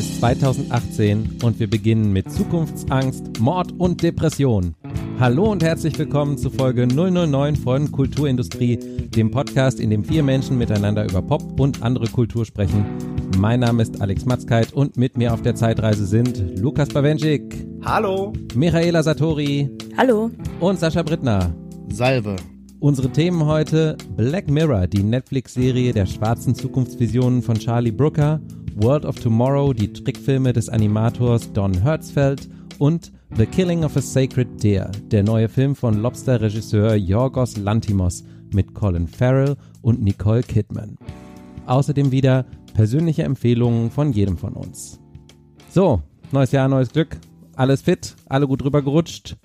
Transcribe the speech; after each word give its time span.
ist 0.00 0.18
2018 0.18 1.40
und 1.42 1.60
wir 1.60 1.68
beginnen 1.68 2.10
mit 2.10 2.32
Zukunftsangst, 2.32 3.38
Mord 3.38 3.70
und 3.76 4.02
Depression. 4.02 4.74
Hallo 5.18 5.52
und 5.52 5.62
herzlich 5.62 5.98
willkommen 5.98 6.38
zu 6.38 6.48
Folge 6.48 6.86
009 6.86 7.54
von 7.54 7.92
Kulturindustrie, 7.92 8.78
dem 8.78 9.30
Podcast, 9.30 9.78
in 9.78 9.90
dem 9.90 10.02
vier 10.02 10.22
Menschen 10.22 10.56
miteinander 10.56 11.04
über 11.04 11.20
Pop 11.20 11.60
und 11.60 11.82
andere 11.82 12.06
Kultur 12.06 12.46
sprechen. 12.46 12.86
Mein 13.36 13.60
Name 13.60 13.82
ist 13.82 14.00
Alex 14.00 14.24
Matzkeit 14.24 14.72
und 14.72 14.96
mit 14.96 15.18
mir 15.18 15.34
auf 15.34 15.42
der 15.42 15.54
Zeitreise 15.54 16.06
sind 16.06 16.58
Lukas 16.58 16.88
Bawenschik. 16.88 17.66
Hallo. 17.84 18.32
Michaela 18.54 19.02
Satori. 19.02 19.68
Hallo. 19.98 20.30
Und 20.60 20.80
Sascha 20.80 21.02
Brittner. 21.02 21.54
Salve. 21.92 22.36
Unsere 22.78 23.10
Themen 23.10 23.44
heute 23.44 23.98
Black 24.16 24.48
Mirror, 24.48 24.86
die 24.86 25.02
Netflix-Serie 25.02 25.92
der 25.92 26.06
schwarzen 26.06 26.54
Zukunftsvisionen 26.54 27.42
von 27.42 27.58
Charlie 27.58 27.92
Brooker, 27.92 28.40
World 28.76 29.04
of 29.04 29.18
Tomorrow, 29.18 29.72
die 29.72 29.92
Trickfilme 29.92 30.52
des 30.52 30.68
Animators 30.68 31.52
Don 31.52 31.74
Hertzfeld 31.82 32.48
und 32.78 33.12
The 33.36 33.46
Killing 33.46 33.84
of 33.84 33.96
a 33.96 34.00
Sacred 34.00 34.62
Deer, 34.62 34.90
der 35.10 35.22
neue 35.22 35.48
Film 35.48 35.76
von 35.76 36.00
Lobster-Regisseur 36.00 36.94
Yorgos 36.94 37.56
Lantimos 37.56 38.24
mit 38.52 38.74
Colin 38.74 39.06
Farrell 39.06 39.56
und 39.82 40.02
Nicole 40.02 40.42
Kidman. 40.42 40.96
Außerdem 41.66 42.10
wieder 42.10 42.44
persönliche 42.74 43.22
Empfehlungen 43.22 43.90
von 43.90 44.12
jedem 44.12 44.38
von 44.38 44.54
uns. 44.54 44.98
So, 45.70 46.02
neues 46.32 46.52
Jahr, 46.52 46.68
neues 46.68 46.90
Glück. 46.90 47.16
Alles 47.54 47.82
fit, 47.82 48.16
alle 48.28 48.46
gut 48.46 48.62
drüber 48.62 48.82
gerutscht. 48.82 49.36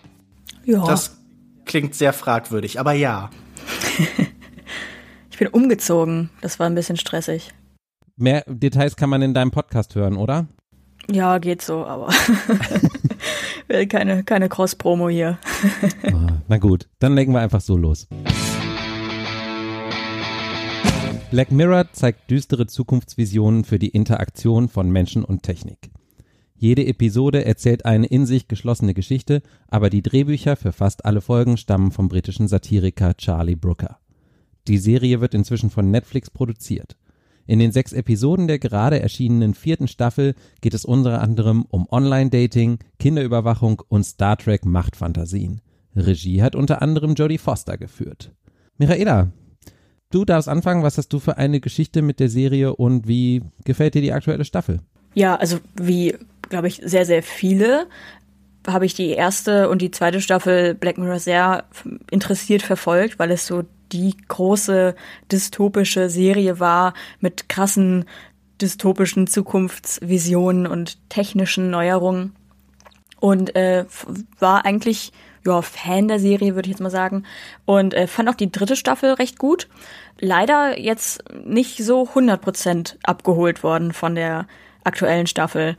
Ja. 0.65 0.85
Das 0.85 1.17
klingt 1.65 1.95
sehr 1.95 2.13
fragwürdig, 2.13 2.79
aber 2.79 2.93
ja. 2.93 3.29
ich 5.29 5.37
bin 5.37 5.47
umgezogen. 5.49 6.29
Das 6.41 6.59
war 6.59 6.67
ein 6.67 6.75
bisschen 6.75 6.97
stressig. 6.97 7.53
Mehr 8.17 8.45
Details 8.47 8.95
kann 8.95 9.09
man 9.09 9.21
in 9.21 9.33
deinem 9.33 9.51
Podcast 9.51 9.93
hören, 9.95 10.15
oder? 10.15 10.47
Ja, 11.11 11.37
geht 11.37 11.61
so, 11.61 11.85
aber 11.85 12.09
keine, 13.89 14.23
keine 14.23 14.47
Cross-Promo 14.47 15.09
hier. 15.09 15.37
oh, 16.13 16.27
na 16.47 16.57
gut, 16.57 16.87
dann 16.99 17.15
legen 17.15 17.33
wir 17.33 17.41
einfach 17.41 17.59
so 17.59 17.75
los. 17.75 18.07
Black 21.29 21.51
Mirror 21.51 21.91
zeigt 21.91 22.31
düstere 22.31 22.67
Zukunftsvisionen 22.67 23.65
für 23.65 23.79
die 23.79 23.89
Interaktion 23.89 24.69
von 24.69 24.89
Menschen 24.89 25.25
und 25.25 25.43
Technik. 25.43 25.91
Jede 26.55 26.85
Episode 26.85 27.43
erzählt 27.43 27.83
eine 27.83 28.05
in 28.07 28.25
sich 28.25 28.47
geschlossene 28.47 28.93
Geschichte, 28.93 29.41
aber 29.67 29.89
die 29.89 30.01
Drehbücher 30.01 30.55
für 30.55 30.71
fast 30.71 31.03
alle 31.03 31.19
Folgen 31.19 31.57
stammen 31.57 31.91
vom 31.91 32.07
britischen 32.07 32.47
Satiriker 32.47 33.17
Charlie 33.17 33.57
Brooker. 33.57 33.99
Die 34.69 34.77
Serie 34.77 35.19
wird 35.19 35.33
inzwischen 35.33 35.69
von 35.69 35.91
Netflix 35.91 36.29
produziert. 36.29 36.95
In 37.47 37.59
den 37.59 37.71
sechs 37.71 37.93
Episoden 37.93 38.47
der 38.47 38.59
gerade 38.59 38.99
erschienenen 38.99 39.53
vierten 39.53 39.87
Staffel 39.87 40.35
geht 40.61 40.73
es 40.73 40.85
unter 40.85 41.21
anderem 41.21 41.65
um 41.69 41.87
Online-Dating, 41.89 42.79
Kinderüberwachung 42.99 43.81
und 43.87 44.03
Star 44.03 44.37
Trek 44.37 44.65
Machtfantasien. 44.65 45.61
Regie 45.95 46.41
hat 46.41 46.55
unter 46.55 46.81
anderem 46.81 47.13
Jodie 47.13 47.37
Foster 47.37 47.77
geführt. 47.77 48.31
Michaela, 48.77 49.31
du 50.11 50.25
darfst 50.25 50.49
anfangen. 50.49 50.83
Was 50.83 50.97
hast 50.97 51.13
du 51.13 51.19
für 51.19 51.37
eine 51.37 51.59
Geschichte 51.59 52.01
mit 52.01 52.19
der 52.19 52.29
Serie 52.29 52.75
und 52.75 53.07
wie 53.07 53.43
gefällt 53.63 53.93
dir 53.93 54.01
die 54.01 54.13
aktuelle 54.13 54.45
Staffel? 54.45 54.81
Ja, 55.13 55.35
also 55.35 55.59
wie 55.75 56.15
glaube 56.49 56.67
ich, 56.67 56.81
sehr, 56.83 57.05
sehr 57.05 57.23
viele 57.23 57.87
habe 58.67 58.85
ich 58.85 58.95
die 58.95 59.09
erste 59.09 59.69
und 59.69 59.81
die 59.81 59.91
zweite 59.91 60.21
Staffel 60.21 60.73
Black 60.73 60.97
Mirror 60.97 61.19
sehr 61.19 61.65
interessiert 62.09 62.63
verfolgt, 62.63 63.19
weil 63.19 63.29
es 63.29 63.45
so 63.45 63.63
die 63.91 64.15
große 64.27 64.95
dystopische 65.31 66.09
Serie 66.09 66.59
war 66.59 66.93
mit 67.19 67.49
krassen 67.49 68.05
dystopischen 68.61 69.27
Zukunftsvisionen 69.27 70.67
und 70.67 70.97
technischen 71.09 71.69
Neuerungen. 71.69 72.33
Und 73.19 73.55
äh, 73.55 73.85
war 74.39 74.65
eigentlich 74.65 75.11
ja, 75.45 75.61
Fan 75.61 76.07
der 76.07 76.19
Serie, 76.19 76.55
würde 76.55 76.67
ich 76.67 76.73
jetzt 76.73 76.81
mal 76.81 76.89
sagen. 76.89 77.23
Und 77.65 77.93
äh, 77.93 78.07
fand 78.07 78.29
auch 78.29 78.35
die 78.35 78.51
dritte 78.51 78.75
Staffel 78.75 79.13
recht 79.13 79.37
gut. 79.37 79.67
Leider 80.19 80.79
jetzt 80.79 81.23
nicht 81.45 81.77
so 81.83 82.03
100% 82.03 82.95
abgeholt 83.03 83.63
worden 83.63 83.93
von 83.93 84.15
der 84.15 84.47
aktuellen 84.83 85.27
Staffel 85.27 85.77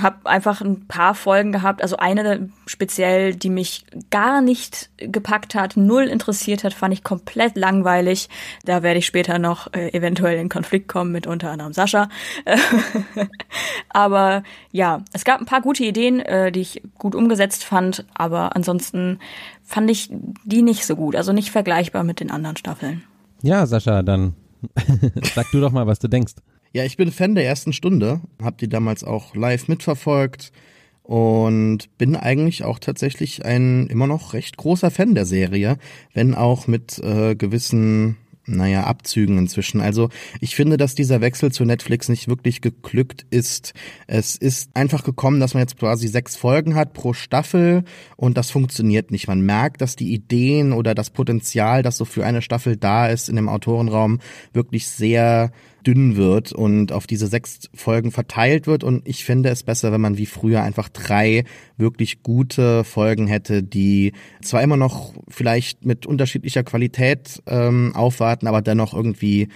habe 0.00 0.24
einfach 0.24 0.62
ein 0.62 0.86
paar 0.86 1.14
Folgen 1.14 1.52
gehabt, 1.52 1.82
also 1.82 1.96
eine 1.96 2.48
speziell, 2.66 3.34
die 3.34 3.50
mich 3.50 3.84
gar 4.10 4.40
nicht 4.40 4.90
gepackt 4.96 5.54
hat, 5.54 5.76
null 5.76 6.04
interessiert 6.04 6.64
hat, 6.64 6.72
fand 6.72 6.94
ich 6.94 7.04
komplett 7.04 7.56
langweilig. 7.56 8.28
Da 8.64 8.82
werde 8.82 9.00
ich 9.00 9.06
später 9.06 9.38
noch 9.38 9.72
äh, 9.74 9.92
eventuell 9.92 10.38
in 10.38 10.48
Konflikt 10.48 10.88
kommen 10.88 11.12
mit 11.12 11.26
unter 11.26 11.50
anderem 11.50 11.74
Sascha. 11.74 12.08
aber 13.90 14.42
ja, 14.70 15.02
es 15.12 15.24
gab 15.24 15.40
ein 15.40 15.46
paar 15.46 15.60
gute 15.60 15.84
Ideen, 15.84 16.20
äh, 16.20 16.50
die 16.50 16.60
ich 16.60 16.82
gut 16.98 17.14
umgesetzt 17.14 17.64
fand, 17.64 18.06
aber 18.14 18.56
ansonsten 18.56 19.18
fand 19.62 19.90
ich 19.90 20.10
die 20.44 20.62
nicht 20.62 20.86
so 20.86 20.96
gut, 20.96 21.16
also 21.16 21.32
nicht 21.32 21.50
vergleichbar 21.50 22.02
mit 22.02 22.20
den 22.20 22.30
anderen 22.30 22.56
Staffeln. 22.56 23.02
Ja, 23.42 23.66
Sascha, 23.66 24.02
dann 24.02 24.34
sag 25.34 25.50
du 25.50 25.60
doch 25.60 25.72
mal, 25.72 25.86
was 25.86 25.98
du 25.98 26.08
denkst. 26.08 26.34
Ja, 26.74 26.84
ich 26.84 26.96
bin 26.96 27.12
Fan 27.12 27.34
der 27.34 27.44
ersten 27.44 27.74
Stunde, 27.74 28.22
hab 28.42 28.56
die 28.56 28.68
damals 28.68 29.04
auch 29.04 29.34
live 29.34 29.68
mitverfolgt 29.68 30.52
und 31.02 31.98
bin 31.98 32.16
eigentlich 32.16 32.64
auch 32.64 32.78
tatsächlich 32.78 33.44
ein 33.44 33.88
immer 33.88 34.06
noch 34.06 34.32
recht 34.32 34.56
großer 34.56 34.90
Fan 34.90 35.14
der 35.14 35.26
Serie, 35.26 35.76
wenn 36.14 36.34
auch 36.34 36.66
mit 36.66 36.98
äh, 37.00 37.34
gewissen 37.34 38.16
naja, 38.44 38.84
Abzügen 38.84 39.38
inzwischen. 39.38 39.80
Also 39.80 40.08
ich 40.40 40.56
finde, 40.56 40.76
dass 40.76 40.94
dieser 40.94 41.20
Wechsel 41.20 41.52
zu 41.52 41.64
Netflix 41.64 42.08
nicht 42.08 42.26
wirklich 42.26 42.60
geglückt 42.60 43.24
ist. 43.30 43.72
Es 44.06 44.36
ist 44.36 44.74
einfach 44.74 45.04
gekommen, 45.04 45.38
dass 45.38 45.54
man 45.54 45.62
jetzt 45.62 45.78
quasi 45.78 46.08
sechs 46.08 46.36
Folgen 46.36 46.74
hat 46.74 46.92
pro 46.92 47.12
Staffel 47.12 47.84
und 48.16 48.36
das 48.36 48.50
funktioniert 48.50 49.10
nicht. 49.10 49.28
Man 49.28 49.42
merkt, 49.42 49.80
dass 49.80 49.94
die 49.94 50.12
Ideen 50.12 50.72
oder 50.72 50.94
das 50.94 51.10
Potenzial, 51.10 51.82
das 51.82 51.96
so 51.96 52.04
für 52.04 52.24
eine 52.24 52.42
Staffel 52.42 52.76
da 52.76 53.06
ist 53.06 53.28
in 53.28 53.36
dem 53.36 53.48
Autorenraum, 53.48 54.18
wirklich 54.52 54.88
sehr 54.88 55.52
dünn 55.86 56.16
wird 56.16 56.52
und 56.52 56.92
auf 56.92 57.06
diese 57.06 57.26
sechs 57.26 57.70
Folgen 57.74 58.10
verteilt 58.10 58.66
wird. 58.66 58.84
Und 58.84 59.06
ich 59.08 59.24
finde 59.24 59.50
es 59.50 59.62
besser, 59.62 59.92
wenn 59.92 60.00
man 60.00 60.18
wie 60.18 60.26
früher 60.26 60.62
einfach 60.62 60.88
drei 60.88 61.44
wirklich 61.76 62.22
gute 62.22 62.84
Folgen 62.84 63.26
hätte, 63.26 63.62
die 63.62 64.12
zwar 64.42 64.62
immer 64.62 64.76
noch 64.76 65.14
vielleicht 65.28 65.84
mit 65.84 66.06
unterschiedlicher 66.06 66.62
Qualität 66.62 67.42
ähm, 67.46 67.92
aufwarten, 67.94 68.46
aber 68.46 68.62
dennoch 68.62 68.94
irgendwie 68.94 69.48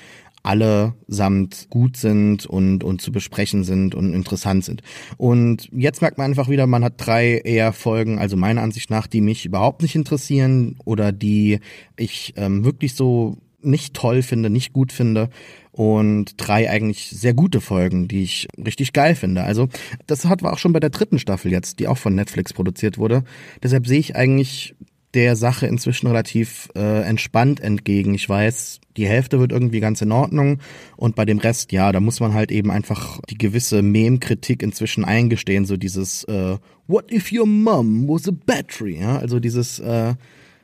allesamt 0.47 1.67
gut 1.71 1.97
sind 1.97 2.47
und, 2.47 2.85
und 2.85 3.03
zu 3.03 3.11
besprechen 3.11 3.65
sind 3.65 3.97
und 3.97 4.15
interessant 4.15 4.65
sind. 4.65 4.83
Und 5.17 5.69
jetzt 5.73 6.01
merkt 6.01 6.19
man 6.19 6.27
einfach 6.27 6.49
wieder, 6.49 6.69
man 6.69 6.85
hat 6.85 6.95
drei 6.99 7.39
eher 7.39 7.73
Folgen, 7.73 8.21
also 8.21 8.37
meiner 8.37 8.63
Ansicht 8.63 8.89
nach, 8.89 9.09
die 9.09 9.21
mich 9.21 9.45
überhaupt 9.45 9.83
nicht 9.83 9.97
interessieren 9.97 10.77
oder 10.85 11.11
die 11.11 11.59
ich 11.97 12.35
ähm, 12.37 12.65
wirklich 12.65 12.95
so 12.95 13.39
nicht 13.61 13.95
toll 13.95 14.23
finde, 14.23 14.49
nicht 14.49 14.73
gut 14.73 14.93
finde 14.93 15.31
und 15.77 16.35
drei 16.39 16.71
eigentlich 16.71 17.11
sehr 17.11 17.35
gute 17.35 17.61
Folgen, 17.61 18.09
die 18.09 18.23
ich 18.23 18.49
richtig 18.57 18.95
geil 18.95 19.15
finde. 19.15 19.45
Also 19.45 19.69
das 20.07 20.25
hat 20.25 20.43
war 20.43 20.55
auch 20.55 20.59
schon 20.59 20.73
bei 20.73 20.81
der 20.81 20.89
dritten 20.89 21.19
Staffel 21.19 21.53
jetzt, 21.53 21.81
die 21.81 21.87
auch 21.87 21.99
von 21.99 22.15
Netflix 22.15 22.55
produziert 22.55 22.97
wurde. 22.97 23.25
Deshalb 23.63 23.87
sehe 23.87 23.99
ich 23.99 24.17
eigentlich 24.17 24.75
der 25.13 25.37
Sache 25.37 25.67
inzwischen 25.67 26.07
relativ 26.07 26.71
äh, 26.75 27.03
entspannt 27.03 27.61
entgegen. 27.61 28.15
Ich 28.15 28.27
weiß, 28.27 28.81
die 28.97 29.07
Hälfte 29.07 29.39
wird 29.39 29.53
irgendwie 29.53 29.81
ganz 29.81 30.01
in 30.01 30.13
Ordnung 30.13 30.61
und 30.97 31.15
bei 31.15 31.27
dem 31.27 31.39
Rest, 31.39 31.73
ja, 31.73 31.93
da 31.93 32.01
muss 32.01 32.21
man 32.21 32.33
halt 32.33 32.51
eben 32.51 32.71
einfach 32.71 33.21
die 33.29 33.37
gewisse 33.37 33.83
Mem-Kritik 33.83 34.63
inzwischen 34.63 35.05
eingestehen, 35.05 35.67
so 35.67 35.77
dieses 35.77 36.25
äh, 36.25 36.57
What 36.87 37.13
if 37.13 37.31
your 37.33 37.47
mom 37.47 38.09
was 38.09 38.27
a 38.29 38.33
battery? 38.33 38.99
Ja, 38.99 39.19
also 39.19 39.41
dieses 39.41 39.79
äh, 39.79 40.15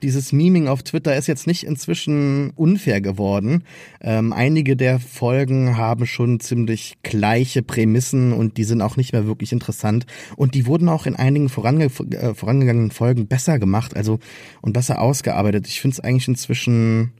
dieses 0.02 0.32
Meming 0.32 0.68
auf 0.68 0.82
Twitter 0.82 1.16
ist 1.16 1.27
jetzt 1.27 1.47
nicht 1.47 1.65
inzwischen 1.65 2.50
unfair 2.50 3.00
geworden. 3.00 3.65
Ähm, 4.00 4.32
einige 4.32 4.77
der 4.77 4.98
Folgen 4.98 5.77
haben 5.77 6.06
schon 6.06 6.41
ziemlich 6.41 6.97
gleiche 7.03 7.62
Prämissen 7.62 8.32
und 8.32 8.56
die 8.56 8.65
sind 8.65 8.82
auch 8.82 8.97
nicht 8.97 9.12
mehr 9.12 9.27
wirklich 9.27 9.53
interessant. 9.53 10.06
Und 10.36 10.54
die 10.54 10.66
wurden 10.66 10.88
auch 10.88 11.06
in 11.06 11.16
einigen 11.16 11.48
vorange 11.48 11.84
äh, 11.84 12.34
vorangegangenen 12.34 12.91
Folgen 12.91 13.27
besser 13.27 13.59
gemacht, 13.59 13.97
also 13.97 14.18
und 14.60 14.72
besser 14.72 15.00
ausgearbeitet. 15.00 15.66
Ich 15.68 15.80
finde 15.80 15.94
es 15.94 16.00
eigentlich 16.00 16.28
inzwischen 16.28 17.12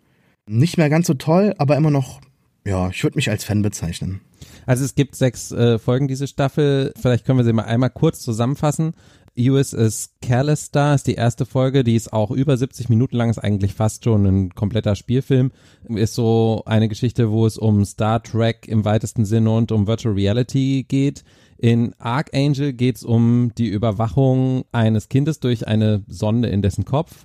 nicht 0.49 0.77
mehr 0.77 0.91
ganz 0.91 1.07
so 1.07 1.15
toll, 1.15 1.55
aber 1.59 1.77
immer 1.77 1.91
noch, 1.91 2.21
ja, 2.67 2.89
ich 2.91 3.03
würde 3.03 3.17
mich 3.17 3.31
als 3.31 3.45
Fan 3.45 3.63
bezeichnen. 3.63 4.21
Also 4.67 4.85
es 4.85 4.95
gibt 4.95 5.17
sechs 5.17 5.53
äh, 5.53 5.79
Folgen 5.79 6.09
diese 6.09 6.27
Staffel. 6.27 6.93
Vielleicht 7.01 7.25
können 7.25 7.39
wir 7.39 7.45
sie 7.45 7.53
mal 7.53 7.65
einmal 7.65 7.91
kurz 7.91 8.21
zusammenfassen. 8.21 8.95
USS 9.39 10.11
Careless 10.21 10.67
Star 10.67 10.95
ist 10.95 11.07
die 11.07 11.15
erste 11.15 11.47
Folge, 11.47 11.85
die 11.85 11.97
ist 11.97 12.13
auch 12.13 12.31
über 12.31 12.57
70 12.57 12.89
Minuten 12.89 13.17
lang, 13.17 13.31
ist 13.31 13.39
eigentlich 13.39 13.75
fast 13.75 14.05
schon 14.05 14.27
ein 14.27 14.55
kompletter 14.55 14.95
Spielfilm. 14.95 15.53
Ist 15.89 16.15
so 16.15 16.63
eine 16.67 16.89
Geschichte, 16.89 17.31
wo 17.31 17.47
es 17.47 17.57
um 17.57 17.85
Star 17.85 18.23
Trek 18.23 18.69
im 18.69 18.85
weitesten 18.85 19.25
Sinne 19.25 19.51
und 19.51 19.73
um 19.73 19.87
Virtual 19.87 20.15
Reality 20.15 20.85
geht. 20.87 21.25
In 21.57 21.95
Archangel 21.99 22.73
geht 22.73 22.97
es 22.97 23.05
um 23.05 23.53
die 23.57 23.69
Überwachung 23.69 24.65
eines 24.73 25.09
Kindes 25.09 25.41
durch 25.41 25.67
eine 25.67 26.03
Sonde 26.09 26.49
in 26.49 26.61
dessen 26.61 26.85
Kopf. 26.85 27.25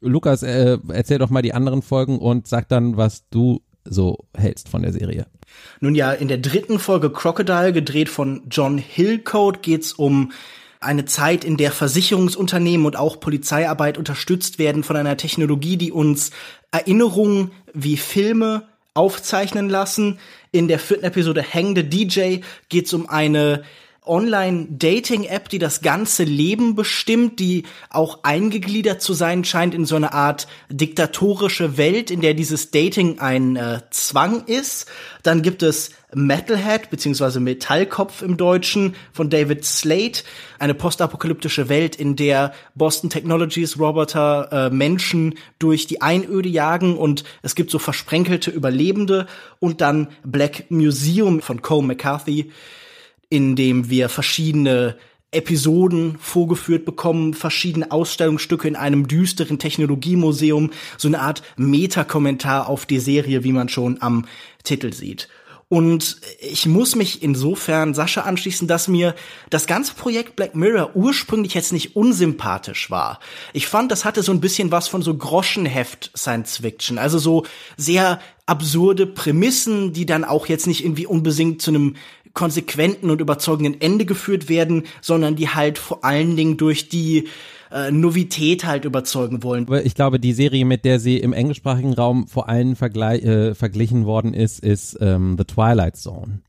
Lukas, 0.00 0.42
äh, 0.42 0.78
erzähl 0.88 1.18
doch 1.18 1.30
mal 1.30 1.42
die 1.42 1.54
anderen 1.54 1.82
Folgen 1.82 2.18
und 2.18 2.46
sag 2.46 2.68
dann, 2.68 2.96
was 2.96 3.28
du 3.30 3.62
so 3.84 4.18
hältst 4.36 4.68
von 4.68 4.82
der 4.82 4.92
Serie. 4.92 5.26
Nun 5.80 5.94
ja, 5.94 6.12
in 6.12 6.28
der 6.28 6.38
dritten 6.38 6.78
Folge 6.78 7.10
Crocodile, 7.10 7.72
gedreht 7.72 8.08
von 8.08 8.42
John 8.50 8.78
Hillcoat, 8.78 9.62
geht's 9.62 9.92
um 9.92 10.32
eine 10.86 11.04
Zeit, 11.04 11.44
in 11.44 11.56
der 11.56 11.72
Versicherungsunternehmen 11.72 12.86
und 12.86 12.96
auch 12.96 13.20
Polizeiarbeit 13.20 13.98
unterstützt 13.98 14.58
werden 14.58 14.82
von 14.82 14.96
einer 14.96 15.16
Technologie, 15.16 15.76
die 15.76 15.92
uns 15.92 16.30
Erinnerungen 16.70 17.50
wie 17.74 17.96
Filme 17.96 18.68
aufzeichnen 18.94 19.68
lassen. 19.68 20.18
In 20.52 20.68
der 20.68 20.78
vierten 20.78 21.04
Episode 21.04 21.44
Hang 21.44 21.76
the 21.76 21.82
DJ 21.82 22.38
geht's 22.68 22.94
um 22.94 23.08
eine 23.08 23.62
Online-Dating-App, 24.06 25.48
die 25.48 25.58
das 25.58 25.82
ganze 25.82 26.24
Leben 26.24 26.74
bestimmt, 26.74 27.40
die 27.40 27.64
auch 27.90 28.20
eingegliedert 28.22 29.02
zu 29.02 29.12
sein 29.12 29.44
scheint 29.44 29.74
in 29.74 29.84
so 29.84 29.96
eine 29.96 30.12
Art 30.12 30.46
diktatorische 30.70 31.76
Welt, 31.76 32.10
in 32.10 32.20
der 32.20 32.34
dieses 32.34 32.70
Dating 32.70 33.18
ein 33.18 33.56
äh, 33.56 33.80
Zwang 33.90 34.44
ist. 34.46 34.86
Dann 35.22 35.42
gibt 35.42 35.62
es 35.62 35.90
Metalhead 36.18 36.90
beziehungsweise 36.90 37.40
Metallkopf 37.40 38.22
im 38.22 38.36
Deutschen 38.36 38.94
von 39.12 39.30
David 39.30 39.64
Slade, 39.64 40.20
eine 40.58 40.74
postapokalyptische 40.74 41.68
Welt, 41.68 41.96
in 41.96 42.16
der 42.16 42.52
Boston 42.74 43.10
Technologies 43.10 43.78
Roboter 43.78 44.48
äh, 44.50 44.70
Menschen 44.70 45.34
durch 45.58 45.86
die 45.86 46.02
Einöde 46.02 46.48
jagen 46.48 46.96
und 46.96 47.24
es 47.42 47.54
gibt 47.54 47.70
so 47.70 47.78
versprenkelte 47.78 48.50
Überlebende. 48.50 49.26
Und 49.58 49.80
dann 49.80 50.08
Black 50.24 50.70
Museum 50.70 51.40
von 51.40 51.62
Cole 51.62 51.86
McCarthy 51.86 52.50
in 53.28 53.56
dem 53.56 53.90
wir 53.90 54.08
verschiedene 54.08 54.96
Episoden 55.32 56.16
vorgeführt 56.18 56.84
bekommen, 56.84 57.34
verschiedene 57.34 57.90
Ausstellungsstücke 57.90 58.68
in 58.68 58.76
einem 58.76 59.08
düsteren 59.08 59.58
Technologiemuseum, 59.58 60.70
so 60.96 61.08
eine 61.08 61.20
Art 61.20 61.42
Metakommentar 61.56 62.68
auf 62.68 62.86
die 62.86 63.00
Serie, 63.00 63.44
wie 63.44 63.52
man 63.52 63.68
schon 63.68 64.00
am 64.00 64.26
Titel 64.62 64.92
sieht. 64.92 65.28
Und 65.68 66.20
ich 66.38 66.66
muss 66.66 66.94
mich 66.94 67.24
insofern 67.24 67.92
Sascha 67.92 68.20
anschließen, 68.20 68.68
dass 68.68 68.86
mir 68.86 69.16
das 69.50 69.66
ganze 69.66 69.94
Projekt 69.94 70.36
Black 70.36 70.54
Mirror 70.54 70.94
ursprünglich 70.94 71.54
jetzt 71.54 71.72
nicht 71.72 71.96
unsympathisch 71.96 72.88
war. 72.88 73.18
Ich 73.52 73.66
fand, 73.66 73.90
das 73.90 74.04
hatte 74.04 74.22
so 74.22 74.30
ein 74.30 74.40
bisschen 74.40 74.70
was 74.70 74.86
von 74.86 75.02
so 75.02 75.16
Groschenheft 75.16 76.12
Science 76.16 76.58
Fiction, 76.58 76.98
also 76.98 77.18
so 77.18 77.44
sehr 77.76 78.20
absurde 78.46 79.08
Prämissen, 79.08 79.92
die 79.92 80.06
dann 80.06 80.24
auch 80.24 80.46
jetzt 80.46 80.68
nicht 80.68 80.84
irgendwie 80.84 81.06
unbedingt 81.06 81.60
zu 81.60 81.72
einem 81.72 81.96
konsequenten 82.32 83.10
und 83.10 83.20
überzeugenden 83.20 83.80
Ende 83.80 84.04
geführt 84.04 84.48
werden, 84.48 84.84
sondern 85.00 85.34
die 85.34 85.48
halt 85.48 85.78
vor 85.78 86.04
allen 86.04 86.36
Dingen 86.36 86.58
durch 86.58 86.88
die 86.88 87.28
äh, 87.70 87.90
Novität 87.90 88.64
halt 88.64 88.84
überzeugen 88.84 89.42
wollen. 89.42 89.66
Ich 89.84 89.94
glaube, 89.94 90.20
die 90.20 90.32
Serie, 90.32 90.64
mit 90.64 90.84
der 90.84 91.00
sie 91.00 91.18
im 91.18 91.32
englischsprachigen 91.32 91.94
Raum 91.94 92.26
vor 92.28 92.48
allem 92.48 92.72
äh, 92.72 93.54
verglichen 93.54 94.06
worden 94.06 94.34
ist, 94.34 94.60
ist 94.60 94.98
ähm, 95.00 95.36
The 95.38 95.44
Twilight 95.44 95.96
Zone. 95.96 96.40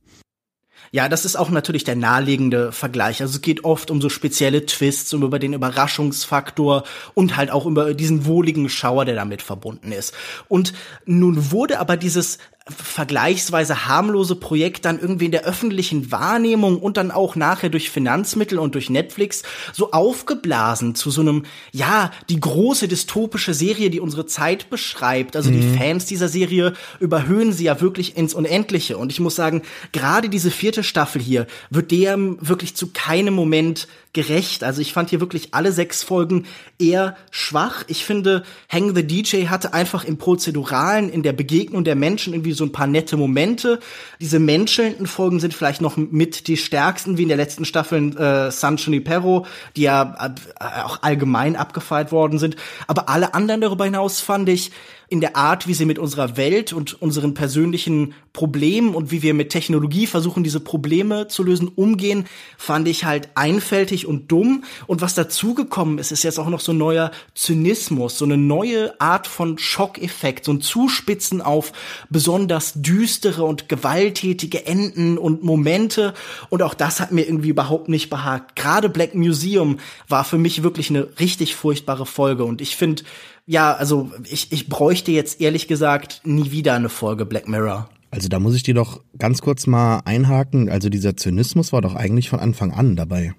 Ja, 0.92 1.10
das 1.10 1.26
ist 1.26 1.36
auch 1.36 1.50
natürlich 1.50 1.84
der 1.84 1.96
naheliegende 1.96 2.72
Vergleich. 2.72 3.22
Also 3.22 3.36
es 3.36 3.42
geht 3.42 3.66
oft 3.66 3.92
um 3.92 4.02
so 4.02 4.10
spezielle 4.10 4.66
Twists, 4.66 5.14
um 5.14 5.24
über 5.24 5.38
den 5.38 5.54
Überraschungsfaktor 5.54 6.84
und 7.14 7.36
halt 7.36 7.52
auch 7.52 7.66
über 7.66 7.94
diesen 7.94 8.26
wohligen 8.26 8.70
Schauer, 8.70 9.04
der 9.04 9.16
damit 9.16 9.42
verbunden 9.42 9.92
ist. 9.92 10.14
Und 10.48 10.74
nun 11.06 11.52
wurde 11.52 11.80
aber 11.80 11.98
dieses 11.98 12.38
vergleichsweise 12.70 13.88
harmlose 13.88 14.36
Projekt 14.36 14.86
dann 14.86 15.00
irgendwie 15.00 15.26
in 15.26 15.32
der 15.32 15.46
öffentlichen 15.46 16.12
Wahrnehmung 16.12 16.80
und 16.80 16.98
dann 16.98 17.12
auch 17.12 17.36
nachher 17.36 17.70
durch 17.70 17.90
Finanzmittel 17.90 18.60
und 18.60 18.76
durch 18.76 18.90
Netflix 18.90 19.44
so 19.74 19.92
aufgeblasen 19.92 20.96
zu 20.96 21.12
so 21.12 21.22
einem, 21.22 21.44
ja, 21.72 22.12
die 22.30 22.40
große 22.40 22.88
dystopische 22.88 23.54
Serie, 23.54 23.90
die 23.90 24.00
unsere 24.00 24.26
Zeit 24.26 24.70
beschreibt. 24.70 25.36
Also 25.36 25.50
mhm. 25.50 25.62
die 25.62 25.78
Fans 25.78 26.06
dieser 26.06 26.28
Serie 26.28 26.74
überhöhen 27.00 27.54
sie 27.54 27.66
ja 27.66 27.82
wirklich 27.82 28.18
ins 28.18 28.34
Unendliche. 28.34 28.98
Und 28.98 29.12
ich 29.12 29.20
muss 29.20 29.36
sagen, 29.36 29.62
gerade 29.92 30.30
diese 30.30 30.52
vierte 30.52 30.84
Staffel 30.84 31.22
hier 31.22 31.48
wird 31.70 31.92
dem 31.92 32.38
wirklich 32.42 32.76
zu 32.76 32.88
keinem 32.94 33.34
Moment 33.34 33.88
gerecht. 34.18 34.64
Also 34.64 34.82
ich 34.82 34.94
fand 34.94 35.12
hier 35.12 35.20
wirklich 35.20 35.54
alle 35.54 35.72
sechs 35.72 36.02
Folgen 36.02 36.48
eher 36.80 37.16
schwach. 37.30 37.84
Ich 37.86 38.04
finde, 38.04 38.42
Hang 38.68 38.96
the 38.96 39.06
DJ 39.06 39.46
hatte 39.46 39.76
einfach 39.76 40.04
im 40.06 40.18
Prozeduralen, 40.18 41.10
in 41.10 41.22
der 41.22 41.34
Begegnung 41.34 41.84
der 41.84 41.94
Menschen 41.94 42.34
irgendwie 42.34 42.54
so 42.54 42.64
ein 42.64 42.72
paar 42.72 42.88
nette 42.88 43.16
Momente. 43.16 43.80
Diese 44.20 44.40
menschelnden 44.40 45.06
Folgen 45.06 45.40
sind 45.40 45.54
vielleicht 45.54 45.82
noch 45.82 45.98
mit 45.98 46.48
die 46.48 46.58
stärksten, 46.58 47.20
wie 47.20 47.22
in 47.22 47.28
der 47.28 47.38
letzten 47.38 47.64
Staffel 47.64 48.18
äh, 48.18 48.50
San 48.50 48.78
Junipero, 48.78 49.46
die 49.76 49.84
ja 49.84 50.34
äh, 50.60 50.82
auch 50.84 51.04
allgemein 51.04 51.56
abgefeiert 51.56 52.12
worden 52.12 52.40
sind. 52.40 52.56
Aber 52.88 53.10
alle 53.10 53.36
anderen 53.36 53.62
darüber 53.62 53.86
hinaus 53.86 54.20
fand 54.20 54.50
ich, 54.50 54.72
in 55.10 55.22
der 55.22 55.38
Art, 55.38 55.68
wie 55.68 55.74
sie 55.74 55.86
mit 55.86 56.00
unserer 56.00 56.36
Welt 56.36 56.74
und 56.74 57.02
unseren 57.02 57.34
persönlichen 57.34 58.14
Problemen 58.34 58.94
und 58.94 59.10
wie 59.10 59.22
wir 59.22 59.34
mit 59.34 59.50
Technologie 59.50 60.06
versuchen, 60.06 60.44
diese 60.44 60.60
Probleme 60.60 61.30
zu 61.30 61.44
lösen, 61.44 61.70
umgehen, 61.70 62.26
fand 62.58 62.90
ich 62.90 63.06
halt 63.06 63.30
einfältig 63.36 64.06
und 64.06 64.30
dumm. 64.30 64.66
Und 64.86 65.02
was 65.02 65.16
dazugekommen 65.16 65.98
ist, 65.98 66.12
ist 66.12 66.24
jetzt 66.24 66.40
auch 66.40 66.50
noch 66.50 66.60
so 66.60 66.74
ein 66.74 66.78
neuer 66.78 67.12
Zynismus, 67.36 68.18
so 68.18 68.26
eine 68.26 68.38
neue 68.38 69.00
Art 69.00 69.28
von 69.28 69.58
Schockeffekt, 69.58 70.44
so 70.44 70.52
ein 70.52 70.62
Zuspitzen 70.62 71.42
auf 71.42 71.72
besonders 72.10 72.74
düstere 72.76 73.46
und 73.46 73.70
gewalttätige 73.70 74.66
Enden 74.66 75.18
und 75.18 75.42
Momente. 75.42 76.14
Und 76.50 76.64
auch 76.64 76.74
das 76.74 77.00
hat 77.00 77.14
mir 77.14 77.26
irgendwie 77.26 77.50
überhaupt 77.50 77.88
nicht 77.88 78.10
behagt. 78.10 78.58
Gerade 78.58 78.90
Black 78.90 79.16
Museum 79.16 79.78
war 80.10 80.26
für 80.26 80.38
mich 80.38 80.64
wirklich 80.64 80.90
eine 80.90 81.08
richtig 81.20 81.56
furchtbare 81.56 82.06
Folge. 82.06 82.44
Und 82.44 82.60
ich 82.60 82.76
finde, 82.76 83.04
ja, 83.48 83.74
also 83.74 84.12
ich, 84.30 84.52
ich 84.52 84.68
bräuchte 84.68 85.12
jetzt 85.12 85.40
ehrlich 85.40 85.68
gesagt 85.68 86.22
nie 86.26 86.52
wieder 86.52 86.74
eine 86.76 86.90
Folge 86.90 87.26
Black 87.26 87.48
Mirror. 87.48 87.90
Also 88.12 88.28
da 88.28 88.40
muss 88.40 88.56
ich 88.56 88.64
dir 88.64 88.74
doch 88.74 89.02
ganz 89.18 89.42
kurz 89.42 89.68
mal 89.68 90.02
einhaken. 90.06 90.70
Also 90.70 90.90
dieser 90.90 91.16
Zynismus 91.16 91.72
war 91.72 91.82
doch 91.82 91.96
eigentlich 91.96 92.30
von 92.30 92.40
Anfang 92.40 92.72
an 92.74 92.96
dabei. 92.96 93.34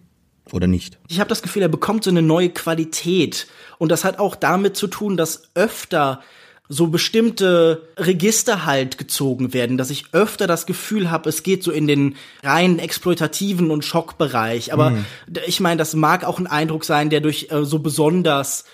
Oder 0.50 0.66
nicht? 0.66 0.98
Ich 1.08 1.20
habe 1.20 1.28
das 1.28 1.42
Gefühl, 1.42 1.60
er 1.60 1.68
bekommt 1.68 2.04
so 2.04 2.10
eine 2.10 2.22
neue 2.22 2.48
Qualität. 2.48 3.48
Und 3.76 3.92
das 3.92 4.04
hat 4.04 4.18
auch 4.18 4.34
damit 4.34 4.78
zu 4.78 4.86
tun, 4.86 5.18
dass 5.18 5.42
öfter 5.54 6.22
so 6.70 6.86
bestimmte 6.86 7.82
Register 7.98 8.64
halt 8.64 8.96
gezogen 8.96 9.52
werden, 9.52 9.76
dass 9.76 9.90
ich 9.90 10.06
öfter 10.12 10.46
das 10.46 10.64
Gefühl 10.64 11.10
habe, 11.10 11.28
es 11.28 11.42
geht 11.42 11.62
so 11.62 11.70
in 11.70 11.86
den 11.86 12.16
rein 12.42 12.78
exploitativen 12.78 13.70
und 13.70 13.84
Schockbereich. 13.84 14.72
Aber 14.72 14.90
mhm. 14.90 15.04
ich 15.46 15.60
meine, 15.60 15.76
das 15.76 15.94
mag 15.94 16.24
auch 16.24 16.38
ein 16.38 16.46
Eindruck 16.46 16.84
sein, 16.84 17.10
der 17.10 17.20
durch 17.20 17.48
äh, 17.50 17.64
so 17.64 17.78
besonders 17.78 18.64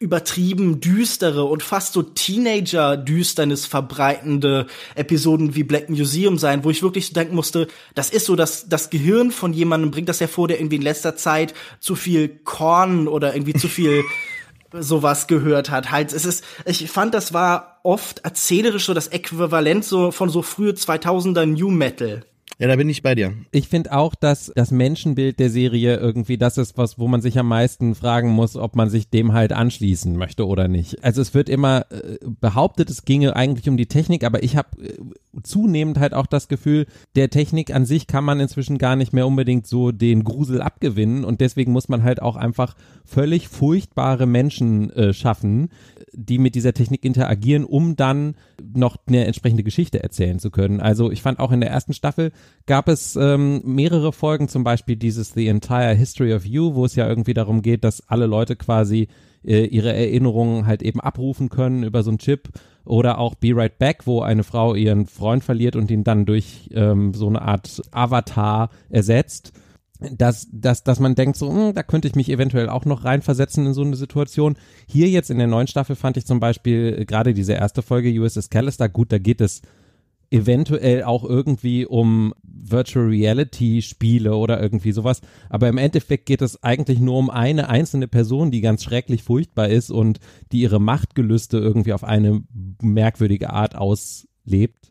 übertrieben 0.00 0.80
düstere 0.80 1.44
und 1.44 1.62
fast 1.62 1.92
so 1.92 2.02
Teenager-Düsternis 2.02 3.66
verbreitende 3.66 4.66
Episoden 4.94 5.54
wie 5.54 5.62
Black 5.62 5.90
Museum 5.90 6.38
sein, 6.38 6.64
wo 6.64 6.70
ich 6.70 6.82
wirklich 6.82 7.08
so 7.08 7.12
denken 7.12 7.34
musste, 7.34 7.68
das 7.94 8.08
ist 8.08 8.24
so, 8.24 8.34
dass 8.34 8.66
das 8.66 8.88
Gehirn 8.88 9.30
von 9.30 9.52
jemandem 9.52 9.90
bringt 9.90 10.08
das 10.08 10.20
hervor, 10.20 10.48
der 10.48 10.58
irgendwie 10.58 10.76
in 10.76 10.82
letzter 10.82 11.16
Zeit 11.16 11.52
zu 11.80 11.94
viel 11.96 12.28
Korn 12.28 13.08
oder 13.08 13.34
irgendwie 13.34 13.52
zu 13.52 13.68
viel 13.68 14.02
sowas 14.72 15.26
gehört 15.26 15.68
hat. 15.68 15.90
Halt, 15.90 16.14
es 16.14 16.24
ist, 16.24 16.44
ich 16.64 16.90
fand, 16.90 17.12
das 17.12 17.34
war 17.34 17.80
oft 17.82 18.20
erzählerisch 18.20 18.86
so 18.86 18.94
das 18.94 19.08
Äquivalent 19.08 19.84
so 19.84 20.12
von 20.12 20.30
so 20.30 20.40
frühe 20.40 20.72
2000er 20.72 21.44
New 21.44 21.68
Metal. 21.68 22.24
Ja, 22.60 22.68
da 22.68 22.76
bin 22.76 22.90
ich 22.90 23.02
bei 23.02 23.14
dir. 23.14 23.32
Ich 23.52 23.68
finde 23.68 23.96
auch, 23.96 24.14
dass 24.14 24.52
das 24.54 24.70
Menschenbild 24.70 25.38
der 25.38 25.48
Serie 25.48 25.96
irgendwie 25.96 26.36
das 26.36 26.58
ist, 26.58 26.76
was, 26.76 26.98
wo 26.98 27.08
man 27.08 27.22
sich 27.22 27.38
am 27.38 27.48
meisten 27.48 27.94
fragen 27.94 28.28
muss, 28.28 28.54
ob 28.54 28.76
man 28.76 28.90
sich 28.90 29.08
dem 29.08 29.32
halt 29.32 29.54
anschließen 29.54 30.14
möchte 30.14 30.46
oder 30.46 30.68
nicht. 30.68 31.02
Also 31.02 31.22
es 31.22 31.32
wird 31.32 31.48
immer 31.48 31.86
äh, 31.90 32.18
behauptet, 32.38 32.90
es 32.90 33.06
ginge 33.06 33.34
eigentlich 33.34 33.66
um 33.70 33.78
die 33.78 33.86
Technik, 33.86 34.24
aber 34.24 34.42
ich 34.42 34.58
habe 34.58 34.68
äh, 34.78 34.92
zunehmend 35.42 35.98
halt 35.98 36.12
auch 36.12 36.26
das 36.26 36.48
Gefühl, 36.48 36.84
der 37.16 37.30
Technik 37.30 37.74
an 37.74 37.86
sich 37.86 38.06
kann 38.06 38.24
man 38.24 38.40
inzwischen 38.40 38.76
gar 38.76 38.94
nicht 38.94 39.14
mehr 39.14 39.26
unbedingt 39.26 39.66
so 39.66 39.90
den 39.90 40.22
Grusel 40.22 40.60
abgewinnen 40.60 41.24
und 41.24 41.40
deswegen 41.40 41.72
muss 41.72 41.88
man 41.88 42.02
halt 42.02 42.20
auch 42.20 42.36
einfach 42.36 42.74
völlig 43.06 43.48
furchtbare 43.48 44.26
Menschen 44.26 44.90
äh, 44.90 45.14
schaffen, 45.14 45.70
die 46.12 46.36
mit 46.36 46.54
dieser 46.54 46.74
Technik 46.74 47.06
interagieren, 47.06 47.64
um 47.64 47.96
dann 47.96 48.34
noch 48.74 48.98
eine 49.06 49.24
entsprechende 49.24 49.62
Geschichte 49.62 50.02
erzählen 50.02 50.38
zu 50.38 50.50
können. 50.50 50.80
Also 50.80 51.10
ich 51.10 51.22
fand 51.22 51.38
auch 51.38 51.52
in 51.52 51.60
der 51.60 51.70
ersten 51.70 51.94
Staffel 51.94 52.32
gab 52.66 52.88
es 52.88 53.16
ähm, 53.16 53.62
mehrere 53.64 54.12
Folgen, 54.12 54.48
zum 54.48 54.64
Beispiel 54.64 54.96
dieses 54.96 55.32
The 55.32 55.48
Entire 55.48 55.94
History 55.94 56.34
of 56.34 56.44
You, 56.44 56.74
wo 56.74 56.84
es 56.84 56.94
ja 56.94 57.08
irgendwie 57.08 57.34
darum 57.34 57.62
geht, 57.62 57.84
dass 57.84 58.08
alle 58.08 58.26
Leute 58.26 58.56
quasi 58.56 59.08
äh, 59.44 59.64
ihre 59.64 59.92
Erinnerungen 59.92 60.66
halt 60.66 60.82
eben 60.82 61.00
abrufen 61.00 61.48
können 61.48 61.82
über 61.82 62.02
so 62.02 62.10
einen 62.10 62.18
Chip 62.18 62.48
oder 62.84 63.18
auch 63.18 63.34
Be 63.34 63.54
Right 63.54 63.78
Back, 63.78 64.06
wo 64.06 64.20
eine 64.22 64.44
Frau 64.44 64.74
ihren 64.74 65.06
Freund 65.06 65.44
verliert 65.44 65.76
und 65.76 65.90
ihn 65.90 66.04
dann 66.04 66.26
durch 66.26 66.70
ähm, 66.72 67.14
so 67.14 67.28
eine 67.28 67.42
Art 67.42 67.82
Avatar 67.90 68.70
ersetzt 68.88 69.52
dass, 70.00 70.48
dass, 70.50 70.82
dass 70.82 70.98
man 71.00 71.14
denkt, 71.14 71.36
so, 71.36 71.50
mh, 71.50 71.66
hm, 71.68 71.74
da 71.74 71.82
könnte 71.82 72.08
ich 72.08 72.14
mich 72.14 72.30
eventuell 72.30 72.68
auch 72.68 72.84
noch 72.84 73.04
reinversetzen 73.04 73.66
in 73.66 73.74
so 73.74 73.82
eine 73.82 73.96
Situation. 73.96 74.56
Hier 74.86 75.08
jetzt 75.08 75.30
in 75.30 75.38
der 75.38 75.46
neuen 75.46 75.66
Staffel 75.66 75.96
fand 75.96 76.16
ich 76.16 76.26
zum 76.26 76.40
Beispiel 76.40 76.96
äh, 77.00 77.04
gerade 77.04 77.34
diese 77.34 77.52
erste 77.52 77.82
Folge 77.82 78.10
USS 78.18 78.50
Callister 78.50 78.88
gut, 78.88 79.12
da 79.12 79.18
geht 79.18 79.40
es 79.40 79.62
eventuell 80.30 81.02
auch 81.02 81.24
irgendwie 81.24 81.86
um 81.86 82.34
Virtual 82.70 83.06
Reality 83.06 83.82
Spiele 83.82 84.34
oder 84.36 84.60
irgendwie 84.60 84.92
sowas. 84.92 85.20
Aber 85.48 85.68
im 85.68 85.78
Endeffekt 85.78 86.26
geht 86.26 86.42
es 86.42 86.62
eigentlich 86.62 87.00
nur 87.00 87.18
um 87.18 87.30
eine 87.30 87.68
einzelne 87.68 88.08
Person, 88.08 88.50
die 88.50 88.60
ganz 88.60 88.84
schrecklich 88.84 89.22
furchtbar 89.22 89.68
ist 89.68 89.90
und 89.90 90.20
die 90.52 90.60
ihre 90.60 90.80
Machtgelüste 90.80 91.58
irgendwie 91.58 91.92
auf 91.92 92.04
eine 92.04 92.42
merkwürdige 92.80 93.50
Art 93.50 93.74
aus 93.76 94.28
lebt 94.44 94.89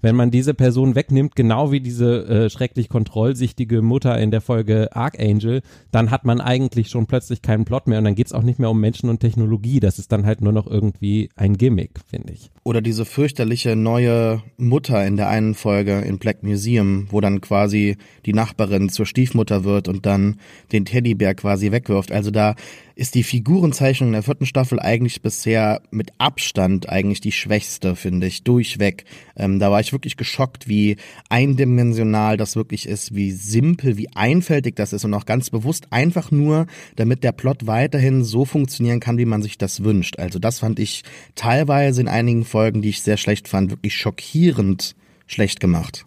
wenn 0.00 0.16
man 0.16 0.30
diese 0.30 0.54
Person 0.54 0.94
wegnimmt, 0.94 1.34
genau 1.34 1.72
wie 1.72 1.80
diese 1.80 2.26
äh, 2.26 2.50
schrecklich 2.50 2.88
kontrollsichtige 2.88 3.82
Mutter 3.82 4.18
in 4.18 4.30
der 4.30 4.40
Folge 4.40 4.94
Archangel, 4.94 5.62
dann 5.90 6.10
hat 6.10 6.24
man 6.24 6.40
eigentlich 6.40 6.88
schon 6.88 7.06
plötzlich 7.06 7.42
keinen 7.42 7.64
Plot 7.64 7.86
mehr 7.86 7.98
und 7.98 8.04
dann 8.04 8.14
geht's 8.14 8.32
auch 8.32 8.42
nicht 8.42 8.58
mehr 8.58 8.70
um 8.70 8.80
Menschen 8.80 9.08
und 9.08 9.20
Technologie. 9.20 9.80
Das 9.80 9.98
ist 9.98 10.12
dann 10.12 10.26
halt 10.26 10.40
nur 10.40 10.52
noch 10.52 10.66
irgendwie 10.66 11.30
ein 11.36 11.56
Gimmick, 11.56 12.00
finde 12.08 12.32
ich. 12.32 12.50
Oder 12.64 12.80
diese 12.80 13.04
fürchterliche 13.04 13.76
neue 13.76 14.42
Mutter 14.56 15.04
in 15.06 15.16
der 15.16 15.28
einen 15.28 15.54
Folge 15.54 16.00
in 16.00 16.18
Black 16.18 16.42
Museum, 16.42 17.08
wo 17.10 17.20
dann 17.20 17.40
quasi 17.40 17.96
die 18.26 18.32
Nachbarin 18.32 18.88
zur 18.88 19.06
Stiefmutter 19.06 19.64
wird 19.64 19.88
und 19.88 20.06
dann 20.06 20.36
den 20.72 20.84
Teddybär 20.84 21.34
quasi 21.34 21.72
wegwirft. 21.72 22.12
Also 22.12 22.30
da 22.30 22.54
ist 22.98 23.14
die 23.14 23.22
Figurenzeichnung 23.22 24.08
in 24.08 24.14
der 24.14 24.24
vierten 24.24 24.44
Staffel 24.44 24.80
eigentlich 24.80 25.22
bisher 25.22 25.82
mit 25.92 26.10
Abstand 26.18 26.88
eigentlich 26.88 27.20
die 27.20 27.30
schwächste, 27.30 27.94
finde 27.94 28.26
ich, 28.26 28.42
durchweg. 28.42 29.04
Ähm, 29.36 29.60
da 29.60 29.70
war 29.70 29.78
ich 29.78 29.92
wirklich 29.92 30.16
geschockt, 30.16 30.66
wie 30.66 30.96
eindimensional 31.28 32.36
das 32.36 32.56
wirklich 32.56 32.88
ist, 32.88 33.14
wie 33.14 33.30
simpel, 33.30 33.98
wie 33.98 34.08
einfältig 34.16 34.74
das 34.74 34.92
ist 34.92 35.04
und 35.04 35.14
auch 35.14 35.26
ganz 35.26 35.48
bewusst 35.48 35.92
einfach 35.92 36.32
nur, 36.32 36.66
damit 36.96 37.22
der 37.22 37.30
Plot 37.30 37.68
weiterhin 37.68 38.24
so 38.24 38.44
funktionieren 38.44 38.98
kann, 38.98 39.16
wie 39.16 39.26
man 39.26 39.42
sich 39.42 39.58
das 39.58 39.84
wünscht. 39.84 40.18
Also 40.18 40.40
das 40.40 40.58
fand 40.58 40.80
ich 40.80 41.04
teilweise 41.36 42.00
in 42.00 42.08
einigen 42.08 42.44
Folgen, 42.44 42.82
die 42.82 42.88
ich 42.88 43.02
sehr 43.02 43.16
schlecht 43.16 43.46
fand, 43.46 43.70
wirklich 43.70 43.94
schockierend 43.94 44.96
schlecht 45.28 45.60
gemacht. 45.60 46.04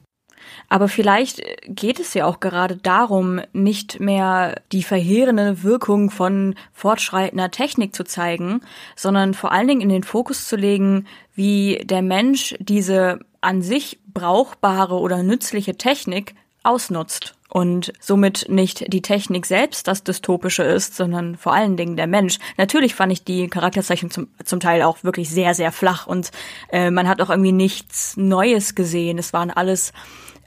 Aber 0.71 0.87
vielleicht 0.87 1.41
geht 1.67 1.99
es 1.99 2.13
ja 2.13 2.25
auch 2.25 2.39
gerade 2.39 2.77
darum, 2.77 3.41
nicht 3.51 3.99
mehr 3.99 4.55
die 4.71 4.83
verheerende 4.83 5.63
Wirkung 5.63 6.09
von 6.09 6.55
fortschreitender 6.71 7.51
Technik 7.51 7.93
zu 7.93 8.05
zeigen, 8.05 8.61
sondern 8.95 9.33
vor 9.33 9.51
allen 9.51 9.67
Dingen 9.67 9.81
in 9.81 9.89
den 9.89 10.03
Fokus 10.03 10.47
zu 10.47 10.55
legen, 10.55 11.07
wie 11.35 11.81
der 11.83 12.01
Mensch 12.01 12.55
diese 12.59 13.19
an 13.41 13.61
sich 13.61 13.99
brauchbare 14.13 14.97
oder 14.97 15.23
nützliche 15.23 15.75
Technik 15.75 16.35
ausnutzt 16.63 17.35
und 17.49 17.91
somit 17.99 18.45
nicht 18.47 18.93
die 18.93 19.01
Technik 19.01 19.47
selbst 19.47 19.89
das 19.89 20.05
Dystopische 20.05 20.63
ist, 20.63 20.95
sondern 20.95 21.35
vor 21.35 21.53
allen 21.53 21.75
Dingen 21.75 21.97
der 21.97 22.07
Mensch. 22.07 22.37
Natürlich 22.55 22.95
fand 22.95 23.11
ich 23.11 23.25
die 23.25 23.49
Charakterzeichnung 23.49 24.09
zum, 24.09 24.29
zum 24.45 24.61
Teil 24.61 24.83
auch 24.83 25.03
wirklich 25.03 25.29
sehr, 25.29 25.53
sehr 25.53 25.73
flach 25.73 26.07
und 26.07 26.31
äh, 26.71 26.91
man 26.91 27.09
hat 27.09 27.21
auch 27.21 27.29
irgendwie 27.29 27.51
nichts 27.51 28.15
Neues 28.15 28.73
gesehen. 28.73 29.17
Es 29.17 29.33
waren 29.33 29.51
alles 29.51 29.91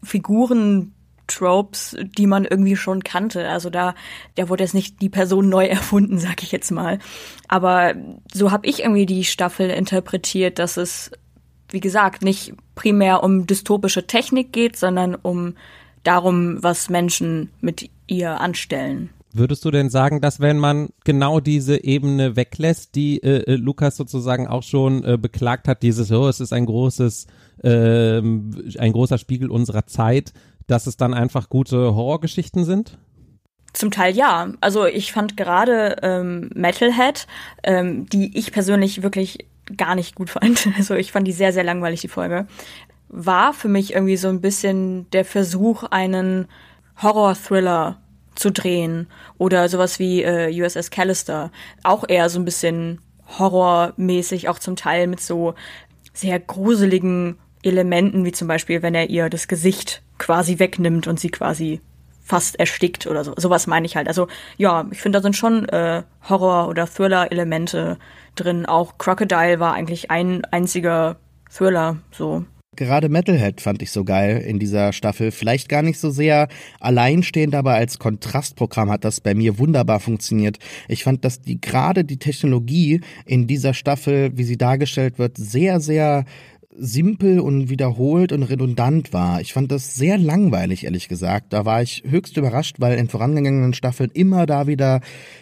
Figuren, 0.05 0.93
Tropes, 1.27 1.97
die 2.19 2.27
man 2.27 2.45
irgendwie 2.45 2.77
schon 2.77 3.03
kannte. 3.03 3.49
Also 3.49 3.71
da, 3.71 3.95
da 4.35 4.49
wurde 4.49 4.65
jetzt 4.65 4.75
nicht 4.75 5.01
die 5.01 5.09
Person 5.09 5.49
neu 5.49 5.67
erfunden, 5.67 6.19
sag 6.19 6.43
ich 6.43 6.53
jetzt 6.53 6.71
mal. 6.71 6.99
Aber 7.49 7.95
so 8.33 8.51
habe 8.51 8.67
ich 8.67 8.81
irgendwie 8.81 9.07
die 9.07 9.25
Staffel 9.25 9.71
interpretiert, 9.71 10.59
dass 10.59 10.77
es, 10.77 11.11
wie 11.71 11.81
gesagt, 11.81 12.23
nicht 12.23 12.55
primär 12.75 13.23
um 13.23 13.47
dystopische 13.47 14.07
Technik 14.07 14.53
geht, 14.53 14.77
sondern 14.77 15.15
um 15.15 15.55
darum, 16.03 16.63
was 16.63 16.91
Menschen 16.91 17.51
mit 17.61 17.91
ihr 18.07 18.41
anstellen. 18.41 19.11
Würdest 19.33 19.65
du 19.65 19.73
denn 19.73 19.91
sagen, 19.91 20.21
dass 20.21 20.39
wenn 20.39 20.59
man 20.59 20.91
genau 21.03 21.41
diese 21.41 21.83
Ebene 21.83 22.37
weglässt, 22.37 22.95
die 22.95 23.21
äh, 23.21 23.43
äh 23.53 23.57
Lukas 23.57 23.97
sozusagen 23.97 24.47
auch 24.47 24.63
schon 24.63 25.03
äh, 25.03 25.19
beklagt 25.21 25.67
hat, 25.67 25.83
dieses, 25.83 26.13
oh, 26.13 26.29
es 26.29 26.39
ist 26.39 26.53
ein 26.53 26.67
großes 26.67 27.27
ähm, 27.65 28.51
ein 28.79 28.93
großer 28.93 29.19
Spiegel 29.19 29.51
unserer 29.51 29.87
Zeit, 29.87 30.33
dass 30.67 30.87
es 30.87 30.97
dann 30.97 31.15
einfach 31.15 31.49
gute 31.49 31.95
Horrorgeschichten 31.95 32.65
sind? 32.65 32.99
Zum 33.73 33.91
Teil 33.91 34.15
ja. 34.15 34.53
Also 34.61 34.87
ich 34.87 35.13
fand 35.13 35.37
gerade 35.37 35.97
ähm, 36.03 36.51
Metalhead, 36.55 37.27
ähm, 37.65 38.07
die 38.09 38.37
ich 38.39 38.53
persönlich 38.53 39.03
wirklich 39.03 39.47
gar 39.77 39.95
nicht 39.95 40.15
gut 40.15 40.31
fand. 40.31 40.69
Also 40.77 40.95
ich 40.95 41.13
fand 41.13 41.27
die 41.27 41.33
sehr, 41.33 41.53
sehr 41.53 41.65
langweilig, 41.65 42.01
die 42.01 42.09
Folge. 42.09 42.47
War 43.09 43.53
für 43.53 43.69
mich 43.69 43.95
irgendwie 43.95 44.17
so 44.17 44.29
ein 44.29 44.41
bisschen 44.41 45.11
der 45.11 45.25
Versuch, 45.25 45.85
einen 45.85 46.47
Horror-Thriller 47.03 48.01
zu 48.35 48.51
drehen. 48.51 49.09
Oder 49.39 49.69
sowas 49.69 49.99
wie 49.99 50.23
äh, 50.23 50.63
USS 50.63 50.91
Callister. 50.91 51.51
Auch 51.83 52.05
eher 52.09 52.29
so 52.29 52.39
ein 52.39 52.45
bisschen 52.45 53.01
horrormäßig, 53.39 54.49
auch 54.49 54.59
zum 54.59 54.77
Teil 54.77 55.07
mit 55.07 55.21
so 55.21 55.55
sehr 56.13 56.39
gruseligen 56.39 57.39
Elementen, 57.65 58.25
wie 58.25 58.33
zum 58.33 58.49
Beispiel, 58.49 58.83
wenn 58.83 58.95
er 58.95 59.11
ihr 59.11 59.29
das 59.29 59.49
Gesicht 59.49 60.03
quasi 60.19 60.59
wegnimmt 60.59 61.07
und 61.07 61.19
sie 61.19 61.31
quasi 61.31 61.81
fast 62.23 62.59
erstickt 62.59 63.07
oder 63.07 63.23
so. 63.23 63.35
Sowas 63.37 63.67
meine 63.67 63.87
ich 63.87 63.97
halt. 63.97 64.09
Also 64.09 64.29
ja, 64.57 64.87
ich 64.91 65.01
finde, 65.01 65.19
da 65.19 65.23
sind 65.23 65.37
schon 65.37 65.69
äh, 65.69 66.03
Horror- 66.29 66.69
oder 66.69 66.87
Thriller-Elemente 66.87 67.99
drin. 68.35 68.67
Auch 68.67 68.99
Crocodile 68.99 69.61
war 69.61 69.75
eigentlich 69.75 70.11
ein 70.11 70.45
einziger 70.47 71.17
Thriller, 71.51 71.99
so. 72.11 72.45
Gerade 72.77 73.09
Metalhead 73.09 73.61
fand 73.61 73.83
ich 73.83 73.93
so 73.93 74.03
geil 74.03 74.39
in 74.39 74.59
dieser 74.59 74.93
Staffel. 74.93 75.31
Vielleicht 75.31 75.69
gar 75.69 75.83
nicht 75.83 76.01
so 76.01 76.11
sehr 76.11 76.49
alleinstehend, 76.81 77.55
aber 77.55 77.75
als 77.75 78.01
Kontrastprogramm 78.01 78.91
hat 78.91 79.05
das 79.05 79.21
bei 79.21 79.35
mir 79.35 79.59
wunderbar 79.59 80.01
funktioniert. 80.01 80.59
Ich 80.89 81.05
fand, 81.05 81.25
dass 81.25 81.41
die 81.41 81.61
gerade 81.61 82.05
die 82.05 82.19
Technologie 82.19 83.01
in 83.27 83.47
dieser 83.47 83.75
Staffel, 83.75 84.37
wie 84.37 84.45
sie 84.45 84.57
dargestellt 84.57 85.19
wird, 85.19 85.37
sehr, 85.37 85.79
sehr 85.79 86.25
simpel 86.77 87.41
und 87.41 87.71
wiederholt 87.71 88.33
und 88.33 88.43
redundant 88.43 89.13
war. 89.13 89.41
Ich 89.41 89.53
fand 89.53 89.71
das 89.71 89.95
sehr 89.95 90.19
langweilig, 90.19 90.85
ehrlich 90.85 91.09
gesagt. 91.09 91.53
Da 91.53 91.65
war 91.65 91.83
ich 91.83 92.03
höchst 92.07 92.37
überrascht, 92.37 92.77
weil 92.79 92.99
in 92.99 93.09
vorangegangenen 93.09 93.75
Staffeln 93.75 94.11
immer 94.13 94.47
da 94.47 94.67
wieder 94.67 95.01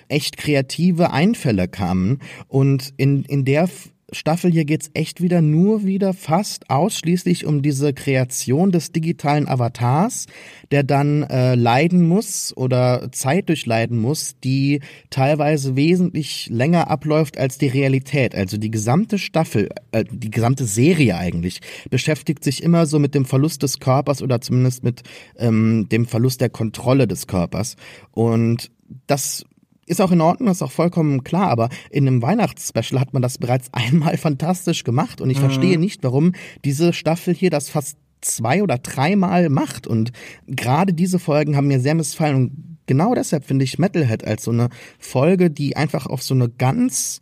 echt 0.08 0.36
kreative 0.36 1.10
Einfälle 1.12 1.68
kamen. 1.68 2.20
Und 2.48 2.92
in, 2.96 3.24
in 3.24 3.44
der 3.44 3.68
Staffel 4.12 4.52
hier 4.52 4.64
geht's 4.64 4.90
echt 4.95 5.23
wieder 5.23 5.40
nur 5.40 5.85
wieder 5.85 6.12
fast 6.12 6.69
ausschließlich 6.71 7.47
um 7.47 7.62
diese 7.62 7.95
Kreation 7.95 8.71
des 8.71 8.92
digitalen 8.92 9.49
Avatars, 9.49 10.26
der 10.71 10.83
dann 10.83 11.23
äh, 11.25 11.54
leiden 11.54 12.07
muss 12.07 12.54
oder 12.57 13.11
Zeit 13.12 13.49
durchleiden 13.49 13.99
muss, 13.99 14.35
die 14.45 14.81
teilweise 15.11 15.76
wesentlich 15.76 16.49
länger 16.50 16.90
abläuft 16.90 17.38
als 17.38 17.59
die 17.59 17.69
Realität. 17.69 18.35
Also 18.35 18.59
die 18.59 18.71
gesamte 18.71 19.19
Staffel, 19.19 19.71
äh, 19.92 20.04
die 20.11 20.31
gesamte 20.31 20.64
Serie 20.64 21.16
eigentlich, 21.16 21.61
beschäftigt 21.90 22.45
sich 22.45 22.62
immer 22.62 22.87
so 22.87 22.99
mit 22.99 23.14
dem 23.14 23.25
Verlust 23.25 23.62
des 23.62 23.81
Körpers 23.81 24.23
oder 24.23 24.40
zumindest 24.40 24.85
mit 24.85 25.02
ähm, 25.38 25.88
dem 25.90 26.07
Verlust 26.07 26.40
der 26.40 26.50
Kontrolle 26.50 27.07
des 27.07 27.26
Körpers. 27.26 27.76
Und 28.12 28.71
das 29.07 29.45
ist 29.86 30.00
auch 30.00 30.12
in 30.12 30.20
Ordnung, 30.20 30.50
ist 30.50 30.62
auch 30.62 30.72
vollkommen 30.72 31.24
klar, 31.24 31.48
aber 31.48 31.68
in 31.90 32.06
einem 32.06 32.22
Weihnachtsspecial 32.22 33.00
hat 33.00 33.12
man 33.12 33.22
das 33.22 33.38
bereits 33.38 33.68
einmal 33.72 34.16
fantastisch 34.16 34.84
gemacht 34.84 35.20
und 35.20 35.30
ich 35.30 35.38
mhm. 35.38 35.42
verstehe 35.42 35.78
nicht, 35.78 36.02
warum 36.02 36.32
diese 36.64 36.92
Staffel 36.92 37.34
hier 37.34 37.50
das 37.50 37.68
fast 37.68 37.98
zwei 38.20 38.62
oder 38.62 38.78
dreimal 38.78 39.48
macht 39.48 39.86
und 39.86 40.12
gerade 40.46 40.92
diese 40.92 41.18
Folgen 41.18 41.56
haben 41.56 41.66
mir 41.66 41.80
sehr 41.80 41.94
missfallen 41.94 42.36
und 42.36 42.78
genau 42.86 43.14
deshalb 43.14 43.44
finde 43.44 43.64
ich 43.64 43.78
Metalhead 43.78 44.24
als 44.24 44.44
so 44.44 44.52
eine 44.52 44.68
Folge, 44.98 45.50
die 45.50 45.76
einfach 45.76 46.06
auf 46.06 46.22
so 46.22 46.34
eine 46.34 46.48
ganz 46.48 47.20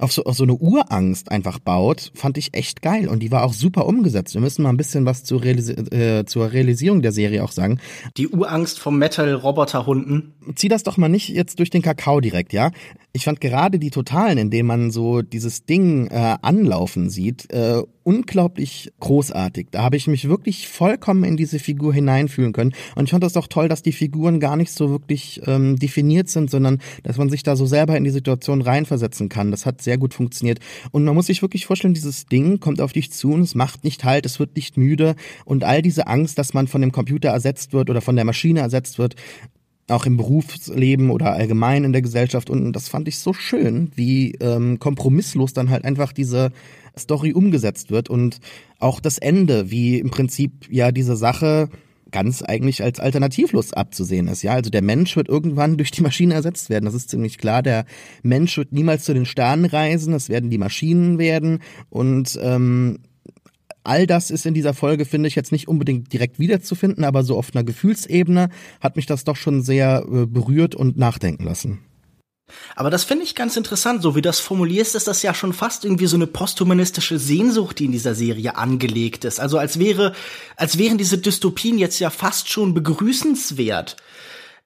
auf 0.00 0.12
so, 0.12 0.24
auf 0.24 0.36
so 0.36 0.42
eine 0.42 0.54
Urangst 0.54 1.30
einfach 1.30 1.58
baut, 1.58 2.10
fand 2.14 2.36
ich 2.36 2.54
echt 2.54 2.82
geil. 2.82 3.08
Und 3.08 3.20
die 3.20 3.30
war 3.30 3.44
auch 3.44 3.52
super 3.52 3.86
umgesetzt. 3.86 4.34
Wir 4.34 4.40
müssen 4.40 4.62
mal 4.62 4.70
ein 4.70 4.76
bisschen 4.76 5.06
was 5.06 5.24
zur, 5.24 5.42
Realisi 5.42 5.72
äh, 5.72 6.24
zur 6.24 6.52
Realisierung 6.52 7.02
der 7.02 7.12
Serie 7.12 7.44
auch 7.44 7.52
sagen. 7.52 7.78
Die 8.16 8.28
Urangst 8.28 8.78
vom 8.80 8.98
Metal-Roboter-Hunden. 8.98 10.33
Zieh 10.54 10.68
das 10.68 10.82
doch 10.82 10.96
mal 10.96 11.08
nicht 11.08 11.28
jetzt 11.28 11.58
durch 11.58 11.70
den 11.70 11.82
Kakao 11.82 12.20
direkt, 12.20 12.52
ja? 12.52 12.70
Ich 13.12 13.24
fand 13.24 13.40
gerade 13.40 13.78
die 13.78 13.90
Totalen, 13.90 14.38
in 14.38 14.50
denen 14.50 14.66
man 14.66 14.90
so 14.90 15.22
dieses 15.22 15.64
Ding 15.64 16.08
äh, 16.08 16.36
anlaufen 16.42 17.10
sieht, 17.10 17.50
äh, 17.52 17.82
unglaublich 18.02 18.92
großartig. 19.00 19.68
Da 19.70 19.82
habe 19.82 19.96
ich 19.96 20.06
mich 20.06 20.28
wirklich 20.28 20.68
vollkommen 20.68 21.24
in 21.24 21.36
diese 21.36 21.58
Figur 21.58 21.94
hineinfühlen 21.94 22.52
können. 22.52 22.74
Und 22.94 23.04
ich 23.04 23.10
fand 23.10 23.24
das 23.24 23.36
auch 23.36 23.46
toll, 23.46 23.68
dass 23.68 23.82
die 23.82 23.92
Figuren 23.92 24.40
gar 24.40 24.56
nicht 24.56 24.72
so 24.72 24.90
wirklich 24.90 25.40
ähm, 25.46 25.76
definiert 25.76 26.28
sind, 26.28 26.50
sondern 26.50 26.80
dass 27.02 27.16
man 27.16 27.30
sich 27.30 27.42
da 27.42 27.56
so 27.56 27.66
selber 27.66 27.96
in 27.96 28.04
die 28.04 28.10
Situation 28.10 28.62
reinversetzen 28.62 29.28
kann. 29.28 29.50
Das 29.50 29.64
hat 29.64 29.80
sehr 29.80 29.96
gut 29.96 30.12
funktioniert. 30.12 30.58
Und 30.90 31.04
man 31.04 31.14
muss 31.14 31.26
sich 31.26 31.40
wirklich 31.40 31.66
vorstellen, 31.66 31.94
dieses 31.94 32.26
Ding 32.26 32.60
kommt 32.60 32.80
auf 32.80 32.92
dich 32.92 33.10
zu 33.12 33.32
und 33.32 33.42
es 33.42 33.54
macht 33.54 33.84
nicht 33.84 34.04
halt, 34.04 34.26
es 34.26 34.38
wird 34.38 34.56
nicht 34.56 34.76
müde. 34.76 35.14
Und 35.44 35.64
all 35.64 35.80
diese 35.80 36.06
Angst, 36.06 36.38
dass 36.38 36.52
man 36.52 36.68
von 36.68 36.82
dem 36.82 36.92
Computer 36.92 37.30
ersetzt 37.30 37.72
wird 37.72 37.90
oder 37.90 38.00
von 38.00 38.16
der 38.16 38.24
Maschine 38.24 38.60
ersetzt 38.60 38.98
wird, 38.98 39.14
auch 39.88 40.06
im 40.06 40.16
Berufsleben 40.16 41.10
oder 41.10 41.32
allgemein 41.32 41.84
in 41.84 41.92
der 41.92 42.02
Gesellschaft. 42.02 42.50
Und 42.50 42.72
das 42.72 42.88
fand 42.88 43.08
ich 43.08 43.18
so 43.18 43.32
schön, 43.32 43.90
wie 43.94 44.32
ähm, 44.40 44.78
kompromisslos 44.78 45.52
dann 45.52 45.70
halt 45.70 45.84
einfach 45.84 46.12
diese 46.12 46.50
Story 46.98 47.32
umgesetzt 47.32 47.90
wird 47.90 48.08
und 48.08 48.38
auch 48.78 49.00
das 49.00 49.18
Ende, 49.18 49.70
wie 49.70 49.98
im 49.98 50.10
Prinzip 50.10 50.68
ja 50.70 50.92
diese 50.92 51.16
Sache 51.16 51.68
ganz 52.12 52.42
eigentlich 52.42 52.80
als 52.82 53.00
alternativlos 53.00 53.72
abzusehen 53.72 54.28
ist. 54.28 54.42
Ja, 54.42 54.52
also 54.52 54.70
der 54.70 54.82
Mensch 54.82 55.16
wird 55.16 55.28
irgendwann 55.28 55.76
durch 55.76 55.90
die 55.90 56.02
Maschine 56.02 56.34
ersetzt 56.34 56.70
werden. 56.70 56.84
Das 56.84 56.94
ist 56.94 57.10
ziemlich 57.10 57.38
klar. 57.38 57.60
Der 57.60 57.86
Mensch 58.22 58.56
wird 58.56 58.72
niemals 58.72 59.04
zu 59.04 59.14
den 59.14 59.26
Sternen 59.26 59.64
reisen. 59.64 60.14
Es 60.14 60.28
werden 60.28 60.48
die 60.48 60.58
Maschinen 60.58 61.18
werden 61.18 61.58
und 61.90 62.38
ähm, 62.40 63.00
All 63.84 64.06
das 64.06 64.30
ist 64.30 64.46
in 64.46 64.54
dieser 64.54 64.72
Folge, 64.72 65.04
finde 65.04 65.28
ich, 65.28 65.34
jetzt 65.34 65.52
nicht 65.52 65.68
unbedingt 65.68 66.12
direkt 66.12 66.38
wiederzufinden, 66.38 67.04
aber 67.04 67.22
so 67.22 67.36
auf 67.36 67.54
einer 67.54 67.64
Gefühlsebene 67.64 68.48
hat 68.80 68.96
mich 68.96 69.04
das 69.04 69.24
doch 69.24 69.36
schon 69.36 69.62
sehr 69.62 70.04
äh, 70.10 70.26
berührt 70.26 70.74
und 70.74 70.96
nachdenken 70.96 71.44
lassen. 71.44 71.80
Aber 72.76 72.90
das 72.90 73.04
finde 73.04 73.24
ich 73.24 73.34
ganz 73.34 73.56
interessant, 73.56 74.02
so 74.02 74.14
wie 74.14 74.20
du 74.20 74.28
das 74.28 74.40
formulierst, 74.40 74.94
ist 74.94 75.06
das 75.06 75.22
ja 75.22 75.34
schon 75.34 75.52
fast 75.52 75.84
irgendwie 75.84 76.06
so 76.06 76.16
eine 76.16 76.26
posthumanistische 76.26 77.18
Sehnsucht, 77.18 77.78
die 77.78 77.86
in 77.86 77.92
dieser 77.92 78.14
Serie 78.14 78.56
angelegt 78.56 79.24
ist. 79.24 79.40
Also 79.40 79.58
als 79.58 79.78
wäre, 79.78 80.14
als 80.56 80.78
wären 80.78 80.98
diese 80.98 81.18
Dystopien 81.18 81.78
jetzt 81.78 81.98
ja 82.00 82.10
fast 82.10 82.50
schon 82.50 82.74
begrüßenswert. 82.74 83.96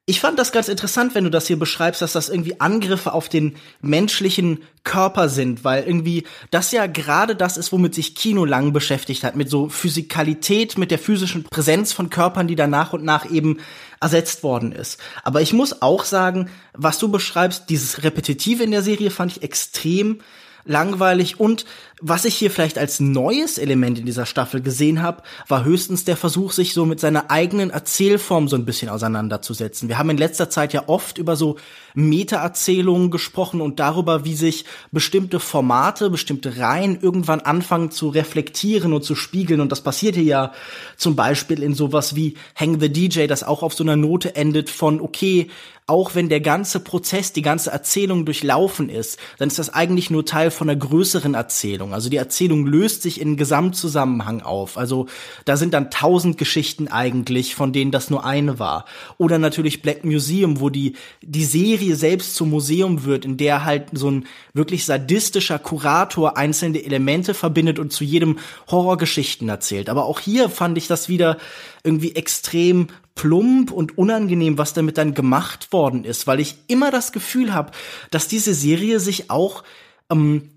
Ich 0.09 0.21
fand 0.21 0.38
das 0.38 0.53
ganz 0.53 0.69
interessant, 0.69 1.15
wenn 1.15 1.25
du 1.25 1.31
das 1.31 1.49
hier 1.49 1.59
beschreibst, 1.59 2.00
dass 2.00 2.15
das 2.15 2.31
irgendwie 2.31 2.62
Angriffe 2.62 3.12
auf 3.12 3.29
den 3.29 3.57
menschlichen 3.83 4.62
Körper 4.83 5.29
sind, 5.29 5.65
weil 5.65 5.85
irgendwie 5.85 6.25
das 6.50 6.73
ja 6.73 6.87
gerade 6.87 7.37
das 7.37 7.59
ist, 7.59 7.73
womit 7.73 7.95
sich 7.95 8.15
Kino 8.15 8.47
lang 8.47 8.73
beschäftigt 8.73 9.23
hat, 9.23 9.37
mit 9.37 9.50
so 9.50 9.69
Physikalität, 9.69 10.79
mit 10.79 10.91
der 10.91 10.99
physischen 10.99 11.45
Präsenz 11.45 11.93
von 11.93 12.09
Körpern, 12.09 12.49
die 12.49 12.57
da 12.57 12.67
nach 12.67 12.95
und 12.95 13.05
nach 13.05 13.31
eben 13.31 13.59
ersetzt 14.00 14.43
worden 14.43 14.73
ist. 14.73 14.99
Aber 15.25 15.43
ich 15.43 15.53
muss 15.53 15.83
auch 15.83 16.07
sagen, 16.07 16.49
was 16.73 16.99
du 16.99 17.11
beschreibst, 17.11 17.69
dieses 17.69 18.03
Repetitive 18.03 18.62
in 18.62 18.71
der 18.71 18.83
Serie 18.83 19.11
fand 19.11 19.33
ich 19.33 19.43
extrem 19.43 20.23
langweilig 20.65 21.38
und 21.38 21.67
was 22.00 22.25
ich 22.25 22.37
hier 22.37 22.50
vielleicht 22.50 22.78
als 22.78 23.00
neues 23.00 23.59
Element 23.59 23.99
in 23.99 24.07
dieser 24.07 24.26
Staffel 24.26 24.61
gesehen 24.61 25.02
habe, 25.02 25.23
war 25.49 25.64
höchstens 25.64 26.05
der 26.05 26.17
Versuch, 26.17 26.52
sich 26.52 26.73
so 26.73 26.85
mit 26.85 27.00
seiner 27.00 27.31
eigenen 27.31 27.71
Erzählform 27.71 28.49
so 28.49 28.57
ein 28.57 28.64
bisschen 28.64 28.88
auseinanderzusetzen. 28.88 29.88
Wir 29.88 29.99
haben 29.99 30.11
in 30.11 30.19
letzter 30.19 30.49
Zeit 30.49 30.73
ja 30.73 30.85
oft 30.87 31.19
über 31.19 31.35
so 31.35 31.57
Meta-Erzählungen 31.95 33.11
gesprochen 33.11 33.61
und 33.61 33.81
darüber, 33.81 34.25
wie 34.25 34.35
sich 34.35 34.64
bestimmte 34.93 35.40
Formate, 35.40 36.11
bestimmte 36.11 36.59
Reihen 36.59 37.00
irgendwann 37.00 37.40
anfangen 37.40 37.90
zu 37.90 38.09
reflektieren 38.09 38.93
und 38.93 39.02
zu 39.02 39.17
spiegeln. 39.17 39.61
Und 39.61 39.73
das 39.73 39.81
passiert 39.81 40.14
hier 40.14 40.25
ja 40.25 40.52
zum 40.97 41.17
Beispiel 41.17 41.62
in 41.62 41.75
sowas 41.75 42.14
wie 42.14 42.35
Hang 42.55 42.81
the 42.81 42.93
DJ, 42.93 43.26
das 43.26 43.43
auch 43.43 43.62
auf 43.62 43.75
so 43.75 43.83
einer 43.83 43.97
Note 43.97 44.37
endet 44.37 44.71
von, 44.71 45.00
okay, 45.00 45.49
auch 45.88 46.14
wenn 46.14 46.28
der 46.28 46.40
ganze 46.40 46.81
Prozess, 46.81 47.33
die 47.33 47.40
ganze 47.40 47.71
Erzählung 47.71 48.26
durchlaufen 48.26 48.90
ist, 48.90 49.19
dann 49.38 49.49
ist 49.49 49.59
das 49.59 49.73
eigentlich 49.73 50.11
nur 50.11 50.26
Teil 50.26 50.50
von 50.50 50.69
einer 50.69 50.78
größeren 50.78 51.33
Erzählung. 51.33 51.88
Also 51.92 52.11
die 52.11 52.16
Erzählung 52.16 52.66
löst 52.66 53.02
sich 53.02 53.21
in 53.21 53.37
Gesamtzusammenhang 53.37 54.42
auf. 54.42 54.78
Also 54.78 55.07
da 55.45 55.57
sind 55.57 55.75
dann 55.75 55.90
tausend 55.90 56.38
Geschichten 56.38 56.88
eigentlich, 56.88 57.54
von 57.54 57.73
denen 57.73 57.90
das 57.90 58.11
nur 58.11 58.25
eine 58.25 58.59
war. 58.59 58.85
Oder 59.16 59.38
natürlich 59.38 59.83
Black 59.83 60.04
Museum, 60.04 60.61
wo 60.61 60.71
die, 60.71 60.95
die 61.23 61.45
Serie 61.45 61.97
selbst 61.97 62.35
zum 62.35 62.50
Museum 62.50 63.04
wird, 63.04 63.25
in 63.25 63.37
der 63.37 63.64
halt 63.64 63.87
so 63.92 64.11
ein 64.11 64.26
wirklich 64.52 64.85
sadistischer 64.85 65.59
Kurator 65.59 66.37
einzelne 66.37 66.85
Elemente 66.85 67.35
verbindet 67.35 67.78
und 67.78 67.92
zu 67.92 68.04
jedem 68.04 68.38
Horrorgeschichten 68.71 69.49
erzählt. 69.49 69.88
Aber 69.88 70.04
auch 70.04 70.21
hier 70.21 70.49
fand 70.49 70.78
ich 70.78 70.87
das 70.87 71.09
wieder 71.09 71.38
irgendwie 71.83 72.14
extrem 72.14 72.88
plump 73.18 73.73
und 73.73 73.99
unangenehm, 73.99 74.59
was 74.59 74.75
damit 74.75 74.97
dann 74.97 75.12
gemacht 75.12 75.73
worden 75.73 76.04
ist, 76.04 76.26
weil 76.28 76.38
ich 76.38 76.54
immer 76.68 76.92
das 76.92 77.11
Gefühl 77.11 77.52
habe, 77.52 77.73
dass 78.12 78.28
diese 78.28 78.54
Serie 78.54 79.00
sich 79.00 79.28
auch 79.28 79.64
ähm, 80.09 80.50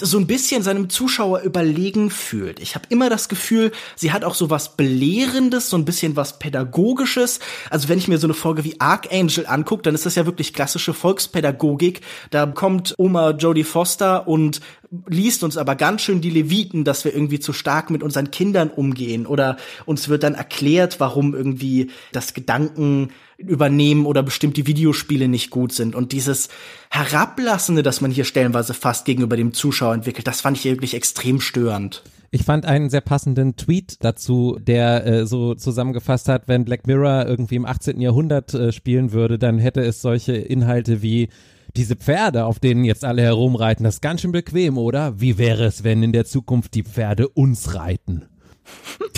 so 0.00 0.18
ein 0.18 0.26
bisschen 0.26 0.62
seinem 0.62 0.88
Zuschauer 0.88 1.40
überlegen 1.40 2.10
fühlt. 2.10 2.60
Ich 2.60 2.74
habe 2.74 2.86
immer 2.90 3.10
das 3.10 3.28
Gefühl, 3.28 3.72
sie 3.96 4.12
hat 4.12 4.24
auch 4.24 4.34
so 4.34 4.50
was 4.50 4.76
Belehrendes, 4.76 5.70
so 5.70 5.76
ein 5.76 5.84
bisschen 5.84 6.16
was 6.16 6.38
Pädagogisches. 6.38 7.40
Also 7.70 7.88
wenn 7.88 7.98
ich 7.98 8.06
mir 8.06 8.18
so 8.18 8.26
eine 8.26 8.34
Folge 8.34 8.64
wie 8.64 8.80
Archangel 8.80 9.46
angucke, 9.46 9.82
dann 9.82 9.94
ist 9.94 10.06
das 10.06 10.14
ja 10.14 10.26
wirklich 10.26 10.52
klassische 10.54 10.94
Volkspädagogik. 10.94 12.02
Da 12.30 12.46
kommt 12.46 12.94
Oma 12.98 13.30
Jodie 13.30 13.64
Foster 13.64 14.28
und 14.28 14.60
liest 15.06 15.44
uns 15.44 15.56
aber 15.56 15.76
ganz 15.76 16.02
schön 16.02 16.20
die 16.20 16.30
Leviten, 16.30 16.84
dass 16.84 17.04
wir 17.04 17.14
irgendwie 17.14 17.38
zu 17.38 17.52
stark 17.52 17.90
mit 17.90 18.02
unseren 18.02 18.30
Kindern 18.30 18.70
umgehen. 18.70 19.26
Oder 19.26 19.56
uns 19.86 20.08
wird 20.08 20.24
dann 20.24 20.34
erklärt, 20.34 20.98
warum 20.98 21.34
irgendwie 21.34 21.90
das 22.12 22.34
Gedanken 22.34 23.10
übernehmen 23.38 24.04
oder 24.04 24.22
bestimmte 24.22 24.66
Videospiele 24.66 25.28
nicht 25.28 25.50
gut 25.50 25.72
sind. 25.72 25.94
Und 25.94 26.12
dieses 26.12 26.48
Herablassende, 26.90 27.82
das 27.82 28.00
man 28.00 28.10
hier 28.10 28.24
stellenweise 28.24 28.74
fast 28.74 29.04
gegenüber 29.04 29.36
dem 29.36 29.54
Zuschauer 29.54 29.94
entwickelt, 29.94 30.26
das 30.26 30.40
fand 30.40 30.56
ich 30.56 30.64
wirklich 30.64 30.94
extrem 30.94 31.40
störend. 31.40 32.02
Ich 32.32 32.44
fand 32.44 32.64
einen 32.64 32.90
sehr 32.90 33.00
passenden 33.00 33.56
Tweet 33.56 33.96
dazu, 34.04 34.56
der 34.60 35.04
äh, 35.04 35.26
so 35.26 35.54
zusammengefasst 35.54 36.28
hat, 36.28 36.46
wenn 36.46 36.64
Black 36.64 36.86
Mirror 36.86 37.26
irgendwie 37.26 37.56
im 37.56 37.66
18. 37.66 38.00
Jahrhundert 38.00 38.54
äh, 38.54 38.70
spielen 38.70 39.12
würde, 39.12 39.36
dann 39.38 39.58
hätte 39.58 39.80
es 39.80 40.00
solche 40.00 40.34
Inhalte 40.34 41.02
wie 41.02 41.28
diese 41.76 41.96
Pferde, 41.96 42.44
auf 42.44 42.58
denen 42.58 42.84
jetzt 42.84 43.04
alle 43.04 43.22
herumreiten, 43.22 43.84
das 43.84 43.96
ist 43.96 44.02
ganz 44.02 44.20
schön 44.20 44.32
bequem, 44.32 44.78
oder? 44.78 45.20
Wie 45.20 45.38
wäre 45.38 45.64
es, 45.64 45.84
wenn 45.84 46.02
in 46.02 46.12
der 46.12 46.24
Zukunft 46.24 46.74
die 46.74 46.82
Pferde 46.82 47.28
uns 47.28 47.74
reiten? 47.74 48.24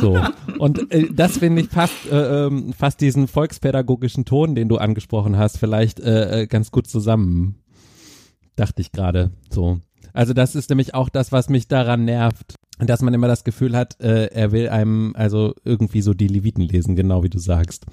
So. 0.00 0.18
Und 0.58 0.90
äh, 0.90 1.08
das 1.12 1.38
finde 1.38 1.62
ich 1.62 1.68
fast, 1.68 2.10
äh, 2.10 2.46
ähm, 2.46 2.72
fast 2.72 3.00
diesen 3.02 3.28
volkspädagogischen 3.28 4.24
Ton, 4.24 4.54
den 4.54 4.68
du 4.68 4.78
angesprochen 4.78 5.36
hast, 5.36 5.58
vielleicht 5.58 6.00
äh, 6.00 6.42
äh, 6.42 6.46
ganz 6.46 6.70
gut 6.70 6.86
zusammen. 6.86 7.56
Dachte 8.56 8.80
ich 8.80 8.92
gerade 8.92 9.32
so. 9.50 9.80
Also 10.14 10.32
das 10.32 10.54
ist 10.54 10.70
nämlich 10.70 10.94
auch 10.94 11.10
das, 11.10 11.30
was 11.30 11.50
mich 11.50 11.68
daran 11.68 12.06
nervt, 12.06 12.54
dass 12.78 13.02
man 13.02 13.14
immer 13.14 13.28
das 13.28 13.44
Gefühl 13.44 13.76
hat, 13.76 14.00
äh, 14.00 14.26
er 14.26 14.52
will 14.52 14.68
einem 14.68 15.14
also 15.16 15.54
irgendwie 15.64 16.02
so 16.02 16.14
die 16.14 16.28
Leviten 16.28 16.62
lesen, 16.62 16.96
genau 16.96 17.22
wie 17.22 17.30
du 17.30 17.38
sagst. 17.38 17.86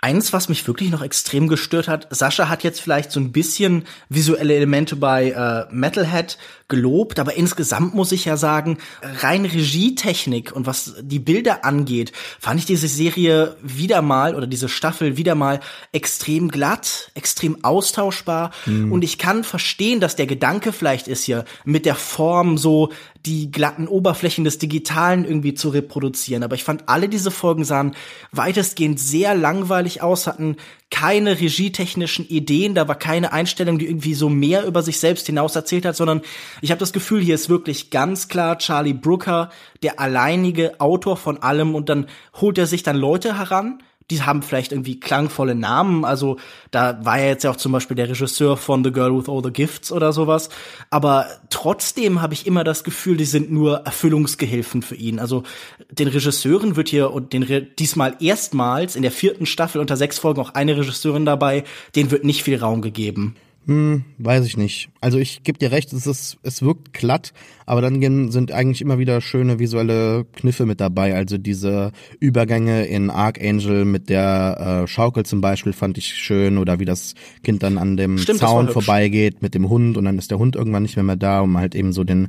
Eins, 0.00 0.32
was 0.32 0.48
mich 0.48 0.64
wirklich 0.68 0.90
noch 0.90 1.02
extrem 1.02 1.48
gestört 1.48 1.88
hat, 1.88 2.06
Sascha 2.10 2.48
hat 2.48 2.62
jetzt 2.62 2.80
vielleicht 2.80 3.10
so 3.10 3.18
ein 3.18 3.32
bisschen 3.32 3.84
visuelle 4.08 4.54
Elemente 4.54 4.94
bei 4.94 5.30
äh, 5.30 5.74
Metalhead 5.74 6.38
gelobt, 6.68 7.18
aber 7.18 7.34
insgesamt 7.34 7.96
muss 7.96 8.12
ich 8.12 8.24
ja 8.24 8.36
sagen, 8.36 8.78
rein 9.02 9.44
Regietechnik 9.44 10.52
und 10.52 10.66
was 10.66 10.94
die 11.00 11.18
Bilder 11.18 11.64
angeht, 11.64 12.12
fand 12.38 12.60
ich 12.60 12.66
diese 12.66 12.86
Serie 12.86 13.56
wieder 13.60 14.00
mal 14.00 14.36
oder 14.36 14.46
diese 14.46 14.68
Staffel 14.68 15.16
wieder 15.16 15.34
mal 15.34 15.58
extrem 15.90 16.48
glatt, 16.48 17.10
extrem 17.14 17.64
austauschbar 17.64 18.52
mhm. 18.66 18.92
und 18.92 19.02
ich 19.02 19.18
kann 19.18 19.42
verstehen, 19.42 19.98
dass 19.98 20.14
der 20.14 20.26
Gedanke 20.26 20.70
vielleicht 20.72 21.08
ist 21.08 21.24
hier 21.24 21.44
mit 21.64 21.86
der 21.86 21.96
Form 21.96 22.56
so 22.56 22.92
die 23.28 23.50
glatten 23.50 23.88
Oberflächen 23.88 24.44
des 24.44 24.56
Digitalen 24.56 25.26
irgendwie 25.26 25.52
zu 25.52 25.68
reproduzieren, 25.68 26.42
aber 26.42 26.54
ich 26.54 26.64
fand 26.64 26.88
alle 26.88 27.10
diese 27.10 27.30
Folgen 27.30 27.62
sahen 27.62 27.94
weitestgehend 28.32 28.98
sehr 28.98 29.34
langweilig 29.34 30.00
aus, 30.00 30.26
hatten 30.26 30.56
keine 30.90 31.38
regietechnischen 31.38 32.26
Ideen, 32.26 32.74
da 32.74 32.88
war 32.88 32.94
keine 32.94 33.34
Einstellung, 33.34 33.78
die 33.78 33.86
irgendwie 33.86 34.14
so 34.14 34.30
mehr 34.30 34.64
über 34.64 34.82
sich 34.82 34.98
selbst 34.98 35.26
hinaus 35.26 35.54
erzählt 35.54 35.84
hat, 35.84 35.94
sondern 35.94 36.22
ich 36.62 36.70
habe 36.70 36.78
das 36.78 36.94
Gefühl, 36.94 37.20
hier 37.20 37.34
ist 37.34 37.50
wirklich 37.50 37.90
ganz 37.90 38.28
klar 38.28 38.56
Charlie 38.56 38.94
Brooker, 38.94 39.50
der 39.82 40.00
alleinige 40.00 40.80
Autor 40.80 41.18
von 41.18 41.42
allem 41.42 41.74
und 41.74 41.90
dann 41.90 42.06
holt 42.40 42.56
er 42.56 42.66
sich 42.66 42.82
dann 42.82 42.96
Leute 42.96 43.36
heran, 43.36 43.82
die 44.10 44.22
haben 44.22 44.42
vielleicht 44.42 44.72
irgendwie 44.72 45.00
klangvolle 45.00 45.54
Namen. 45.54 46.04
Also 46.04 46.38
da 46.70 47.04
war 47.04 47.18
ja 47.18 47.26
jetzt 47.26 47.44
ja 47.44 47.50
auch 47.50 47.56
zum 47.56 47.72
Beispiel 47.72 47.96
der 47.96 48.08
Regisseur 48.08 48.56
von 48.56 48.82
The 48.82 48.92
Girl 48.92 49.16
with 49.16 49.28
All 49.28 49.42
the 49.42 49.52
Gifts 49.52 49.92
oder 49.92 50.12
sowas. 50.12 50.48
Aber 50.90 51.26
trotzdem 51.50 52.22
habe 52.22 52.34
ich 52.34 52.46
immer 52.46 52.64
das 52.64 52.84
Gefühl, 52.84 53.16
die 53.16 53.24
sind 53.24 53.52
nur 53.52 53.78
Erfüllungsgehilfen 53.80 54.82
für 54.82 54.94
ihn. 54.94 55.18
Also 55.18 55.42
den 55.90 56.08
Regisseuren 56.08 56.76
wird 56.76 56.88
hier 56.88 57.10
und 57.10 57.32
den 57.32 57.68
diesmal 57.78 58.16
erstmals 58.20 58.96
in 58.96 59.02
der 59.02 59.12
vierten 59.12 59.46
Staffel 59.46 59.80
unter 59.80 59.96
sechs 59.96 60.18
Folgen 60.18 60.40
auch 60.40 60.54
eine 60.54 60.76
Regisseurin 60.76 61.26
dabei, 61.26 61.64
denen 61.94 62.10
wird 62.10 62.24
nicht 62.24 62.42
viel 62.42 62.58
Raum 62.58 62.82
gegeben. 62.82 63.36
Hm, 63.68 64.04
weiß 64.16 64.46
ich 64.46 64.56
nicht. 64.56 64.88
Also 65.02 65.18
ich 65.18 65.42
gebe 65.42 65.58
dir 65.58 65.70
recht, 65.70 65.92
es 65.92 66.06
ist, 66.06 66.38
es 66.42 66.62
wirkt 66.62 66.94
glatt, 66.94 67.34
aber 67.66 67.82
dann 67.82 68.30
sind 68.30 68.50
eigentlich 68.50 68.80
immer 68.80 68.98
wieder 68.98 69.20
schöne 69.20 69.58
visuelle 69.58 70.24
Kniffe 70.36 70.64
mit 70.64 70.80
dabei. 70.80 71.14
Also 71.14 71.36
diese 71.36 71.92
Übergänge 72.18 72.86
in 72.86 73.10
Archangel 73.10 73.84
mit 73.84 74.08
der 74.08 74.84
äh, 74.84 74.86
Schaukel 74.88 75.26
zum 75.26 75.42
Beispiel 75.42 75.74
fand 75.74 75.98
ich 75.98 76.14
schön 76.14 76.56
oder 76.56 76.78
wie 76.80 76.86
das 76.86 77.14
Kind 77.42 77.62
dann 77.62 77.76
an 77.76 77.98
dem 77.98 78.16
Stimmt, 78.16 78.38
Zaun 78.38 78.68
vorbeigeht 78.70 79.42
mit 79.42 79.54
dem 79.54 79.68
Hund 79.68 79.98
und 79.98 80.06
dann 80.06 80.16
ist 80.16 80.30
der 80.30 80.38
Hund 80.38 80.56
irgendwann 80.56 80.84
nicht 80.84 80.96
mehr, 80.96 81.04
mehr 81.04 81.16
da, 81.16 81.40
um 81.42 81.58
halt 81.58 81.74
eben 81.74 81.92
so 81.92 82.04
den 82.04 82.28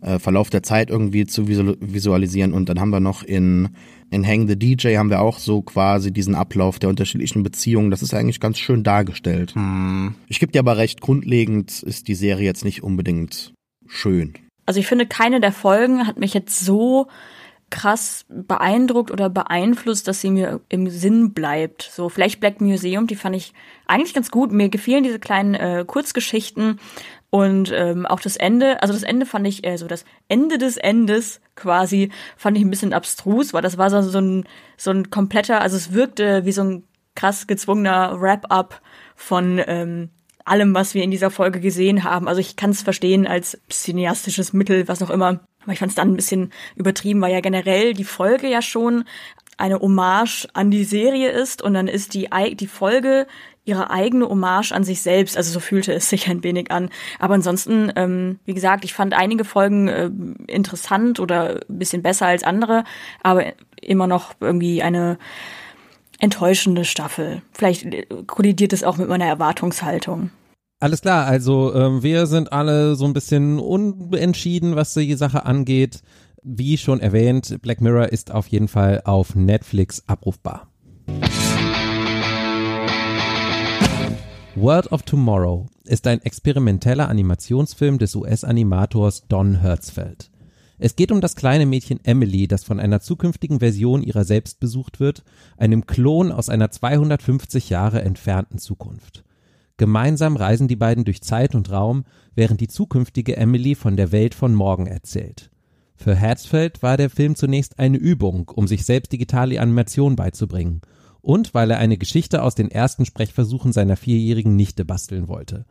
äh, 0.00 0.18
Verlauf 0.18 0.48
der 0.48 0.62
Zeit 0.62 0.88
irgendwie 0.88 1.26
zu 1.26 1.48
visualisieren. 1.48 2.54
Und 2.54 2.70
dann 2.70 2.80
haben 2.80 2.90
wir 2.90 3.00
noch 3.00 3.22
in 3.22 3.68
in 4.10 4.26
Hang 4.26 4.48
the 4.48 4.58
DJ 4.58 4.96
haben 4.96 5.10
wir 5.10 5.20
auch 5.20 5.38
so 5.38 5.62
quasi 5.62 6.12
diesen 6.12 6.34
Ablauf 6.34 6.78
der 6.78 6.88
unterschiedlichen 6.88 7.42
Beziehungen. 7.42 7.90
Das 7.90 8.02
ist 8.02 8.14
eigentlich 8.14 8.40
ganz 8.40 8.58
schön 8.58 8.82
dargestellt. 8.82 9.54
Hm. 9.54 10.14
Ich 10.28 10.40
gebe 10.40 10.52
dir 10.52 10.60
aber 10.60 10.76
recht, 10.76 11.00
grundlegend 11.00 11.82
ist 11.82 12.08
die 12.08 12.14
Serie 12.14 12.46
jetzt 12.46 12.64
nicht 12.64 12.82
unbedingt 12.82 13.52
schön. 13.86 14.34
Also 14.66 14.80
ich 14.80 14.86
finde, 14.86 15.06
keine 15.06 15.40
der 15.40 15.52
Folgen 15.52 16.06
hat 16.06 16.18
mich 16.18 16.34
jetzt 16.34 16.60
so 16.60 17.08
krass 17.70 18.24
beeindruckt 18.28 19.10
oder 19.10 19.28
beeinflusst, 19.28 20.08
dass 20.08 20.20
sie 20.20 20.30
mir 20.30 20.60
im 20.68 20.88
Sinn 20.88 21.32
bleibt. 21.32 21.90
So 21.94 22.08
vielleicht 22.08 22.40
Black 22.40 22.60
Museum, 22.60 23.06
die 23.06 23.16
fand 23.16 23.36
ich 23.36 23.52
eigentlich 23.86 24.14
ganz 24.14 24.30
gut. 24.30 24.52
Mir 24.52 24.68
gefielen 24.68 25.04
diese 25.04 25.18
kleinen 25.18 25.54
äh, 25.54 25.84
Kurzgeschichten 25.86 26.80
und 27.30 27.70
ähm, 27.74 28.06
auch 28.06 28.20
das 28.20 28.36
Ende, 28.36 28.82
also 28.82 28.94
das 28.94 29.02
Ende 29.02 29.26
fand 29.26 29.46
ich, 29.46 29.66
äh, 29.66 29.76
so 29.76 29.86
das 29.86 30.04
Ende 30.28 30.56
des 30.56 30.76
Endes 30.78 31.40
quasi, 31.56 32.10
fand 32.36 32.56
ich 32.56 32.64
ein 32.64 32.70
bisschen 32.70 32.94
abstrus, 32.94 33.52
weil 33.52 33.62
das 33.62 33.76
war 33.76 33.90
so, 33.90 34.00
so 34.02 34.18
ein 34.18 34.44
so 34.76 34.90
ein 34.90 35.10
kompletter, 35.10 35.60
also 35.60 35.76
es 35.76 35.92
wirkte 35.92 36.44
wie 36.46 36.52
so 36.52 36.62
ein 36.62 36.84
krass 37.14 37.46
gezwungener 37.46 38.20
Wrap-up 38.20 38.80
von 39.16 39.60
ähm, 39.66 40.10
allem, 40.44 40.74
was 40.74 40.94
wir 40.94 41.02
in 41.02 41.10
dieser 41.10 41.30
Folge 41.30 41.60
gesehen 41.60 42.04
haben. 42.04 42.28
Also 42.28 42.40
ich 42.40 42.56
kann 42.56 42.70
es 42.70 42.82
verstehen 42.82 43.26
als 43.26 43.60
cineastisches 43.70 44.52
Mittel, 44.52 44.88
was 44.88 45.02
auch 45.02 45.10
immer. 45.10 45.40
Aber 45.64 45.72
ich 45.72 45.80
fand 45.80 45.90
es 45.90 45.96
dann 45.96 46.12
ein 46.12 46.16
bisschen 46.16 46.52
übertrieben, 46.76 47.20
weil 47.20 47.32
ja 47.32 47.40
generell 47.40 47.92
die 47.92 48.04
Folge 48.04 48.48
ja 48.48 48.62
schon 48.62 49.04
eine 49.58 49.80
Hommage 49.80 50.48
an 50.54 50.70
die 50.70 50.84
Serie 50.84 51.30
ist 51.30 51.62
und 51.62 51.74
dann 51.74 51.88
ist 51.88 52.14
die, 52.14 52.28
die 52.54 52.66
Folge 52.66 53.26
ihre 53.64 53.90
eigene 53.90 54.28
Hommage 54.28 54.72
an 54.72 54.82
sich 54.82 55.02
selbst. 55.02 55.36
Also 55.36 55.52
so 55.52 55.60
fühlte 55.60 55.92
es 55.92 56.08
sich 56.08 56.28
ein 56.28 56.42
wenig 56.42 56.70
an. 56.70 56.88
Aber 57.18 57.34
ansonsten, 57.34 57.92
ähm, 57.96 58.38
wie 58.46 58.54
gesagt, 58.54 58.84
ich 58.84 58.94
fand 58.94 59.12
einige 59.12 59.44
Folgen 59.44 59.88
äh, 59.88 60.10
interessant 60.46 61.20
oder 61.20 61.60
ein 61.68 61.78
bisschen 61.78 62.02
besser 62.02 62.26
als 62.26 62.44
andere, 62.44 62.84
aber 63.22 63.44
immer 63.82 64.06
noch 64.06 64.32
irgendwie 64.40 64.82
eine 64.82 65.18
enttäuschende 66.18 66.86
Staffel. 66.86 67.42
Vielleicht 67.52 67.84
äh, 67.84 68.06
kollidiert 68.26 68.72
es 68.72 68.84
auch 68.84 68.96
mit 68.96 69.08
meiner 69.08 69.26
Erwartungshaltung. 69.26 70.30
Alles 70.80 71.02
klar, 71.02 71.26
also 71.26 71.74
ähm, 71.74 72.04
wir 72.04 72.26
sind 72.26 72.52
alle 72.52 72.94
so 72.94 73.04
ein 73.04 73.12
bisschen 73.12 73.58
unentschieden, 73.58 74.76
was 74.76 74.94
die 74.94 75.14
Sache 75.14 75.44
angeht. 75.44 76.02
Wie 76.50 76.78
schon 76.78 77.00
erwähnt, 77.00 77.58
Black 77.60 77.82
Mirror 77.82 78.06
ist 78.08 78.30
auf 78.30 78.46
jeden 78.46 78.68
Fall 78.68 79.02
auf 79.04 79.34
Netflix 79.34 80.02
abrufbar. 80.06 80.72
World 84.54 84.90
of 84.90 85.02
Tomorrow 85.02 85.66
ist 85.84 86.06
ein 86.06 86.22
experimenteller 86.22 87.10
Animationsfilm 87.10 87.98
des 87.98 88.14
US-Animators 88.14 89.28
Don 89.28 89.60
Hertzfeld. 89.60 90.30
Es 90.78 90.96
geht 90.96 91.12
um 91.12 91.20
das 91.20 91.36
kleine 91.36 91.66
Mädchen 91.66 92.02
Emily, 92.02 92.48
das 92.48 92.64
von 92.64 92.80
einer 92.80 93.00
zukünftigen 93.00 93.58
Version 93.58 94.02
ihrer 94.02 94.24
selbst 94.24 94.58
besucht 94.58 95.00
wird, 95.00 95.24
einem 95.58 95.84
Klon 95.84 96.32
aus 96.32 96.48
einer 96.48 96.70
250 96.70 97.68
Jahre 97.68 98.00
entfernten 98.00 98.58
Zukunft. 98.58 99.22
Gemeinsam 99.76 100.34
reisen 100.34 100.66
die 100.66 100.76
beiden 100.76 101.04
durch 101.04 101.20
Zeit 101.20 101.54
und 101.54 101.70
Raum, 101.70 102.06
während 102.34 102.62
die 102.62 102.68
zukünftige 102.68 103.36
Emily 103.36 103.74
von 103.74 103.98
der 103.98 104.12
Welt 104.12 104.34
von 104.34 104.54
morgen 104.54 104.86
erzählt. 104.86 105.50
Für 106.00 106.14
Herzfeld 106.14 106.80
war 106.80 106.96
der 106.96 107.10
Film 107.10 107.34
zunächst 107.34 107.80
eine 107.80 107.96
Übung, 107.96 108.48
um 108.54 108.68
sich 108.68 108.84
selbst 108.84 109.12
digitale 109.12 109.60
Animation 109.60 110.14
beizubringen 110.14 110.80
und 111.22 111.54
weil 111.54 111.72
er 111.72 111.78
eine 111.78 111.98
Geschichte 111.98 112.44
aus 112.44 112.54
den 112.54 112.70
ersten 112.70 113.04
Sprechversuchen 113.04 113.72
seiner 113.72 113.96
vierjährigen 113.96 114.54
Nichte 114.54 114.84
basteln 114.84 115.26
wollte. 115.26 115.66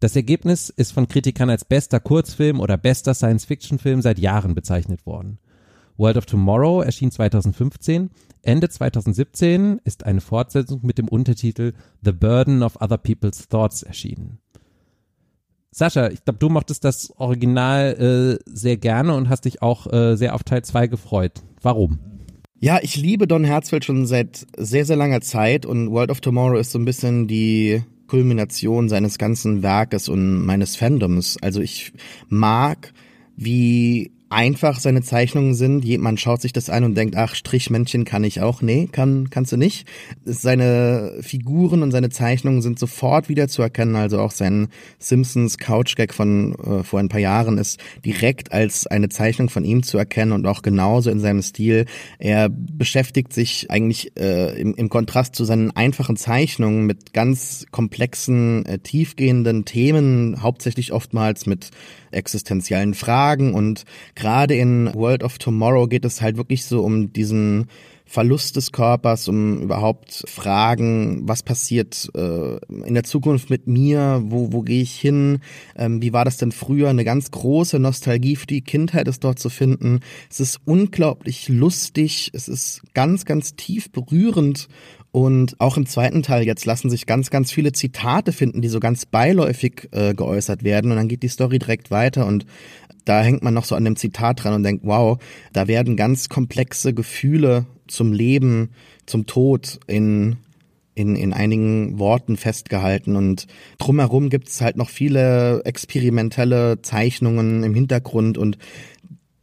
Das 0.00 0.16
Ergebnis 0.16 0.70
ist 0.70 0.92
von 0.92 1.06
Kritikern 1.06 1.50
als 1.50 1.66
bester 1.66 2.00
Kurzfilm 2.00 2.60
oder 2.60 2.78
bester 2.78 3.12
Science-Fiction-Film 3.12 4.00
seit 4.00 4.18
Jahren 4.18 4.54
bezeichnet 4.54 5.04
worden. 5.04 5.38
World 5.98 6.16
of 6.16 6.24
Tomorrow 6.24 6.80
erschien 6.80 7.10
2015. 7.10 8.08
Ende 8.40 8.70
2017 8.70 9.80
ist 9.84 10.06
eine 10.06 10.22
Fortsetzung 10.22 10.80
mit 10.82 10.96
dem 10.96 11.08
Untertitel 11.08 11.74
The 12.02 12.12
Burden 12.12 12.62
of 12.62 12.80
Other 12.80 12.98
People's 12.98 13.48
Thoughts 13.48 13.82
erschienen. 13.82 14.38
Sascha, 15.70 16.08
ich 16.08 16.24
glaube, 16.24 16.38
du 16.38 16.48
mochtest 16.48 16.84
das 16.84 17.12
Original 17.18 18.38
äh, 18.38 18.50
sehr 18.50 18.76
gerne 18.76 19.14
und 19.14 19.28
hast 19.28 19.44
dich 19.44 19.62
auch 19.62 19.92
äh, 19.92 20.16
sehr 20.16 20.34
auf 20.34 20.42
Teil 20.42 20.62
2 20.64 20.86
gefreut. 20.86 21.42
Warum? 21.62 21.98
Ja, 22.60 22.80
ich 22.82 22.96
liebe 22.96 23.28
Don 23.28 23.44
Herzfeld 23.44 23.84
schon 23.84 24.06
seit 24.06 24.46
sehr, 24.56 24.84
sehr 24.84 24.96
langer 24.96 25.20
Zeit 25.20 25.64
und 25.64 25.92
World 25.92 26.10
of 26.10 26.20
Tomorrow 26.20 26.58
ist 26.58 26.72
so 26.72 26.78
ein 26.78 26.84
bisschen 26.84 27.28
die 27.28 27.82
Kulmination 28.08 28.88
seines 28.88 29.18
ganzen 29.18 29.62
Werkes 29.62 30.08
und 30.08 30.44
meines 30.44 30.74
Fandoms. 30.74 31.36
Also 31.40 31.60
ich 31.60 31.92
mag, 32.28 32.92
wie 33.36 34.10
einfach 34.30 34.78
seine 34.80 35.02
Zeichnungen 35.02 35.54
sind. 35.54 35.86
Man 35.98 36.18
schaut 36.18 36.42
sich 36.42 36.52
das 36.52 36.68
an 36.70 36.84
und 36.84 36.94
denkt, 36.96 37.16
ach, 37.16 37.34
Strichmännchen 37.34 38.04
kann 38.04 38.24
ich 38.24 38.40
auch. 38.40 38.60
Nee, 38.62 38.88
kann, 38.90 39.30
kannst 39.30 39.52
du 39.52 39.56
nicht. 39.56 39.86
Seine 40.24 41.18
Figuren 41.20 41.82
und 41.82 41.92
seine 41.92 42.10
Zeichnungen 42.10 42.60
sind 42.60 42.78
sofort 42.78 43.28
wieder 43.28 43.48
zu 43.48 43.62
erkennen. 43.62 43.96
Also 43.96 44.20
auch 44.20 44.32
sein 44.32 44.68
Simpsons 44.98 45.58
Couch 45.58 45.96
Gag 45.96 46.12
von 46.12 46.54
äh, 46.54 46.84
vor 46.84 47.00
ein 47.00 47.08
paar 47.08 47.20
Jahren 47.20 47.58
ist 47.58 47.80
direkt 48.04 48.52
als 48.52 48.86
eine 48.86 49.08
Zeichnung 49.08 49.48
von 49.48 49.64
ihm 49.64 49.82
zu 49.82 49.96
erkennen 49.98 50.32
und 50.32 50.46
auch 50.46 50.62
genauso 50.62 51.10
in 51.10 51.20
seinem 51.20 51.42
Stil. 51.42 51.86
Er 52.18 52.48
beschäftigt 52.50 53.32
sich 53.32 53.70
eigentlich 53.70 54.16
äh, 54.18 54.60
im, 54.60 54.74
im 54.74 54.88
Kontrast 54.88 55.34
zu 55.34 55.44
seinen 55.44 55.70
einfachen 55.70 56.16
Zeichnungen 56.16 56.84
mit 56.84 57.14
ganz 57.14 57.66
komplexen, 57.70 58.66
äh, 58.66 58.78
tiefgehenden 58.78 59.64
Themen, 59.64 60.42
hauptsächlich 60.42 60.92
oftmals 60.92 61.46
mit 61.46 61.70
existenziellen 62.10 62.94
Fragen 62.94 63.54
und 63.54 63.84
gerade 64.18 64.56
in 64.56 64.92
World 64.94 65.22
of 65.22 65.38
Tomorrow 65.38 65.86
geht 65.86 66.04
es 66.04 66.20
halt 66.20 66.36
wirklich 66.36 66.64
so 66.64 66.82
um 66.82 67.12
diesen 67.12 67.68
Verlust 68.04 68.56
des 68.56 68.72
Körpers, 68.72 69.28
um 69.28 69.62
überhaupt 69.62 70.24
Fragen, 70.26 71.28
was 71.28 71.42
passiert 71.42 72.10
äh, 72.16 72.56
in 72.68 72.94
der 72.94 73.04
Zukunft 73.04 73.50
mit 73.50 73.66
mir, 73.66 74.22
wo, 74.24 74.50
wo 74.50 74.62
gehe 74.62 74.80
ich 74.80 74.98
hin, 74.98 75.40
ähm, 75.76 76.00
wie 76.00 76.14
war 76.14 76.24
das 76.24 76.38
denn 76.38 76.50
früher, 76.50 76.88
eine 76.88 77.04
ganz 77.04 77.30
große 77.30 77.78
Nostalgie 77.78 78.36
für 78.36 78.46
die 78.46 78.62
Kindheit 78.62 79.08
ist 79.08 79.22
dort 79.24 79.38
zu 79.38 79.50
finden. 79.50 80.00
Es 80.30 80.40
ist 80.40 80.58
unglaublich 80.64 81.50
lustig, 81.50 82.30
es 82.32 82.48
ist 82.48 82.80
ganz, 82.94 83.26
ganz 83.26 83.56
tief 83.56 83.92
berührend. 83.92 84.68
Und 85.10 85.58
auch 85.58 85.76
im 85.78 85.86
zweiten 85.86 86.22
Teil 86.22 86.44
jetzt 86.44 86.66
lassen 86.66 86.90
sich 86.90 87.06
ganz, 87.06 87.30
ganz 87.30 87.50
viele 87.50 87.72
Zitate 87.72 88.32
finden, 88.32 88.60
die 88.60 88.68
so 88.68 88.78
ganz 88.78 89.06
beiläufig 89.06 89.88
äh, 89.90 90.12
geäußert 90.14 90.64
werden. 90.64 90.90
Und 90.90 90.98
dann 90.98 91.08
geht 91.08 91.22
die 91.22 91.28
Story 91.28 91.58
direkt 91.58 91.90
weiter. 91.90 92.26
Und 92.26 92.44
da 93.08 93.22
hängt 93.22 93.42
man 93.42 93.54
noch 93.54 93.64
so 93.64 93.74
an 93.74 93.84
dem 93.84 93.96
Zitat 93.96 94.44
dran 94.44 94.54
und 94.54 94.62
denkt, 94.62 94.84
wow, 94.84 95.18
da 95.52 95.66
werden 95.66 95.96
ganz 95.96 96.28
komplexe 96.28 96.92
Gefühle 96.92 97.66
zum 97.86 98.12
Leben, 98.12 98.70
zum 99.06 99.26
Tod 99.26 99.80
in 99.86 100.36
in, 100.98 101.14
in 101.14 101.32
einigen 101.32 101.98
Worten 101.98 102.36
festgehalten. 102.36 103.14
Und 103.14 103.46
drumherum 103.78 104.30
gibt 104.30 104.48
es 104.48 104.60
halt 104.60 104.76
noch 104.76 104.90
viele 104.90 105.62
experimentelle 105.64 106.82
Zeichnungen 106.82 107.62
im 107.62 107.72
Hintergrund. 107.72 108.36
Und 108.36 108.58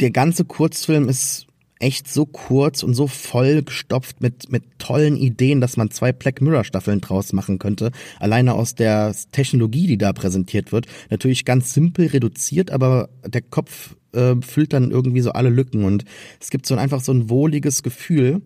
der 0.02 0.12
ganze 0.12 0.44
Kurzfilm 0.44 1.08
ist 1.08 1.45
echt 1.80 2.08
so 2.08 2.26
kurz 2.26 2.84
und 2.84 2.94
so 2.94 3.08
voll 3.08 3.62
gestopft 3.62 4.22
mit, 4.22 4.52
mit 4.52 4.64
tollen 4.80 5.18
Ideen, 5.18 5.62
dass 5.62 5.78
man 5.78 5.92
zwei 5.92 6.12
Black 6.12 6.42
Mirror 6.42 6.64
Staffeln 6.64 7.02
draus 7.02 7.34
machen 7.34 7.60
könnte. 7.60 7.92
Alleine 8.20 8.54
aus 8.54 8.76
der 8.76 9.14
Technologie, 9.32 9.88
die 9.88 9.98
da 9.98 10.14
präsentiert 10.14 10.72
wird. 10.72 10.88
Natürlich 11.10 11.46
ganz 11.46 11.74
simpel 11.74 12.08
reduziert, 12.08 12.72
aber 12.72 13.10
der 13.26 13.42
Kopf 13.42 13.96
äh, 14.14 14.36
füllt 14.42 14.74
dann 14.74 14.92
irgendwie 14.92 15.22
so 15.22 15.32
alle 15.32 15.50
Lücken 15.50 15.84
und 15.84 16.06
es 16.40 16.50
gibt 16.50 16.66
so 16.66 16.76
einfach 16.76 17.02
so 17.02 17.12
ein 17.12 17.30
wohliges 17.30 17.84
Gefühl. 17.84 18.42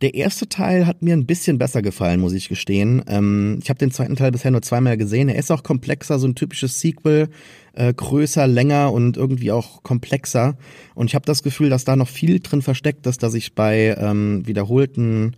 Der 0.00 0.14
erste 0.14 0.48
Teil 0.48 0.86
hat 0.86 1.02
mir 1.02 1.14
ein 1.14 1.26
bisschen 1.26 1.58
besser 1.58 1.80
gefallen, 1.80 2.20
muss 2.20 2.32
ich 2.32 2.48
gestehen. 2.48 3.02
Ähm, 3.06 3.58
ich 3.62 3.70
habe 3.70 3.78
den 3.78 3.90
zweiten 3.90 4.16
Teil 4.16 4.32
bisher 4.32 4.50
nur 4.50 4.62
zweimal 4.62 4.96
gesehen. 4.96 5.28
Er 5.28 5.36
ist 5.36 5.50
auch 5.50 5.62
komplexer, 5.62 6.18
so 6.18 6.26
ein 6.26 6.34
typisches 6.34 6.80
Sequel, 6.80 7.28
äh, 7.74 7.94
größer, 7.94 8.46
länger 8.46 8.92
und 8.92 9.16
irgendwie 9.16 9.52
auch 9.52 9.82
komplexer. 9.82 10.56
Und 10.94 11.06
ich 11.06 11.14
habe 11.14 11.26
das 11.26 11.42
Gefühl, 11.42 11.70
dass 11.70 11.84
da 11.84 11.96
noch 11.96 12.08
viel 12.08 12.40
drin 12.40 12.62
versteckt 12.62 13.06
ist, 13.06 13.22
dass 13.22 13.34
ich 13.34 13.54
bei 13.54 13.96
ähm, 13.98 14.46
wiederholten 14.46 15.36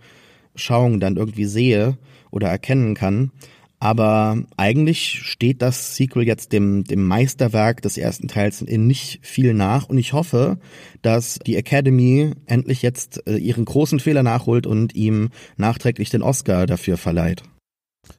Schauungen 0.55 1.01
dann 1.01 1.17
irgendwie 1.17 1.45
sehe 1.45 1.99
oder 2.31 2.49
erkennen 2.49 2.95
kann. 2.95 3.31
Aber 3.79 4.39
eigentlich 4.57 5.21
steht 5.23 5.61
das 5.61 5.97
Sequel 5.97 6.27
jetzt 6.27 6.53
dem, 6.53 6.85
dem 6.85 7.05
Meisterwerk 7.05 7.83
des 7.83 7.99
ersten 7.99 8.27
Teils 8.27 8.63
in 8.63 8.87
nicht 8.87 9.21
viel 9.23 9.53
nach. 9.53 9.89
Und 9.89 9.99
ich 9.99 10.13
hoffe, 10.15 10.59
dass 11.03 11.39
die 11.39 11.57
Academy 11.57 12.33
endlich 12.47 12.83
jetzt 12.83 13.27
äh, 13.27 13.37
ihren 13.37 13.67
großen 13.67 14.01
Fehler 14.01 14.23
nachholt 14.23 14.67
und 14.67 14.95
ihm 14.95 15.29
nachträglich 15.57 16.09
den 16.09 16.23
Oscar 16.23 16.67
dafür 16.67 16.97
verleiht. 16.97 17.43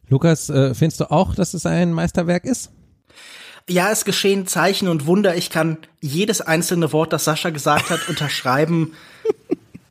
Lukas, 0.09 0.49
äh, 0.49 0.75
findest 0.75 0.99
du 0.99 1.11
auch, 1.11 1.33
dass 1.33 1.53
es 1.53 1.65
ein 1.65 1.91
Meisterwerk 1.91 2.45
ist? 2.45 2.71
Ja, 3.69 3.91
es 3.91 4.05
geschehen 4.05 4.47
Zeichen 4.47 4.87
und 4.87 5.07
Wunder. 5.07 5.35
Ich 5.35 5.49
kann 5.49 5.77
jedes 5.99 6.39
einzelne 6.39 6.93
Wort, 6.93 7.11
das 7.11 7.25
Sascha 7.25 7.49
gesagt 7.49 7.89
hat, 7.89 8.07
unterschreiben. 8.09 8.93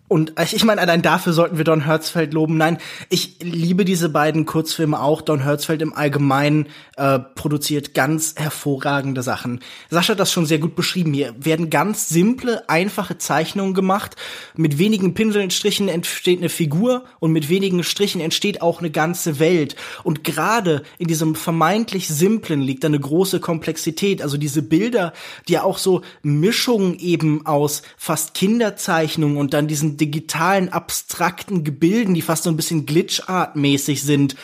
Und 0.08 0.34
ich 0.52 0.64
meine, 0.64 0.80
allein 0.80 1.02
dafür 1.02 1.32
sollten 1.32 1.58
wir 1.58 1.64
Don 1.64 1.84
Hertzfeld 1.84 2.32
loben. 2.32 2.56
Nein, 2.56 2.78
ich 3.08 3.38
liebe 3.40 3.84
diese 3.84 4.08
beiden 4.08 4.46
Kurzfilme 4.46 5.00
auch. 5.00 5.20
Don 5.20 5.42
Hertzfeld 5.42 5.82
im 5.82 5.92
Allgemeinen 5.92 6.68
äh, 6.96 7.18
produziert 7.18 7.92
ganz 7.92 8.34
hervorragende 8.36 9.22
Sachen. 9.22 9.60
Sascha 9.90 10.12
hat 10.12 10.20
das 10.20 10.30
schon 10.30 10.46
sehr 10.46 10.58
gut 10.58 10.76
beschrieben. 10.76 11.12
Hier 11.12 11.34
werden 11.38 11.70
ganz 11.70 12.08
simple, 12.08 12.68
einfache 12.68 13.18
Zeichnungen 13.18 13.74
gemacht. 13.74 14.14
Mit 14.54 14.78
wenigen 14.78 15.14
Pinselstrichen 15.14 15.88
entsteht 15.88 16.38
eine 16.38 16.50
Figur 16.50 17.04
und 17.18 17.32
mit 17.32 17.48
wenigen 17.48 17.82
Strichen 17.82 18.20
entsteht 18.20 18.62
auch 18.62 18.78
eine 18.78 18.90
ganze 18.90 19.40
Welt. 19.40 19.74
Und 20.04 20.22
gerade 20.22 20.82
in 20.98 21.08
diesem 21.08 21.34
vermeintlich 21.34 22.06
simplen 22.06 22.60
liegt 22.60 22.84
eine 22.84 23.00
große 23.00 23.40
Komplexität. 23.40 24.22
Also 24.22 24.36
diese 24.36 24.62
Bilder, 24.62 25.12
die 25.48 25.54
ja 25.54 25.64
auch 25.64 25.78
so 25.78 26.02
Mischungen 26.22 26.96
eben 27.00 27.44
aus 27.44 27.82
fast 27.96 28.34
Kinderzeichnungen 28.34 29.36
und 29.36 29.52
dann 29.52 29.66
diesen 29.66 29.95
digitalen, 29.96 30.68
abstrakten 30.68 31.64
Gebilden, 31.64 32.14
die 32.14 32.22
fast 32.22 32.44
so 32.44 32.50
ein 32.50 32.56
bisschen 32.56 32.86
Glitch-Art-mäßig 32.86 34.02
sind, 34.02 34.36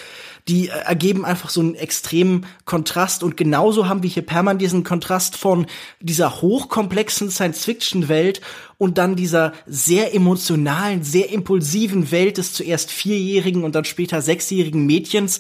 die 0.48 0.68
äh, 0.68 0.72
ergeben 0.72 1.24
einfach 1.24 1.50
so 1.50 1.60
einen 1.60 1.74
extremen 1.74 2.46
Kontrast. 2.64 3.22
Und 3.22 3.36
genauso 3.36 3.88
haben 3.88 4.02
wir 4.02 4.10
hier 4.10 4.26
permanent 4.26 4.60
diesen 4.60 4.84
Kontrast 4.84 5.36
von 5.36 5.66
dieser 6.00 6.40
hochkomplexen 6.40 7.30
Science-Fiction-Welt 7.30 8.40
und 8.82 8.98
dann 8.98 9.14
dieser 9.14 9.52
sehr 9.64 10.12
emotionalen, 10.12 11.04
sehr 11.04 11.30
impulsiven 11.30 12.10
Welt 12.10 12.36
des 12.36 12.52
zuerst 12.52 12.90
vierjährigen 12.90 13.62
und 13.62 13.76
dann 13.76 13.84
später 13.84 14.20
sechsjährigen 14.20 14.84
Mädchens. 14.84 15.38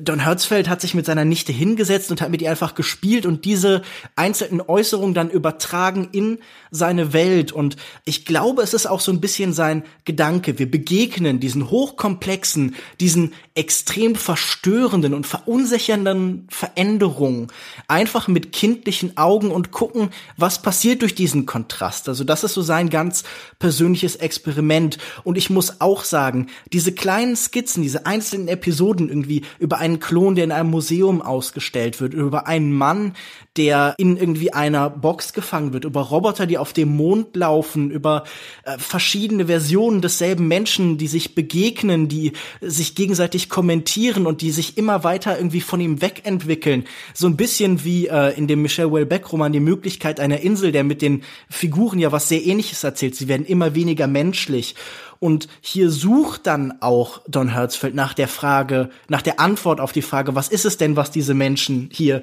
Don 0.00 0.20
Hertzfeld 0.20 0.68
hat 0.68 0.80
sich 0.80 0.94
mit 0.94 1.04
seiner 1.04 1.24
Nichte 1.24 1.52
hingesetzt 1.52 2.12
und 2.12 2.20
hat 2.20 2.30
mit 2.30 2.40
ihr 2.40 2.50
einfach 2.50 2.76
gespielt 2.76 3.26
und 3.26 3.44
diese 3.44 3.82
einzelnen 4.14 4.60
Äußerungen 4.60 5.14
dann 5.14 5.28
übertragen 5.28 6.08
in 6.12 6.38
seine 6.70 7.12
Welt. 7.12 7.50
Und 7.50 7.76
ich 8.04 8.24
glaube, 8.24 8.62
es 8.62 8.74
ist 8.74 8.86
auch 8.86 9.00
so 9.00 9.10
ein 9.10 9.20
bisschen 9.20 9.52
sein 9.52 9.84
Gedanke. 10.04 10.58
Wir 10.60 10.70
begegnen 10.70 11.40
diesen 11.40 11.70
hochkomplexen, 11.70 12.76
diesen 13.00 13.34
extrem 13.54 14.14
verstörenden 14.16 15.14
und 15.14 15.26
verunsichernden 15.26 16.46
Veränderungen 16.48 17.48
einfach 17.88 18.26
mit 18.28 18.52
kindlichen 18.52 19.16
Augen 19.16 19.50
und 19.50 19.70
gucken, 19.70 20.10
was 20.36 20.62
passiert 20.62 21.02
durch 21.02 21.14
diesen 21.14 21.46
Kontrast. 21.46 22.08
Also 22.08 22.24
das 22.24 22.42
ist 22.42 22.54
so 22.54 22.62
sein 22.62 22.83
ganz 22.90 23.24
persönliches 23.58 24.16
Experiment. 24.16 24.98
Und 25.24 25.36
ich 25.36 25.50
muss 25.50 25.80
auch 25.80 26.04
sagen, 26.04 26.48
diese 26.72 26.92
kleinen 26.92 27.36
Skizzen, 27.36 27.82
diese 27.82 28.06
einzelnen 28.06 28.48
Episoden 28.48 29.08
irgendwie 29.08 29.42
über 29.58 29.78
einen 29.78 30.00
Klon, 30.00 30.34
der 30.34 30.44
in 30.44 30.52
einem 30.52 30.70
Museum 30.70 31.22
ausgestellt 31.22 32.00
wird, 32.00 32.14
über 32.14 32.46
einen 32.46 32.72
Mann, 32.72 33.14
der 33.56 33.94
in 33.98 34.16
irgendwie 34.16 34.52
einer 34.52 34.90
Box 34.90 35.32
gefangen 35.32 35.72
wird, 35.72 35.84
über 35.84 36.00
Roboter, 36.00 36.46
die 36.46 36.58
auf 36.58 36.72
dem 36.72 36.96
Mond 36.96 37.36
laufen, 37.36 37.90
über 37.90 38.24
äh, 38.64 38.78
verschiedene 38.78 39.46
Versionen 39.46 40.00
desselben 40.00 40.48
Menschen, 40.48 40.98
die 40.98 41.06
sich 41.06 41.34
begegnen, 41.34 42.08
die 42.08 42.32
sich 42.60 42.96
gegenseitig 42.96 43.48
kommentieren 43.48 44.26
und 44.26 44.40
die 44.40 44.50
sich 44.50 44.76
immer 44.76 45.04
weiter 45.04 45.36
irgendwie 45.36 45.60
von 45.60 45.80
ihm 45.80 46.02
wegentwickeln. 46.02 46.84
So 47.14 47.28
ein 47.28 47.36
bisschen 47.36 47.84
wie 47.84 48.08
äh, 48.08 48.36
in 48.36 48.48
dem 48.48 48.62
Michel 48.62 48.86
Houellebecq-Roman 48.86 49.52
die 49.52 49.60
Möglichkeit 49.60 50.18
einer 50.18 50.40
Insel, 50.40 50.72
der 50.72 50.82
mit 50.82 51.00
den 51.00 51.22
Figuren 51.48 51.98
ja 51.98 52.10
was 52.10 52.28
sehr 52.28 52.44
ähnliches 52.44 52.63
erzählt. 52.72 53.14
Sie 53.14 53.28
werden 53.28 53.46
immer 53.46 53.74
weniger 53.74 54.06
menschlich. 54.06 54.74
Und 55.20 55.48
hier 55.60 55.90
sucht 55.90 56.46
dann 56.46 56.74
auch 56.80 57.20
Don 57.28 57.48
Hertzfeld 57.48 57.94
nach 57.94 58.14
der 58.14 58.28
Frage, 58.28 58.90
nach 59.08 59.22
der 59.22 59.40
Antwort 59.40 59.80
auf 59.80 59.92
die 59.92 60.02
Frage, 60.02 60.34
was 60.34 60.48
ist 60.48 60.64
es 60.64 60.76
denn, 60.76 60.96
was 60.96 61.10
diese 61.10 61.34
Menschen 61.34 61.88
hier 61.92 62.22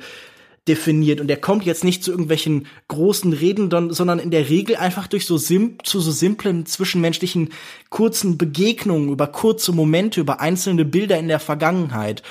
definiert. 0.67 1.19
Und 1.19 1.29
er 1.29 1.37
kommt 1.37 1.65
jetzt 1.65 1.83
nicht 1.83 2.03
zu 2.03 2.11
irgendwelchen 2.11 2.67
großen 2.87 3.33
Reden, 3.33 3.69
sondern 3.91 4.19
in 4.19 4.29
der 4.29 4.49
Regel 4.49 4.75
einfach 4.75 5.07
durch 5.07 5.25
so 5.25 5.37
sim 5.37 5.77
zu 5.83 5.99
so 5.99 6.11
simplen 6.11 6.67
zwischenmenschlichen 6.67 7.49
kurzen 7.89 8.37
Begegnungen, 8.37 9.09
über 9.09 9.27
kurze 9.27 9.71
Momente, 9.71 10.21
über 10.21 10.39
einzelne 10.39 10.85
Bilder 10.85 11.17
in 11.17 11.27
der 11.27 11.39
Vergangenheit. 11.39 12.21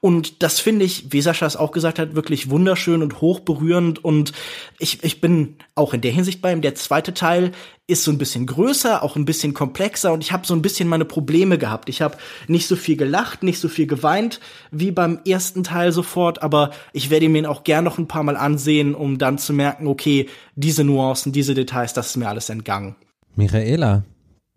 Und 0.00 0.42
das 0.42 0.60
finde 0.60 0.84
ich, 0.84 1.12
wie 1.12 1.20
Sascha 1.20 1.46
es 1.46 1.56
auch 1.56 1.72
gesagt 1.72 1.98
hat, 1.98 2.14
wirklich 2.14 2.50
wunderschön 2.50 3.02
und 3.02 3.20
hochberührend. 3.20 4.04
Und 4.04 4.32
ich, 4.78 5.02
ich 5.02 5.20
bin 5.20 5.56
auch 5.74 5.94
in 5.94 6.00
der 6.00 6.12
Hinsicht 6.12 6.42
bei 6.42 6.52
ihm. 6.52 6.60
Der 6.60 6.74
zweite 6.74 7.14
Teil 7.14 7.52
ist 7.88 8.02
so 8.02 8.10
ein 8.10 8.18
bisschen 8.18 8.46
größer, 8.46 9.02
auch 9.02 9.16
ein 9.16 9.24
bisschen 9.24 9.54
komplexer 9.54 10.12
und 10.12 10.22
ich 10.22 10.32
habe 10.32 10.46
so 10.46 10.54
ein 10.54 10.62
bisschen 10.62 10.88
meine 10.88 11.04
Probleme 11.04 11.56
gehabt. 11.56 11.88
Ich 11.88 12.02
habe 12.02 12.16
nicht 12.48 12.66
so 12.66 12.74
viel 12.74 12.96
gelacht, 12.96 13.42
nicht 13.44 13.60
so 13.60 13.68
viel 13.68 13.86
geweint 13.86 14.40
wie 14.72 14.90
beim 14.90 15.20
ersten 15.26 15.62
Teil 15.62 15.92
sofort, 15.92 16.42
aber 16.42 16.72
ich 16.92 17.10
werde 17.10 17.28
mir 17.28 17.38
ihn 17.38 17.46
auch 17.46 17.62
gern 17.62 17.84
noch 17.84 17.98
ein 17.98 18.08
paar 18.08 18.24
Mal 18.24 18.36
ansehen, 18.36 18.94
um 18.94 19.18
dann 19.18 19.38
zu 19.38 19.52
merken, 19.52 19.86
okay, 19.86 20.28
diese 20.56 20.82
Nuancen, 20.82 21.32
diese 21.32 21.54
Details, 21.54 21.92
das 21.92 22.08
ist 22.08 22.16
mir 22.16 22.28
alles 22.28 22.48
entgangen. 22.50 22.96
Michaela, 23.36 24.02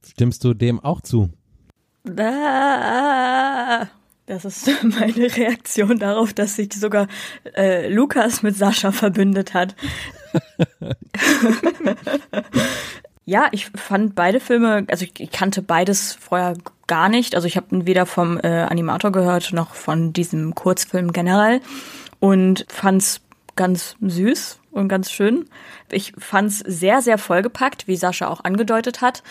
stimmst 0.04 0.44
du 0.44 0.56
dem 0.56 0.80
auch 0.80 1.02
zu? 1.02 1.30
Ah. 2.18 3.88
Das 4.30 4.46
ist 4.46 4.70
meine 4.84 5.36
Reaktion 5.36 5.98
darauf, 5.98 6.34
dass 6.34 6.56
sich 6.56 6.72
sogar 6.74 7.08
äh, 7.56 7.90
Lukas 7.90 8.44
mit 8.44 8.56
Sascha 8.56 8.92
verbündet 8.92 9.56
hat. 9.56 9.76
ja, 13.26 13.48
ich 13.52 13.72
fand 13.76 14.14
beide 14.14 14.40
Filme, 14.40 14.86
also 14.88 15.04
ich, 15.04 15.32
kannte 15.32 15.64
beides 15.64 16.14
vorher 16.14 16.54
gar 16.86 17.10
nicht. 17.10 17.34
Also 17.34 17.48
ich 17.48 17.58
habe 17.58 17.88
weder 17.88 18.06
vom 18.06 18.38
äh, 18.38 18.48
Animator 18.48 19.12
gehört 19.12 19.52
noch 19.52 19.74
von 19.74 20.14
diesem 20.14 20.54
Kurzfilm 20.54 21.12
generell 21.12 21.60
und 22.20 22.68
fand's 22.70 23.22
ganz 23.56 23.96
süß 24.00 24.60
und 24.70 24.90
ganz 24.90 25.12
schön. 25.12 25.46
Ich 25.92 26.14
fand's 26.20 26.60
sehr, 26.60 27.02
sehr 27.02 27.18
vollgepackt, 27.18 27.88
wie 27.88 27.96
Sascha 27.96 28.28
auch 28.28 28.44
angedeutet 28.44 29.02
hat. 29.02 29.24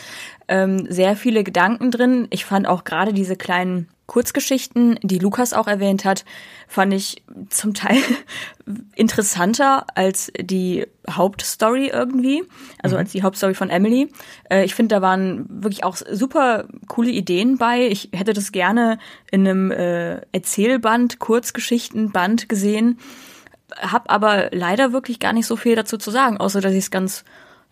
Ähm, 0.48 0.90
sehr 0.90 1.14
viele 1.14 1.44
Gedanken 1.44 1.92
drin. 1.92 2.26
Ich 2.30 2.44
fand 2.44 2.66
auch 2.66 2.82
gerade 2.82 3.12
diese 3.12 3.37
kleinen 3.37 3.87
Kurzgeschichten, 4.09 4.99
die 5.03 5.18
Lukas 5.18 5.53
auch 5.53 5.68
erwähnt 5.68 6.07
hat, 6.07 6.25
fand 6.66 6.94
ich 6.94 7.23
zum 7.51 7.75
Teil 7.75 7.99
interessanter 8.97 9.87
als 9.94 10.33
die 10.40 10.87
Hauptstory 11.09 11.88
irgendwie, 11.88 12.42
also 12.83 12.97
mhm. 12.97 13.01
als 13.01 13.12
die 13.12 13.23
Hauptstory 13.23 13.55
von 13.55 13.68
Emily. 13.68 14.11
Äh, 14.51 14.64
ich 14.64 14.75
finde, 14.75 14.94
da 14.94 15.03
waren 15.03 15.44
wirklich 15.62 15.85
auch 15.85 15.97
super 15.97 16.64
coole 16.88 17.11
Ideen 17.11 17.59
bei. 17.59 17.87
Ich 17.87 18.09
hätte 18.14 18.33
das 18.33 18.51
gerne 18.51 18.99
in 19.31 19.47
einem 19.47 19.71
äh, 19.71 20.23
Erzählband, 20.33 21.18
Kurzgeschichtenband 21.18 22.49
gesehen, 22.49 22.99
hab 23.77 24.11
aber 24.11 24.49
leider 24.53 24.94
wirklich 24.94 25.21
gar 25.21 25.35
nicht 25.35 25.47
so 25.47 25.57
viel 25.57 25.77
dazu 25.77 25.99
zu 25.99 26.11
sagen, 26.11 26.38
außer 26.38 26.62
dass 26.62 26.73
ich 26.73 26.79
es 26.79 26.90
ganz 26.90 27.25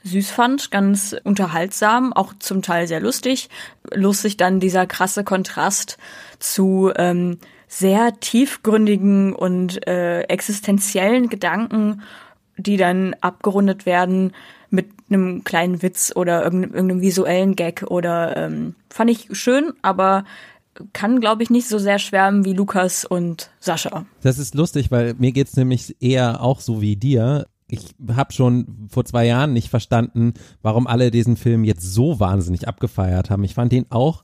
süß 0.07 0.31
fand, 0.31 0.71
ganz 0.71 1.15
unterhaltsam, 1.25 2.13
auch 2.13 2.33
zum 2.39 2.63
Teil 2.63 2.87
sehr 2.87 3.01
lustig. 3.01 3.49
Lustig 3.93 4.37
dann 4.37 4.61
dieser 4.61 4.87
krasse 4.87 5.25
Kontrast 5.25 5.99
zu 6.39 6.93
ähm, 6.97 7.39
sehr 7.69 8.19
tiefgründigen 8.21 9.35
und 9.35 9.87
äh, 9.87 10.23
existenziellen 10.23 11.29
Gedanken, 11.29 12.03
die 12.57 12.77
dann 12.77 13.15
abgerundet 13.21 13.87
werden 13.87 14.33
mit 14.71 14.89
einem 15.09 15.45
kleinen 15.45 15.83
Witz 15.83 16.13
oder 16.15 16.43
irgendeinem, 16.43 17.01
visuellen 17.01 17.57
Gag 17.57 17.85
oder 17.89 18.37
ähm, 18.37 18.75
fand 18.91 19.11
ich 19.11 19.29
schön, 19.33 19.73
aber 19.83 20.25
kann, 20.93 21.21
glaube 21.21 21.43
ich, 21.43 21.51
nicht 21.51 21.69
so 21.69 21.79
sehr 21.79 21.99
schwärmen 21.99 22.45
wie 22.45 22.53
Lukas 22.53 23.05
und 23.05 23.51
Sascha. 23.61 24.05
Das 24.23 24.39
ist 24.39 24.55
lustig, 24.55 24.91
weil 24.91 25.15
mir 25.15 25.33
geht's 25.33 25.57
nämlich 25.57 25.97
eher 26.01 26.43
auch 26.43 26.61
so 26.61 26.81
wie 26.81 26.97
dir 26.97 27.47
ich 27.69 27.95
habe 28.13 28.33
schon 28.33 28.87
vor 28.89 29.05
zwei 29.05 29.27
Jahren 29.27 29.53
nicht 29.53 29.69
verstanden, 29.69 30.35
warum 30.63 30.87
alle 30.87 31.11
diesen 31.11 31.37
Film 31.37 31.65
jetzt 31.65 31.83
so 31.83 32.21
wahnsinnig 32.21 32.69
abgefeiert 32.69 33.31
haben. 33.31 33.45
Ich 33.45 33.55
fand 33.55 33.73
ihn 33.73 33.87
auch 33.91 34.23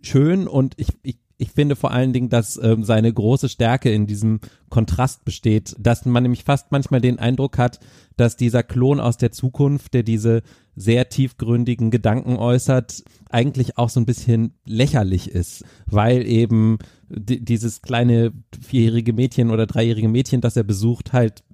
schön 0.00 0.48
und 0.48 0.74
ich, 0.78 0.88
ich, 1.02 1.18
ich 1.38 1.50
finde 1.50 1.76
vor 1.76 1.90
allen 1.90 2.14
Dingen, 2.14 2.30
dass 2.30 2.58
ähm, 2.62 2.82
seine 2.82 3.12
große 3.12 3.50
Stärke 3.50 3.92
in 3.92 4.06
diesem 4.06 4.40
Kontrast 4.70 5.24
besteht, 5.24 5.76
dass 5.78 6.06
man 6.06 6.22
nämlich 6.22 6.44
fast 6.44 6.72
manchmal 6.72 7.02
den 7.02 7.18
Eindruck 7.18 7.58
hat, 7.58 7.78
dass 8.16 8.36
dieser 8.36 8.62
Klon 8.62 9.00
aus 9.00 9.18
der 9.18 9.32
Zukunft, 9.32 9.92
der 9.92 10.02
diese 10.02 10.42
sehr 10.74 11.08
tiefgründigen 11.10 11.90
Gedanken 11.90 12.36
äußert, 12.36 13.04
eigentlich 13.28 13.76
auch 13.76 13.90
so 13.90 14.00
ein 14.00 14.06
bisschen 14.06 14.54
lächerlich 14.64 15.30
ist, 15.30 15.64
weil 15.86 16.26
eben 16.26 16.78
dieses 17.08 17.82
kleine 17.82 18.32
vierjährige 18.60 19.12
Mädchen 19.12 19.50
oder 19.50 19.66
dreijährige 19.66 20.08
Mädchen, 20.08 20.40
das 20.40 20.56
er 20.56 20.64
besucht, 20.64 21.12
halt 21.12 21.44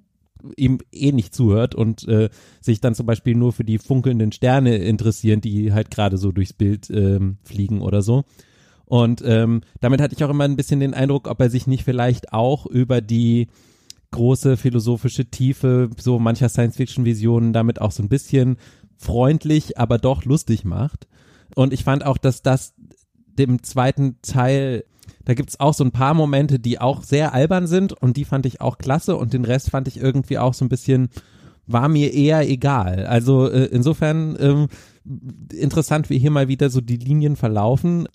ihm 0.57 0.79
eh 0.91 1.11
nicht 1.11 1.33
zuhört 1.33 1.75
und 1.75 2.07
äh, 2.07 2.29
sich 2.61 2.81
dann 2.81 2.95
zum 2.95 3.05
Beispiel 3.05 3.35
nur 3.35 3.53
für 3.53 3.63
die 3.63 3.77
funkelnden 3.77 4.31
Sterne 4.31 4.77
interessieren, 4.77 5.41
die 5.41 5.73
halt 5.73 5.91
gerade 5.91 6.17
so 6.17 6.31
durchs 6.31 6.53
Bild 6.53 6.89
ähm, 6.89 7.37
fliegen 7.43 7.81
oder 7.81 8.01
so. 8.01 8.23
Und 8.85 9.23
ähm, 9.25 9.61
damit 9.79 10.01
hatte 10.01 10.15
ich 10.15 10.23
auch 10.23 10.29
immer 10.29 10.43
ein 10.43 10.55
bisschen 10.55 10.79
den 10.79 10.93
Eindruck, 10.93 11.27
ob 11.27 11.39
er 11.39 11.49
sich 11.49 11.67
nicht 11.67 11.83
vielleicht 11.83 12.33
auch 12.33 12.65
über 12.65 13.01
die 13.01 13.47
große 14.11 14.57
philosophische 14.57 15.25
Tiefe 15.25 15.89
so 15.97 16.19
mancher 16.19 16.49
Science-Fiction-Visionen 16.49 17.53
damit 17.53 17.81
auch 17.81 17.91
so 17.91 18.03
ein 18.03 18.09
bisschen 18.09 18.57
freundlich, 18.97 19.77
aber 19.79 19.97
doch 19.97 20.25
lustig 20.25 20.65
macht. 20.65 21.07
Und 21.55 21.73
ich 21.73 21.83
fand 21.83 22.05
auch, 22.05 22.17
dass 22.17 22.41
das 22.41 22.73
dem 23.25 23.63
zweiten 23.63 24.17
Teil 24.21 24.83
da 25.25 25.33
gibt's 25.33 25.59
auch 25.59 25.73
so 25.73 25.83
ein 25.83 25.91
paar 25.91 26.13
Momente, 26.13 26.59
die 26.59 26.79
auch 26.79 27.03
sehr 27.03 27.33
albern 27.33 27.67
sind 27.67 27.93
und 27.93 28.17
die 28.17 28.25
fand 28.25 28.45
ich 28.45 28.61
auch 28.61 28.77
klasse 28.77 29.15
und 29.15 29.33
den 29.33 29.45
Rest 29.45 29.69
fand 29.69 29.87
ich 29.87 29.99
irgendwie 29.99 30.37
auch 30.37 30.53
so 30.53 30.65
ein 30.65 30.69
bisschen, 30.69 31.09
war 31.67 31.89
mir 31.89 32.13
eher 32.13 32.49
egal. 32.49 33.05
Also 33.05 33.49
äh, 33.49 33.65
insofern 33.65 34.37
ähm, 34.39 34.67
interessant, 35.53 36.09
wie 36.09 36.17
hier 36.17 36.31
mal 36.31 36.47
wieder 36.47 36.69
so 36.69 36.81
die 36.81 36.97
Linien 36.97 37.35
verlaufen. 37.35 38.07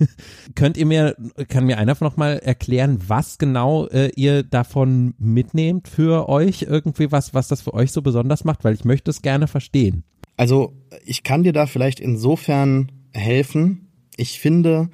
Könnt 0.54 0.76
ihr 0.76 0.86
mir, 0.86 1.16
kann 1.48 1.66
mir 1.66 1.78
einer 1.78 1.96
noch 2.00 2.16
mal 2.16 2.38
erklären, 2.38 2.98
was 3.06 3.38
genau 3.38 3.86
äh, 3.86 4.10
ihr 4.16 4.42
davon 4.42 5.14
mitnehmt 5.18 5.88
für 5.88 6.28
euch 6.28 6.62
irgendwie, 6.62 7.12
was, 7.12 7.34
was 7.34 7.48
das 7.48 7.62
für 7.62 7.74
euch 7.74 7.92
so 7.92 8.02
besonders 8.02 8.44
macht? 8.44 8.64
Weil 8.64 8.74
ich 8.74 8.84
möchte 8.84 9.10
es 9.10 9.22
gerne 9.22 9.46
verstehen. 9.46 10.04
Also 10.36 10.72
ich 11.04 11.22
kann 11.22 11.42
dir 11.42 11.52
da 11.52 11.66
vielleicht 11.66 12.00
insofern 12.00 12.90
helfen. 13.12 13.88
Ich 14.16 14.40
finde, 14.40 14.90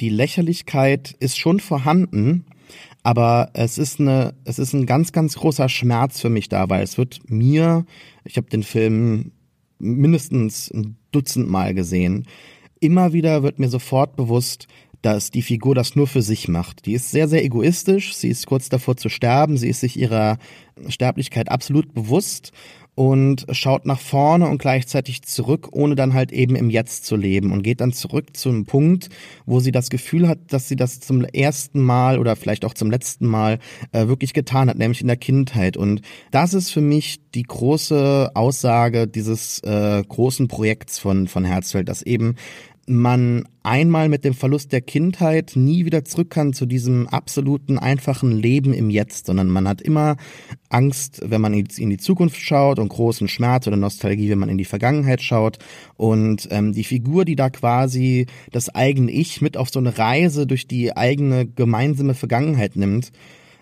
die 0.00 0.08
Lächerlichkeit 0.08 1.14
ist 1.20 1.38
schon 1.38 1.60
vorhanden, 1.60 2.44
aber 3.02 3.50
es 3.54 3.78
ist 3.78 4.00
eine, 4.00 4.34
es 4.44 4.58
ist 4.58 4.72
ein 4.72 4.86
ganz, 4.86 5.12
ganz 5.12 5.36
großer 5.36 5.68
Schmerz 5.68 6.20
für 6.20 6.30
mich 6.30 6.48
da, 6.48 6.68
weil 6.68 6.82
es 6.82 6.98
wird 6.98 7.30
mir, 7.30 7.86
ich 8.24 8.36
habe 8.36 8.50
den 8.50 8.62
Film 8.62 9.32
mindestens 9.78 10.70
ein 10.70 10.96
Dutzend 11.12 11.48
Mal 11.48 11.74
gesehen, 11.74 12.26
immer 12.80 13.12
wieder 13.12 13.42
wird 13.42 13.58
mir 13.58 13.68
sofort 13.68 14.16
bewusst, 14.16 14.66
dass 15.02 15.30
die 15.30 15.42
Figur 15.42 15.74
das 15.74 15.94
nur 15.94 16.06
für 16.06 16.22
sich 16.22 16.48
macht. 16.48 16.86
Die 16.86 16.94
ist 16.94 17.10
sehr, 17.10 17.28
sehr 17.28 17.44
egoistisch, 17.44 18.14
sie 18.14 18.28
ist 18.28 18.46
kurz 18.46 18.68
davor 18.68 18.96
zu 18.96 19.08
sterben, 19.08 19.56
sie 19.56 19.68
ist 19.68 19.80
sich 19.80 19.96
ihrer 19.98 20.38
Sterblichkeit 20.88 21.50
absolut 21.50 21.94
bewusst 21.94 22.52
und 22.96 23.44
schaut 23.52 23.84
nach 23.84 24.00
vorne 24.00 24.48
und 24.48 24.58
gleichzeitig 24.58 25.22
zurück, 25.22 25.68
ohne 25.72 25.94
dann 25.94 26.14
halt 26.14 26.32
eben 26.32 26.56
im 26.56 26.70
Jetzt 26.70 27.04
zu 27.04 27.14
leben 27.14 27.52
und 27.52 27.62
geht 27.62 27.82
dann 27.82 27.92
zurück 27.92 28.34
zu 28.34 28.48
einem 28.48 28.64
Punkt, 28.64 29.10
wo 29.44 29.60
sie 29.60 29.70
das 29.70 29.90
Gefühl 29.90 30.26
hat, 30.26 30.38
dass 30.48 30.66
sie 30.66 30.76
das 30.76 30.98
zum 31.00 31.22
ersten 31.22 31.80
Mal 31.80 32.18
oder 32.18 32.36
vielleicht 32.36 32.64
auch 32.64 32.72
zum 32.72 32.90
letzten 32.90 33.26
Mal 33.26 33.58
äh, 33.92 34.08
wirklich 34.08 34.32
getan 34.32 34.70
hat, 34.70 34.78
nämlich 34.78 35.02
in 35.02 35.08
der 35.08 35.18
Kindheit. 35.18 35.76
Und 35.76 36.00
das 36.30 36.54
ist 36.54 36.70
für 36.70 36.80
mich 36.80 37.20
die 37.34 37.42
große 37.42 38.30
Aussage 38.32 39.06
dieses 39.06 39.58
äh, 39.60 40.02
großen 40.02 40.48
Projekts 40.48 40.98
von, 40.98 41.28
von 41.28 41.44
Herzfeld, 41.44 41.90
dass 41.90 42.00
eben 42.00 42.36
man 42.86 43.48
einmal 43.62 44.08
mit 44.08 44.24
dem 44.24 44.34
Verlust 44.34 44.72
der 44.72 44.80
Kindheit 44.80 45.52
nie 45.56 45.84
wieder 45.84 46.04
zurück 46.04 46.30
kann 46.30 46.52
zu 46.52 46.66
diesem 46.66 47.08
absoluten 47.08 47.78
einfachen 47.78 48.30
Leben 48.30 48.72
im 48.72 48.90
Jetzt, 48.90 49.26
sondern 49.26 49.48
man 49.48 49.66
hat 49.66 49.82
immer 49.82 50.16
Angst, 50.68 51.20
wenn 51.24 51.40
man 51.40 51.52
in 51.52 51.90
die 51.90 51.96
Zukunft 51.96 52.40
schaut 52.40 52.78
und 52.78 52.88
großen 52.88 53.28
Schmerz 53.28 53.66
oder 53.66 53.76
Nostalgie, 53.76 54.30
wenn 54.30 54.38
man 54.38 54.48
in 54.48 54.58
die 54.58 54.64
Vergangenheit 54.64 55.20
schaut. 55.20 55.58
Und 55.96 56.48
ähm, 56.50 56.72
die 56.72 56.84
Figur, 56.84 57.24
die 57.24 57.36
da 57.36 57.50
quasi 57.50 58.26
das 58.52 58.72
eigene 58.74 59.10
Ich 59.10 59.40
mit 59.40 59.56
auf 59.56 59.70
so 59.70 59.80
eine 59.80 59.98
Reise 59.98 60.46
durch 60.46 60.68
die 60.68 60.96
eigene 60.96 61.46
gemeinsame 61.46 62.14
Vergangenheit 62.14 62.76
nimmt, 62.76 63.10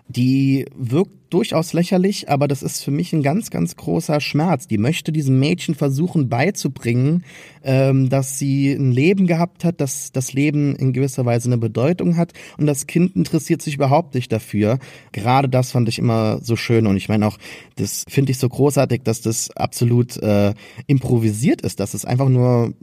die 0.07 0.65
wirkt 0.75 1.11
durchaus 1.31 1.73
lächerlich, 1.73 2.29
aber 2.29 2.47
das 2.47 2.63
ist 2.63 2.83
für 2.83 2.91
mich 2.91 3.11
ein 3.11 3.23
ganz, 3.23 3.49
ganz 3.49 3.75
großer 3.75 4.21
Schmerz. 4.21 4.67
Die 4.67 4.77
möchte 4.77 5.11
diesem 5.11 5.39
Mädchen 5.39 5.75
versuchen 5.75 6.29
beizubringen, 6.29 7.23
ähm, 7.63 8.09
dass 8.09 8.37
sie 8.37 8.71
ein 8.71 8.91
Leben 8.91 9.27
gehabt 9.27 9.65
hat, 9.65 9.81
dass 9.81 10.11
das 10.11 10.33
Leben 10.33 10.75
in 10.75 10.93
gewisser 10.93 11.25
Weise 11.25 11.49
eine 11.49 11.57
Bedeutung 11.57 12.15
hat 12.15 12.33
und 12.57 12.67
das 12.67 12.87
Kind 12.87 13.15
interessiert 13.15 13.61
sich 13.61 13.75
überhaupt 13.75 14.13
nicht 14.13 14.31
dafür. 14.31 14.79
Gerade 15.11 15.49
das 15.49 15.71
fand 15.71 15.89
ich 15.89 15.99
immer 15.99 16.39
so 16.41 16.55
schön 16.55 16.87
und 16.87 16.95
ich 16.95 17.09
meine 17.09 17.27
auch, 17.27 17.37
das 17.75 18.05
finde 18.07 18.31
ich 18.31 18.37
so 18.37 18.47
großartig, 18.47 19.01
dass 19.03 19.21
das 19.21 19.51
absolut 19.51 20.17
äh, 20.17 20.53
improvisiert 20.87 21.61
ist, 21.61 21.79
dass 21.79 21.95
es 21.95 22.05
einfach 22.05 22.29
nur 22.29 22.73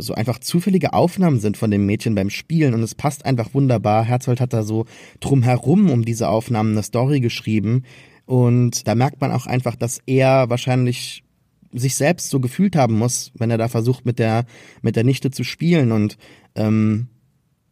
so 0.00 0.14
einfach 0.14 0.38
zufällige 0.38 0.92
Aufnahmen 0.92 1.40
sind 1.40 1.56
von 1.56 1.70
dem 1.70 1.86
Mädchen 1.86 2.14
beim 2.14 2.30
Spielen 2.30 2.74
und 2.74 2.82
es 2.82 2.94
passt 2.94 3.24
einfach 3.24 3.54
wunderbar. 3.54 4.04
Herzfeld 4.04 4.40
hat 4.40 4.52
da 4.52 4.62
so 4.62 4.86
drumherum 5.20 5.90
um 5.90 6.04
diese 6.04 6.28
Aufnahmen 6.28 6.72
eine 6.72 6.82
Story 6.82 7.20
geschrieben 7.20 7.84
und 8.26 8.86
da 8.86 8.94
merkt 8.94 9.20
man 9.20 9.32
auch 9.32 9.46
einfach, 9.46 9.76
dass 9.76 10.00
er 10.06 10.48
wahrscheinlich 10.50 11.24
sich 11.72 11.94
selbst 11.94 12.30
so 12.30 12.40
gefühlt 12.40 12.76
haben 12.76 12.98
muss, 12.98 13.32
wenn 13.36 13.50
er 13.50 13.58
da 13.58 13.68
versucht 13.68 14.04
mit 14.04 14.18
der 14.18 14.44
mit 14.82 14.96
der 14.96 15.04
Nichte 15.04 15.30
zu 15.30 15.42
spielen 15.44 15.92
und 15.92 16.18
ähm, 16.54 17.08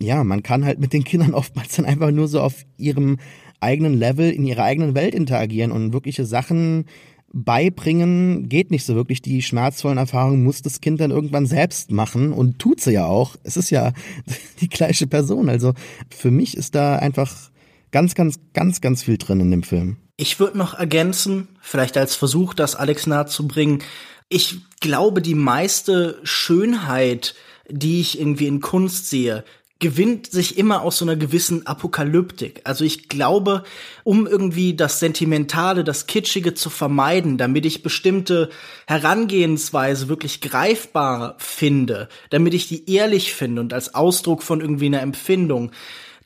ja, 0.00 0.24
man 0.24 0.42
kann 0.42 0.64
halt 0.64 0.80
mit 0.80 0.92
den 0.92 1.04
Kindern 1.04 1.34
oftmals 1.34 1.76
dann 1.76 1.84
einfach 1.84 2.10
nur 2.10 2.28
so 2.28 2.40
auf 2.40 2.64
ihrem 2.76 3.18
eigenen 3.60 3.94
Level 3.94 4.30
in 4.30 4.44
ihrer 4.44 4.64
eigenen 4.64 4.94
Welt 4.94 5.14
interagieren 5.14 5.70
und 5.70 5.92
wirkliche 5.92 6.24
Sachen 6.24 6.86
beibringen 7.32 8.48
geht 8.48 8.70
nicht 8.70 8.84
so 8.84 8.94
wirklich. 8.94 9.22
Die 9.22 9.42
schmerzvollen 9.42 9.98
Erfahrungen 9.98 10.42
muss 10.42 10.62
das 10.62 10.80
Kind 10.80 11.00
dann 11.00 11.10
irgendwann 11.10 11.46
selbst 11.46 11.90
machen 11.90 12.32
und 12.32 12.58
tut 12.58 12.80
sie 12.80 12.92
ja 12.92 13.06
auch. 13.06 13.36
Es 13.42 13.56
ist 13.56 13.70
ja 13.70 13.92
die 14.60 14.68
gleiche 14.68 15.06
Person. 15.06 15.48
Also 15.48 15.74
für 16.10 16.30
mich 16.30 16.56
ist 16.56 16.74
da 16.74 16.96
einfach 16.96 17.50
ganz, 17.90 18.14
ganz, 18.14 18.38
ganz, 18.52 18.80
ganz 18.80 19.02
viel 19.02 19.18
drin 19.18 19.40
in 19.40 19.50
dem 19.50 19.62
Film. 19.62 19.96
Ich 20.16 20.38
würde 20.38 20.58
noch 20.58 20.74
ergänzen, 20.74 21.48
vielleicht 21.60 21.96
als 21.96 22.14
Versuch, 22.14 22.52
das 22.54 22.76
Alex 22.76 23.06
nahe 23.06 23.26
zu 23.26 23.48
bringen. 23.48 23.82
Ich 24.28 24.60
glaube, 24.80 25.22
die 25.22 25.34
meiste 25.34 26.18
Schönheit, 26.22 27.34
die 27.68 28.00
ich 28.00 28.20
irgendwie 28.20 28.46
in 28.46 28.60
Kunst 28.60 29.08
sehe, 29.08 29.44
gewinnt 29.80 30.30
sich 30.30 30.58
immer 30.58 30.82
aus 30.82 30.98
so 30.98 31.04
einer 31.06 31.16
gewissen 31.16 31.66
Apokalyptik. 31.66 32.60
Also 32.64 32.84
ich 32.84 33.08
glaube, 33.08 33.64
um 34.04 34.26
irgendwie 34.26 34.76
das 34.76 35.00
Sentimentale, 35.00 35.84
das 35.84 36.06
Kitschige 36.06 36.54
zu 36.54 36.70
vermeiden, 36.70 37.38
damit 37.38 37.64
ich 37.64 37.82
bestimmte 37.82 38.50
Herangehensweise 38.86 40.08
wirklich 40.08 40.42
greifbar 40.42 41.34
finde, 41.38 42.08
damit 42.28 42.52
ich 42.54 42.68
die 42.68 42.90
ehrlich 42.92 43.32
finde 43.32 43.62
und 43.62 43.72
als 43.72 43.94
Ausdruck 43.94 44.42
von 44.42 44.60
irgendwie 44.60 44.86
einer 44.86 45.00
Empfindung, 45.00 45.72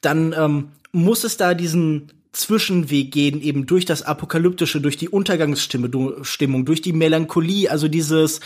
dann 0.00 0.34
ähm, 0.36 0.68
muss 0.90 1.22
es 1.22 1.36
da 1.36 1.54
diesen 1.54 2.12
Zwischenweg 2.32 3.12
gehen, 3.12 3.40
eben 3.40 3.66
durch 3.66 3.84
das 3.84 4.02
Apokalyptische, 4.02 4.80
durch 4.80 4.96
die 4.96 5.08
Untergangsstimmung, 5.08 6.64
durch 6.64 6.82
die 6.82 6.92
Melancholie, 6.92 7.70
also 7.70 7.86
dieses 7.86 8.40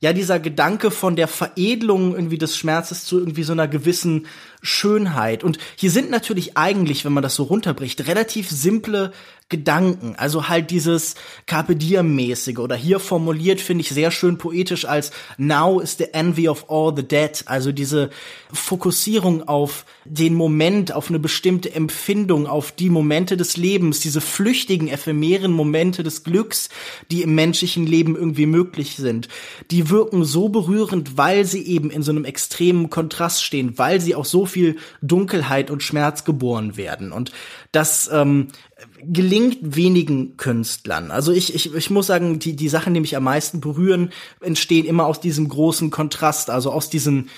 ja, 0.00 0.12
dieser 0.12 0.38
Gedanke 0.38 0.90
von 0.90 1.16
der 1.16 1.26
Veredelung 1.26 2.14
irgendwie 2.14 2.38
des 2.38 2.56
Schmerzes 2.56 3.04
zu 3.04 3.18
irgendwie 3.18 3.42
so 3.42 3.52
einer 3.52 3.66
gewissen 3.66 4.26
Schönheit. 4.62 5.44
Und 5.44 5.58
hier 5.76 5.90
sind 5.90 6.10
natürlich 6.10 6.56
eigentlich, 6.56 7.04
wenn 7.04 7.12
man 7.12 7.22
das 7.22 7.34
so 7.34 7.44
runterbricht, 7.44 8.06
relativ 8.06 8.50
simple 8.50 9.12
Gedanken. 9.50 10.14
Also 10.18 10.50
halt 10.50 10.70
dieses 10.70 11.14
Carpe 11.46 11.74
Diem-mäßige 11.74 12.58
oder 12.58 12.76
hier 12.76 13.00
formuliert 13.00 13.62
finde 13.62 13.80
ich 13.80 13.88
sehr 13.88 14.10
schön 14.10 14.36
poetisch 14.36 14.84
als 14.84 15.10
Now 15.38 15.80
is 15.80 15.96
the 15.96 16.12
envy 16.12 16.50
of 16.50 16.66
all 16.68 16.92
the 16.94 17.02
dead. 17.02 17.42
Also 17.46 17.72
diese 17.72 18.10
Fokussierung 18.52 19.48
auf 19.48 19.86
den 20.04 20.34
Moment, 20.34 20.92
auf 20.92 21.08
eine 21.08 21.18
bestimmte 21.18 21.74
Empfindung, 21.74 22.46
auf 22.46 22.72
die 22.72 22.90
Momente 22.90 23.38
des 23.38 23.56
Lebens, 23.56 24.00
diese 24.00 24.20
flüchtigen, 24.20 24.88
ephemeren 24.88 25.52
Momente 25.52 26.02
des 26.02 26.24
Glücks, 26.24 26.68
die 27.10 27.22
im 27.22 27.34
menschlichen 27.34 27.86
Leben 27.86 28.16
irgendwie 28.16 28.46
möglich 28.46 28.96
sind. 28.96 29.28
Die 29.70 29.88
wirken 29.88 30.24
so 30.24 30.50
berührend, 30.50 31.16
weil 31.16 31.46
sie 31.46 31.66
eben 31.66 31.90
in 31.90 32.02
so 32.02 32.10
einem 32.10 32.26
extremen 32.26 32.90
Kontrast 32.90 33.42
stehen, 33.42 33.78
weil 33.78 34.02
sie 34.02 34.14
auch 34.14 34.26
so 34.26 34.44
viel 34.48 34.76
Dunkelheit 35.02 35.70
und 35.70 35.82
Schmerz 35.82 36.24
geboren 36.24 36.76
werden. 36.76 37.12
Und 37.12 37.32
das 37.72 38.10
ähm, 38.12 38.48
gelingt 39.02 39.58
wenigen 39.76 40.36
Künstlern. 40.36 41.10
Also 41.10 41.32
ich, 41.32 41.54
ich, 41.54 41.74
ich 41.74 41.90
muss 41.90 42.06
sagen, 42.06 42.38
die, 42.38 42.56
die 42.56 42.68
Sachen, 42.68 42.94
die 42.94 43.00
mich 43.00 43.16
am 43.16 43.24
meisten 43.24 43.60
berühren, 43.60 44.10
entstehen 44.40 44.86
immer 44.86 45.06
aus 45.06 45.20
diesem 45.20 45.48
großen 45.48 45.90
Kontrast, 45.90 46.50
also 46.50 46.72
aus 46.72 46.90
diesen, 46.90 47.28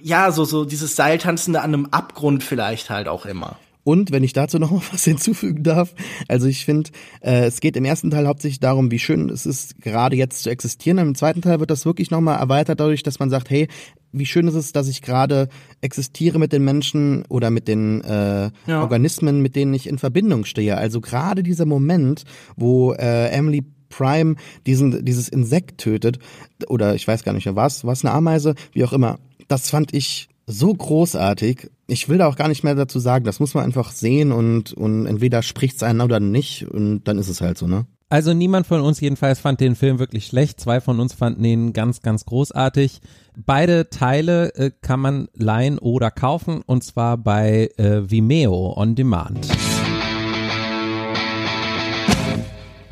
ja, 0.00 0.32
so, 0.32 0.44
so 0.44 0.64
dieses 0.64 0.96
Seiltanzende 0.96 1.60
an 1.60 1.74
einem 1.74 1.86
Abgrund 1.86 2.42
vielleicht 2.42 2.90
halt 2.90 3.08
auch 3.08 3.26
immer. 3.26 3.58
Und 3.90 4.12
wenn 4.12 4.22
ich 4.22 4.32
dazu 4.32 4.58
noch 4.60 4.70
mal 4.70 4.82
was 4.92 5.02
hinzufügen 5.02 5.64
darf, 5.64 5.94
also 6.28 6.46
ich 6.46 6.64
finde, 6.64 6.90
äh, 7.22 7.46
es 7.46 7.58
geht 7.58 7.76
im 7.76 7.84
ersten 7.84 8.12
Teil 8.12 8.28
hauptsächlich 8.28 8.60
darum, 8.60 8.92
wie 8.92 9.00
schön 9.00 9.28
es 9.30 9.46
ist, 9.46 9.80
gerade 9.80 10.14
jetzt 10.14 10.44
zu 10.44 10.50
existieren. 10.50 10.98
Im 10.98 11.16
zweiten 11.16 11.42
Teil 11.42 11.58
wird 11.58 11.72
das 11.72 11.84
wirklich 11.84 12.12
noch 12.12 12.20
mal 12.20 12.36
erweitert 12.36 12.78
dadurch, 12.78 13.02
dass 13.02 13.18
man 13.18 13.30
sagt, 13.30 13.50
hey, 13.50 13.66
wie 14.12 14.26
schön 14.26 14.46
ist 14.46 14.54
es, 14.54 14.70
dass 14.70 14.86
ich 14.86 15.02
gerade 15.02 15.48
existiere 15.80 16.38
mit 16.38 16.52
den 16.52 16.64
Menschen 16.64 17.24
oder 17.28 17.50
mit 17.50 17.66
den 17.66 18.00
äh, 18.02 18.50
ja. 18.68 18.80
Organismen, 18.80 19.42
mit 19.42 19.56
denen 19.56 19.74
ich 19.74 19.88
in 19.88 19.98
Verbindung 19.98 20.44
stehe. 20.44 20.76
Also 20.76 21.00
gerade 21.00 21.42
dieser 21.42 21.66
Moment, 21.66 22.22
wo 22.56 22.92
äh, 22.92 23.30
Emily 23.30 23.64
Prime 23.88 24.36
diesen, 24.66 25.04
dieses 25.04 25.28
Insekt 25.28 25.78
tötet, 25.78 26.20
oder 26.68 26.94
ich 26.94 27.08
weiß 27.08 27.24
gar 27.24 27.32
nicht 27.32 27.46
mehr 27.46 27.56
was, 27.56 27.84
was 27.84 28.04
eine 28.04 28.14
Ameise, 28.14 28.54
wie 28.72 28.84
auch 28.84 28.92
immer, 28.92 29.18
das 29.48 29.68
fand 29.68 29.92
ich 29.94 30.28
so 30.46 30.72
großartig. 30.72 31.70
Ich 31.86 32.08
will 32.08 32.18
da 32.18 32.26
auch 32.26 32.36
gar 32.36 32.48
nicht 32.48 32.64
mehr 32.64 32.74
dazu 32.74 32.98
sagen. 32.98 33.24
Das 33.24 33.40
muss 33.40 33.54
man 33.54 33.64
einfach 33.64 33.92
sehen 33.92 34.32
und, 34.32 34.72
und 34.72 35.06
entweder 35.06 35.42
spricht's 35.42 35.82
einen 35.82 36.00
oder 36.00 36.20
nicht 36.20 36.66
und 36.68 37.04
dann 37.04 37.18
ist 37.18 37.28
es 37.28 37.40
halt 37.40 37.58
so, 37.58 37.66
ne? 37.66 37.86
Also 38.12 38.34
niemand 38.34 38.66
von 38.66 38.80
uns 38.80 39.00
jedenfalls 39.00 39.38
fand 39.38 39.60
den 39.60 39.76
Film 39.76 40.00
wirklich 40.00 40.26
schlecht. 40.26 40.58
Zwei 40.58 40.80
von 40.80 40.98
uns 40.98 41.14
fanden 41.14 41.44
ihn 41.44 41.72
ganz, 41.72 42.02
ganz 42.02 42.24
großartig. 42.24 43.00
Beide 43.36 43.88
Teile 43.88 44.52
äh, 44.56 44.72
kann 44.82 44.98
man 44.98 45.28
leihen 45.32 45.78
oder 45.78 46.10
kaufen 46.10 46.62
und 46.66 46.82
zwar 46.82 47.16
bei 47.16 47.70
äh, 47.76 48.10
Vimeo 48.10 48.74
on 48.76 48.96
Demand. 48.96 49.46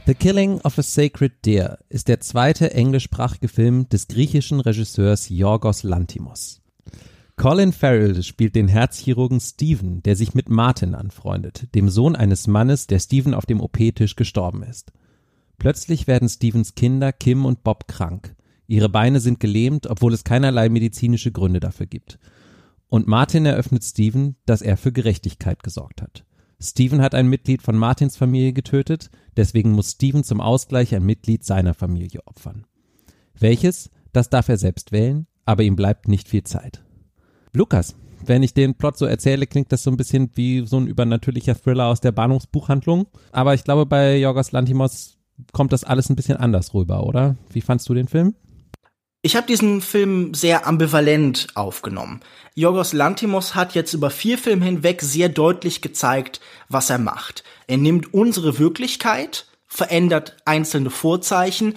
The 0.06 0.14
Killing 0.14 0.60
of 0.60 0.78
a 0.78 0.82
Sacred 0.82 1.44
Deer 1.44 1.80
ist 1.88 2.06
der 2.06 2.20
zweite 2.20 2.72
englischsprachige 2.72 3.48
Film 3.48 3.88
des 3.88 4.06
griechischen 4.06 4.60
Regisseurs 4.60 5.28
Yorgos 5.28 5.82
Lantimos. 5.82 6.62
Colin 7.38 7.72
Farrell 7.72 8.20
spielt 8.24 8.56
den 8.56 8.66
Herzchirurgen 8.66 9.38
Stephen, 9.38 10.02
der 10.02 10.16
sich 10.16 10.34
mit 10.34 10.48
Martin 10.48 10.96
anfreundet, 10.96 11.72
dem 11.76 11.88
Sohn 11.88 12.16
eines 12.16 12.48
Mannes, 12.48 12.88
der 12.88 12.98
Stephen 12.98 13.32
auf 13.32 13.46
dem 13.46 13.60
OP-Tisch 13.60 14.16
gestorben 14.16 14.64
ist. 14.64 14.90
Plötzlich 15.56 16.08
werden 16.08 16.28
Stephens 16.28 16.74
Kinder 16.74 17.12
Kim 17.12 17.46
und 17.46 17.62
Bob 17.62 17.86
krank. 17.86 18.34
Ihre 18.66 18.88
Beine 18.88 19.20
sind 19.20 19.38
gelähmt, 19.38 19.86
obwohl 19.86 20.12
es 20.14 20.24
keinerlei 20.24 20.68
medizinische 20.68 21.30
Gründe 21.30 21.60
dafür 21.60 21.86
gibt. 21.86 22.18
Und 22.88 23.06
Martin 23.06 23.46
eröffnet 23.46 23.84
Stephen, 23.84 24.34
dass 24.44 24.60
er 24.60 24.76
für 24.76 24.90
Gerechtigkeit 24.90 25.62
gesorgt 25.62 26.02
hat. 26.02 26.24
Stephen 26.58 27.00
hat 27.00 27.14
ein 27.14 27.28
Mitglied 27.28 27.62
von 27.62 27.76
Martins 27.76 28.16
Familie 28.16 28.52
getötet, 28.52 29.10
deswegen 29.36 29.70
muss 29.70 29.92
Stephen 29.92 30.24
zum 30.24 30.40
Ausgleich 30.40 30.92
ein 30.92 31.06
Mitglied 31.06 31.44
seiner 31.44 31.74
Familie 31.74 32.26
opfern. 32.26 32.66
Welches, 33.38 33.90
das 34.12 34.28
darf 34.28 34.48
er 34.48 34.58
selbst 34.58 34.90
wählen, 34.90 35.28
aber 35.44 35.62
ihm 35.62 35.76
bleibt 35.76 36.08
nicht 36.08 36.28
viel 36.28 36.42
Zeit. 36.42 36.82
Lukas, 37.52 37.94
wenn 38.24 38.42
ich 38.42 38.54
den 38.54 38.74
Plot 38.74 38.98
so 38.98 39.06
erzähle, 39.06 39.46
klingt 39.46 39.72
das 39.72 39.82
so 39.82 39.90
ein 39.90 39.96
bisschen 39.96 40.30
wie 40.34 40.66
so 40.66 40.76
ein 40.78 40.86
übernatürlicher 40.86 41.54
Thriller 41.54 41.86
aus 41.86 42.00
der 42.00 42.12
Bahnhofsbuchhandlung. 42.12 43.06
Aber 43.32 43.54
ich 43.54 43.64
glaube, 43.64 43.86
bei 43.86 44.18
Jorgos 44.18 44.52
Lantimos 44.52 45.16
kommt 45.52 45.72
das 45.72 45.84
alles 45.84 46.10
ein 46.10 46.16
bisschen 46.16 46.36
anders 46.36 46.74
rüber, 46.74 47.04
oder? 47.04 47.36
Wie 47.50 47.60
fandst 47.60 47.88
du 47.88 47.94
den 47.94 48.08
Film? 48.08 48.34
Ich 49.22 49.34
habe 49.34 49.46
diesen 49.46 49.80
Film 49.80 50.32
sehr 50.34 50.66
ambivalent 50.66 51.48
aufgenommen. 51.54 52.20
Jorgos 52.54 52.92
Lantimos 52.92 53.54
hat 53.54 53.74
jetzt 53.74 53.92
über 53.92 54.10
vier 54.10 54.38
Filme 54.38 54.64
hinweg 54.64 55.02
sehr 55.02 55.28
deutlich 55.28 55.80
gezeigt, 55.80 56.40
was 56.68 56.90
er 56.90 56.98
macht. 56.98 57.42
Er 57.66 57.78
nimmt 57.78 58.14
unsere 58.14 58.58
Wirklichkeit 58.58 59.46
verändert 59.66 60.36
einzelne 60.44 60.90
Vorzeichen 60.90 61.74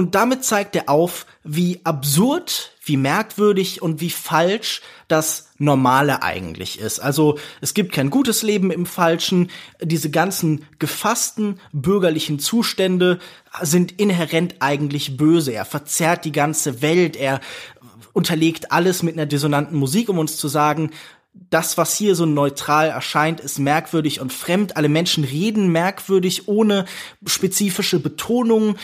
und 0.00 0.14
damit 0.14 0.44
zeigt 0.46 0.74
er 0.76 0.88
auf, 0.88 1.26
wie 1.44 1.80
absurd, 1.84 2.70
wie 2.82 2.96
merkwürdig 2.96 3.82
und 3.82 4.00
wie 4.00 4.08
falsch 4.08 4.80
das 5.08 5.50
Normale 5.58 6.22
eigentlich 6.22 6.80
ist. 6.80 7.00
Also 7.00 7.38
es 7.60 7.74
gibt 7.74 7.92
kein 7.92 8.08
gutes 8.08 8.42
Leben 8.42 8.70
im 8.70 8.86
Falschen. 8.86 9.50
Diese 9.82 10.10
ganzen 10.10 10.64
gefassten 10.78 11.60
bürgerlichen 11.74 12.38
Zustände 12.38 13.18
sind 13.60 14.00
inhärent 14.00 14.54
eigentlich 14.60 15.18
böse. 15.18 15.52
Er 15.52 15.66
verzerrt 15.66 16.24
die 16.24 16.32
ganze 16.32 16.80
Welt. 16.80 17.14
Er 17.14 17.42
unterlegt 18.14 18.72
alles 18.72 19.02
mit 19.02 19.16
einer 19.16 19.26
dissonanten 19.26 19.76
Musik, 19.76 20.08
um 20.08 20.18
uns 20.18 20.38
zu 20.38 20.48
sagen, 20.48 20.92
das, 21.50 21.76
was 21.76 21.94
hier 21.94 22.14
so 22.14 22.24
neutral 22.24 22.88
erscheint, 22.88 23.38
ist 23.38 23.58
merkwürdig 23.58 24.18
und 24.22 24.32
fremd. 24.32 24.78
Alle 24.78 24.88
Menschen 24.88 25.24
reden 25.24 25.70
merkwürdig, 25.70 26.48
ohne 26.48 26.86
spezifische 27.26 28.00
Betonung. 28.00 28.76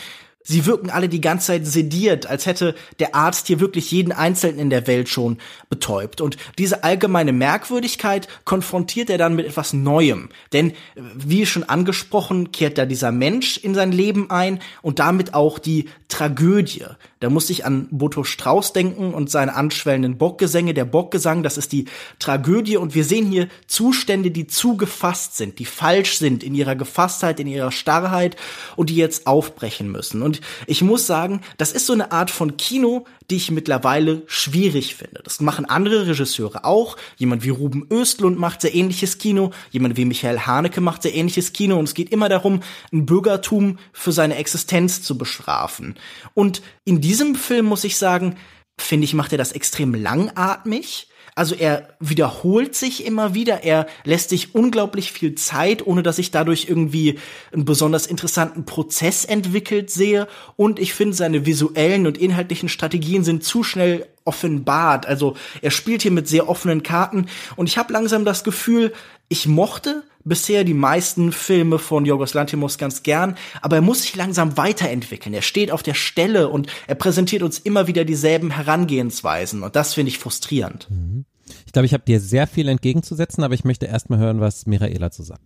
Sie 0.48 0.64
wirken 0.64 0.90
alle 0.90 1.08
die 1.08 1.20
ganze 1.20 1.48
Zeit 1.48 1.66
sediert, 1.66 2.26
als 2.26 2.46
hätte 2.46 2.76
der 3.00 3.16
Arzt 3.16 3.48
hier 3.48 3.58
wirklich 3.58 3.90
jeden 3.90 4.12
Einzelnen 4.12 4.60
in 4.60 4.70
der 4.70 4.86
Welt 4.86 5.08
schon 5.08 5.38
betäubt. 5.68 6.20
Und 6.20 6.36
diese 6.56 6.84
allgemeine 6.84 7.32
Merkwürdigkeit 7.32 8.28
konfrontiert 8.44 9.10
er 9.10 9.18
dann 9.18 9.34
mit 9.34 9.46
etwas 9.46 9.72
Neuem. 9.72 10.28
Denn, 10.52 10.72
wie 10.94 11.46
schon 11.46 11.64
angesprochen, 11.64 12.52
kehrt 12.52 12.78
da 12.78 12.86
dieser 12.86 13.10
Mensch 13.10 13.56
in 13.56 13.74
sein 13.74 13.90
Leben 13.90 14.30
ein 14.30 14.60
und 14.82 15.00
damit 15.00 15.34
auch 15.34 15.58
die 15.58 15.86
Tragödie. 16.08 16.84
Da 17.18 17.30
muss 17.30 17.50
ich 17.50 17.64
an 17.64 17.88
Boto 17.90 18.22
Strauß 18.22 18.72
denken 18.72 19.14
und 19.14 19.30
seine 19.30 19.56
anschwellenden 19.56 20.18
Bockgesänge. 20.18 20.74
Der 20.74 20.84
Bockgesang, 20.84 21.42
das 21.42 21.58
ist 21.58 21.72
die 21.72 21.86
Tragödie 22.20 22.76
und 22.76 22.94
wir 22.94 23.04
sehen 23.04 23.30
hier 23.30 23.48
Zustände, 23.66 24.30
die 24.30 24.46
zu 24.46 24.76
gefasst 24.76 25.36
sind, 25.36 25.58
die 25.58 25.64
falsch 25.64 26.18
sind 26.18 26.44
in 26.44 26.54
ihrer 26.54 26.76
Gefasstheit, 26.76 27.40
in 27.40 27.48
ihrer 27.48 27.72
Starrheit 27.72 28.36
und 28.76 28.90
die 28.90 28.96
jetzt 28.96 29.26
aufbrechen 29.26 29.90
müssen. 29.90 30.22
Und 30.22 30.35
ich 30.66 30.82
muss 30.82 31.06
sagen, 31.06 31.40
das 31.58 31.72
ist 31.72 31.86
so 31.86 31.92
eine 31.92 32.12
Art 32.12 32.30
von 32.30 32.56
Kino, 32.56 33.06
die 33.30 33.36
ich 33.36 33.50
mittlerweile 33.50 34.22
schwierig 34.26 34.94
finde. 34.94 35.20
Das 35.24 35.40
machen 35.40 35.64
andere 35.64 36.06
Regisseure 36.06 36.64
auch. 36.64 36.96
Jemand 37.16 37.44
wie 37.44 37.50
Ruben 37.50 37.86
Östlund 37.90 38.38
macht 38.38 38.60
sehr 38.60 38.74
ähnliches 38.74 39.18
Kino. 39.18 39.50
Jemand 39.70 39.96
wie 39.96 40.04
Michael 40.04 40.40
Haneke 40.40 40.80
macht 40.80 41.02
sehr 41.02 41.14
ähnliches 41.14 41.52
Kino. 41.52 41.78
Und 41.78 41.84
es 41.84 41.94
geht 41.94 42.10
immer 42.10 42.28
darum, 42.28 42.60
ein 42.92 43.06
Bürgertum 43.06 43.78
für 43.92 44.12
seine 44.12 44.36
Existenz 44.36 45.02
zu 45.02 45.18
bestrafen. 45.18 45.96
Und 46.34 46.62
in 46.84 47.00
diesem 47.00 47.34
Film 47.34 47.66
muss 47.66 47.84
ich 47.84 47.96
sagen, 47.96 48.36
finde 48.78 49.04
ich, 49.04 49.14
macht 49.14 49.32
er 49.32 49.38
das 49.38 49.52
extrem 49.52 49.94
langatmig. 49.94 51.08
Also 51.36 51.54
er 51.54 51.90
wiederholt 52.00 52.74
sich 52.74 53.04
immer 53.04 53.34
wieder, 53.34 53.62
er 53.62 53.86
lässt 54.04 54.30
sich 54.30 54.54
unglaublich 54.54 55.12
viel 55.12 55.34
Zeit, 55.34 55.86
ohne 55.86 56.02
dass 56.02 56.18
ich 56.18 56.30
dadurch 56.30 56.66
irgendwie 56.66 57.18
einen 57.52 57.66
besonders 57.66 58.06
interessanten 58.06 58.64
Prozess 58.64 59.26
entwickelt 59.26 59.90
sehe. 59.90 60.28
Und 60.56 60.78
ich 60.78 60.94
finde, 60.94 61.14
seine 61.14 61.44
visuellen 61.44 62.06
und 62.06 62.16
inhaltlichen 62.16 62.70
Strategien 62.70 63.22
sind 63.22 63.44
zu 63.44 63.62
schnell 63.62 64.06
offenbart. 64.24 65.04
Also 65.04 65.36
er 65.60 65.70
spielt 65.70 66.00
hier 66.00 66.10
mit 66.10 66.26
sehr 66.26 66.48
offenen 66.48 66.82
Karten 66.82 67.26
und 67.54 67.68
ich 67.68 67.76
habe 67.76 67.92
langsam 67.92 68.24
das 68.24 68.42
Gefühl, 68.42 68.94
ich 69.28 69.46
mochte 69.46 70.04
bisher 70.26 70.64
die 70.64 70.74
meisten 70.74 71.32
Filme 71.32 71.78
von 71.78 72.04
Yorgos 72.04 72.34
Lanthimos 72.34 72.78
ganz 72.78 73.02
gern, 73.02 73.36
aber 73.62 73.76
er 73.76 73.82
muss 73.82 74.02
sich 74.02 74.14
langsam 74.16 74.56
weiterentwickeln. 74.56 75.34
Er 75.34 75.42
steht 75.42 75.70
auf 75.70 75.82
der 75.82 75.94
Stelle 75.94 76.48
und 76.48 76.66
er 76.86 76.96
präsentiert 76.96 77.42
uns 77.42 77.58
immer 77.58 77.86
wieder 77.86 78.04
dieselben 78.04 78.50
Herangehensweisen 78.50 79.62
und 79.62 79.76
das 79.76 79.94
finde 79.94 80.10
ich 80.10 80.18
frustrierend. 80.18 80.88
Mhm. 80.90 81.24
Ich 81.64 81.72
glaube, 81.72 81.86
ich 81.86 81.94
habe 81.94 82.04
dir 82.04 82.20
sehr 82.20 82.46
viel 82.46 82.68
entgegenzusetzen, 82.68 83.44
aber 83.44 83.54
ich 83.54 83.64
möchte 83.64 83.86
erst 83.86 84.10
mal 84.10 84.18
hören, 84.18 84.40
was 84.40 84.66
Miraela 84.66 85.10
zu 85.10 85.22
sagen. 85.22 85.42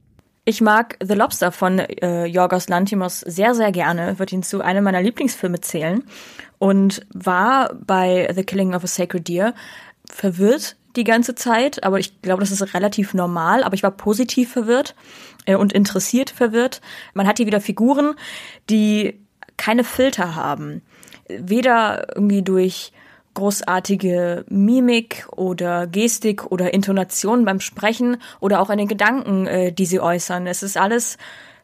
Ich 0.46 0.60
mag 0.60 0.96
The 1.02 1.14
Lobster 1.14 1.52
von 1.52 1.78
äh, 1.78 2.24
Yorgos 2.24 2.68
Lantimos 2.68 3.20
sehr, 3.20 3.54
sehr 3.54 3.72
gerne, 3.72 4.18
würde 4.18 4.34
ihn 4.34 4.42
zu 4.42 4.62
einem 4.62 4.84
meiner 4.84 5.02
Lieblingsfilme 5.02 5.60
zählen 5.60 6.02
und 6.58 7.06
war 7.12 7.74
bei 7.74 8.28
The 8.34 8.42
Killing 8.42 8.74
of 8.74 8.82
a 8.82 8.86
Sacred 8.86 9.28
Deer 9.28 9.54
verwirrt 10.10 10.76
die 10.96 11.04
ganze 11.04 11.34
Zeit, 11.34 11.84
aber 11.84 11.98
ich 11.98 12.22
glaube, 12.22 12.40
das 12.40 12.50
ist 12.50 12.74
relativ 12.74 13.14
normal, 13.14 13.62
aber 13.62 13.74
ich 13.74 13.82
war 13.82 13.90
positiv 13.90 14.52
verwirrt 14.52 14.94
äh, 15.46 15.54
und 15.54 15.72
interessiert 15.72 16.30
verwirrt. 16.30 16.80
Man 17.14 17.26
hat 17.26 17.36
hier 17.38 17.46
wieder 17.46 17.60
Figuren, 17.60 18.14
die 18.68 19.20
keine 19.56 19.84
Filter 19.84 20.34
haben. 20.34 20.82
Weder 21.28 22.16
irgendwie 22.16 22.42
durch 22.42 22.92
großartige 23.34 24.44
Mimik 24.48 25.28
oder 25.36 25.86
Gestik 25.86 26.50
oder 26.50 26.74
Intonation 26.74 27.44
beim 27.44 27.60
Sprechen 27.60 28.16
oder 28.40 28.60
auch 28.60 28.70
an 28.70 28.78
den 28.78 28.88
Gedanken, 28.88 29.46
äh, 29.46 29.72
die 29.72 29.86
sie 29.86 30.00
äußern. 30.00 30.46
Es 30.46 30.62
ist 30.62 30.76
alles, 30.76 31.16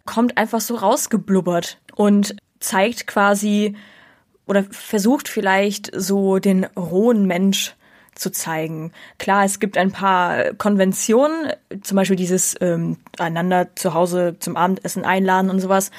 kommt 0.05 0.39
einfach 0.39 0.61
so 0.61 0.77
rausgeblubbert 0.77 1.79
und 1.95 2.37
zeigt 2.61 3.07
quasi 3.07 3.77
oder 4.47 4.65
versucht 4.71 5.29
vielleicht 5.29 5.91
so 5.95 6.39
den 6.39 6.65
rohen 6.77 7.27
Mensch 7.27 7.76
zu 8.17 8.31
zeigen. 8.31 8.93
Klar, 9.19 9.45
es 9.45 9.61
gibt 9.61 9.79
ein 9.79 9.93
paar 9.93 10.55
Konventionen, 10.55 11.53
zum 11.83 11.97
Beispiel 11.97 12.17
dieses 12.17 12.57
ähm, 12.61 12.99
einander 13.19 13.75
zu 13.77 13.95
Hause 13.95 14.37
zum 14.41 14.57
Abendessen 14.57 15.05
einladen 15.05 15.51
und 15.51 15.61
sowas, 15.61 15.91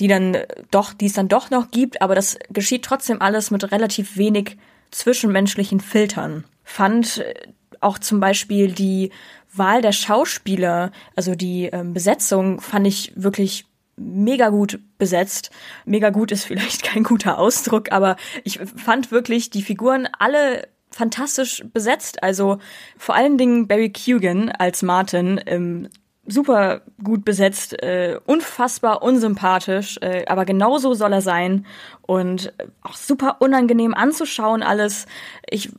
die 0.00 0.08
dann 0.08 0.36
doch, 0.70 0.92
die 0.92 1.06
es 1.06 1.12
dann 1.14 1.28
doch 1.28 1.50
noch 1.50 1.70
gibt, 1.70 2.02
aber 2.02 2.14
das 2.14 2.38
geschieht 2.50 2.84
trotzdem 2.84 3.20
alles 3.20 3.50
mit 3.50 3.72
relativ 3.72 4.16
wenig 4.16 4.56
zwischenmenschlichen 4.90 5.80
Filtern. 5.80 6.44
Fand 6.64 7.18
äh, 7.18 7.34
auch 7.80 7.98
zum 7.98 8.20
Beispiel 8.20 8.72
die 8.72 9.10
Wahl 9.52 9.82
der 9.82 9.92
Schauspieler, 9.92 10.92
also 11.16 11.34
die 11.34 11.66
ähm, 11.66 11.92
Besetzung, 11.92 12.60
fand 12.60 12.86
ich 12.86 13.12
wirklich 13.16 13.66
mega 13.96 14.48
gut 14.48 14.80
besetzt. 14.98 15.50
Mega 15.84 16.10
gut 16.10 16.32
ist 16.32 16.44
vielleicht 16.46 16.82
kein 16.82 17.02
guter 17.02 17.38
Ausdruck, 17.38 17.92
aber 17.92 18.16
ich 18.44 18.58
fand 18.58 19.10
wirklich 19.10 19.50
die 19.50 19.62
Figuren 19.62 20.08
alle 20.18 20.68
fantastisch 20.92 21.64
besetzt. 21.72 22.22
Also 22.22 22.58
vor 22.96 23.14
allen 23.14 23.38
Dingen 23.38 23.66
Barry 23.66 23.90
Keoghan 23.90 24.50
als 24.50 24.82
Martin 24.82 25.40
ähm, 25.46 25.88
super 26.26 26.82
gut 27.02 27.24
besetzt, 27.24 27.82
äh, 27.82 28.18
unfassbar 28.26 29.02
unsympathisch, 29.02 29.98
äh, 30.00 30.24
aber 30.26 30.44
genauso 30.44 30.94
soll 30.94 31.12
er 31.12 31.20
sein 31.20 31.66
und 32.02 32.52
auch 32.82 32.94
super 32.94 33.36
unangenehm 33.40 33.94
anzuschauen 33.94 34.62
alles. 34.62 35.06
Ich 35.48 35.70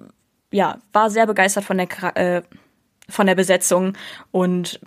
ja, 0.52 0.80
war 0.92 1.10
sehr 1.10 1.26
begeistert 1.26 1.64
von 1.64 1.78
der 1.78 2.18
äh, 2.18 2.42
von 3.10 3.28
der 3.28 3.36
Besetzung 3.36 3.94
und 4.32 4.80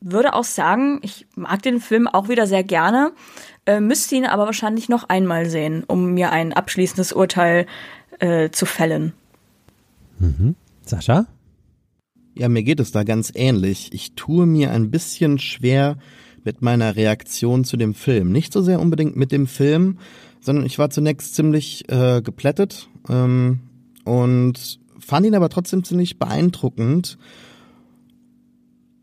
würde 0.00 0.34
auch 0.34 0.44
sagen, 0.44 1.00
ich 1.02 1.26
mag 1.34 1.62
den 1.62 1.80
Film 1.80 2.06
auch 2.06 2.28
wieder 2.28 2.46
sehr 2.46 2.62
gerne, 2.62 3.12
äh, 3.64 3.80
müsste 3.80 4.16
ihn 4.16 4.26
aber 4.26 4.44
wahrscheinlich 4.44 4.88
noch 4.88 5.08
einmal 5.08 5.46
sehen, 5.46 5.84
um 5.86 6.12
mir 6.12 6.30
ein 6.30 6.52
abschließendes 6.52 7.12
Urteil 7.12 7.66
äh, 8.18 8.50
zu 8.50 8.66
fällen. 8.66 9.14
Mhm. 10.18 10.54
Sascha? 10.82 11.26
Ja, 12.36 12.48
mir 12.48 12.62
geht 12.62 12.80
es 12.80 12.90
da 12.90 13.04
ganz 13.04 13.32
ähnlich. 13.34 13.90
Ich 13.92 14.14
tue 14.14 14.46
mir 14.46 14.72
ein 14.72 14.90
bisschen 14.90 15.38
schwer 15.38 15.96
mit 16.44 16.62
meiner 16.62 16.96
Reaktion 16.96 17.64
zu 17.64 17.76
dem 17.76 17.94
Film. 17.94 18.32
Nicht 18.32 18.52
so 18.52 18.60
sehr 18.60 18.80
unbedingt 18.80 19.16
mit 19.16 19.32
dem 19.32 19.46
Film, 19.46 19.98
sondern 20.40 20.66
ich 20.66 20.78
war 20.78 20.90
zunächst 20.90 21.34
ziemlich 21.34 21.88
äh, 21.90 22.20
geplättet 22.22 22.88
ähm, 23.08 23.60
und 24.04 24.78
fand 24.98 25.26
ihn 25.26 25.34
aber 25.34 25.48
trotzdem 25.48 25.84
ziemlich 25.84 26.18
beeindruckend. 26.18 27.18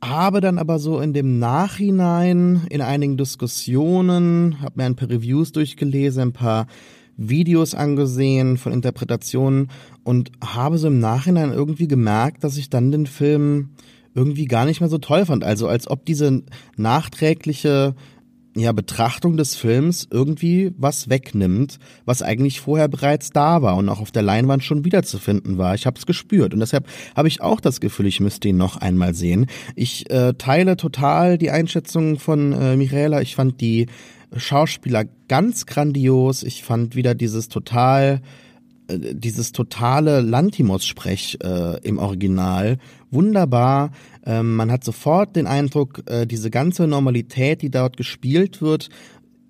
Habe 0.03 0.41
dann 0.41 0.57
aber 0.57 0.80
so 0.80 0.99
in 0.99 1.14
dem 1.14 1.39
Nachhinein 1.39 2.66
in 2.70 2.82
einigen 2.82 3.18
Diskussionen, 3.18 4.59
habe 4.62 4.74
mir 4.76 4.86
ein 4.86 4.95
paar 4.95 5.09
Reviews 5.09 5.51
durchgelesen, 5.51 6.22
ein 6.22 6.34
paar 6.34 6.68
Videos 7.18 7.76
angesehen 7.76 8.57
von 8.57 8.74
Interpretationen 8.74 9.70
und 10.04 10.32
habe 10.43 10.78
so 10.78 10.88
im 10.88 10.99
Nachhinein 10.99 11.52
irgendwie 11.52 11.88
gemerkt, 11.88 12.43
dass 12.43 12.58
ich 12.58 12.70
dann 12.70 12.91
den 12.91 13.06
Film 13.06 13.72
irgendwie 14.14 14.45
gar 14.45 14.66
nicht 14.66 14.82
mehr 14.82 14.89
so 14.89 14.97
toll 14.97 15.26
fand. 15.26 15.43
Also 15.43 15.68
als 15.68 15.89
ob 15.89 16.06
diese 16.06 16.43
nachträgliche 16.76 17.95
ja, 18.56 18.74
Betrachtung 18.74 19.38
des 19.38 19.56
Films 19.56 20.08
irgendwie 20.12 20.74
was 20.78 21.10
wegnimmt, 21.10 21.80
was 22.04 22.22
eigentlich 22.22 22.60
vorher 22.60 22.89
bereits 22.89 23.30
da 23.30 23.62
war 23.62 23.78
und 23.78 23.88
auch 23.88 24.02
auf 24.02 24.12
der 24.12 24.24
Leinwand 24.24 24.64
schon 24.64 24.84
wiederzufinden 24.84 25.58
war. 25.58 25.74
Ich 25.76 25.86
habe 25.86 25.97
es 25.97 26.06
gespürt 26.06 26.54
und 26.54 26.60
deshalb 26.60 26.86
habe 27.16 27.30
ich 27.30 27.41
auch 27.41 27.62
das 27.62 27.80
Gefühl, 27.80 28.08
ich 28.08 28.20
müsste 28.20 28.49
ihn 28.49 28.58
noch 28.58 28.76
einmal 28.76 29.14
sehen. 29.14 29.45
Ich 29.76 30.10
äh, 30.10 30.34
teile 30.34 30.76
total 30.76 31.38
die 31.38 31.52
Einschätzung 31.52 32.20
von 32.20 32.52
äh, 32.52 32.76
Michaela. 32.76 33.22
Ich 33.22 33.36
fand 33.36 33.62
die 33.62 33.88
Schauspieler 34.36 35.06
ganz 35.30 35.66
grandios. 35.66 36.43
Ich 36.43 36.64
fand 36.64 36.95
wieder 36.95 37.16
dieses 37.16 37.47
total 37.47 38.22
dieses 38.98 39.52
totale 39.52 40.22
Lantimos-Sprech 40.22 41.39
äh, 41.44 41.80
im 41.82 41.98
Original 41.98 42.78
wunderbar. 43.12 43.92
Ähm, 44.26 44.56
man 44.56 44.72
hat 44.72 44.84
sofort 44.84 45.36
den 45.36 45.48
Eindruck, 45.48 46.04
äh, 46.06 46.26
diese 46.26 46.50
ganze 46.50 46.88
Normalität, 46.88 47.62
die 47.62 47.70
dort 47.70 47.98
gespielt 47.98 48.62
wird, 48.62 48.89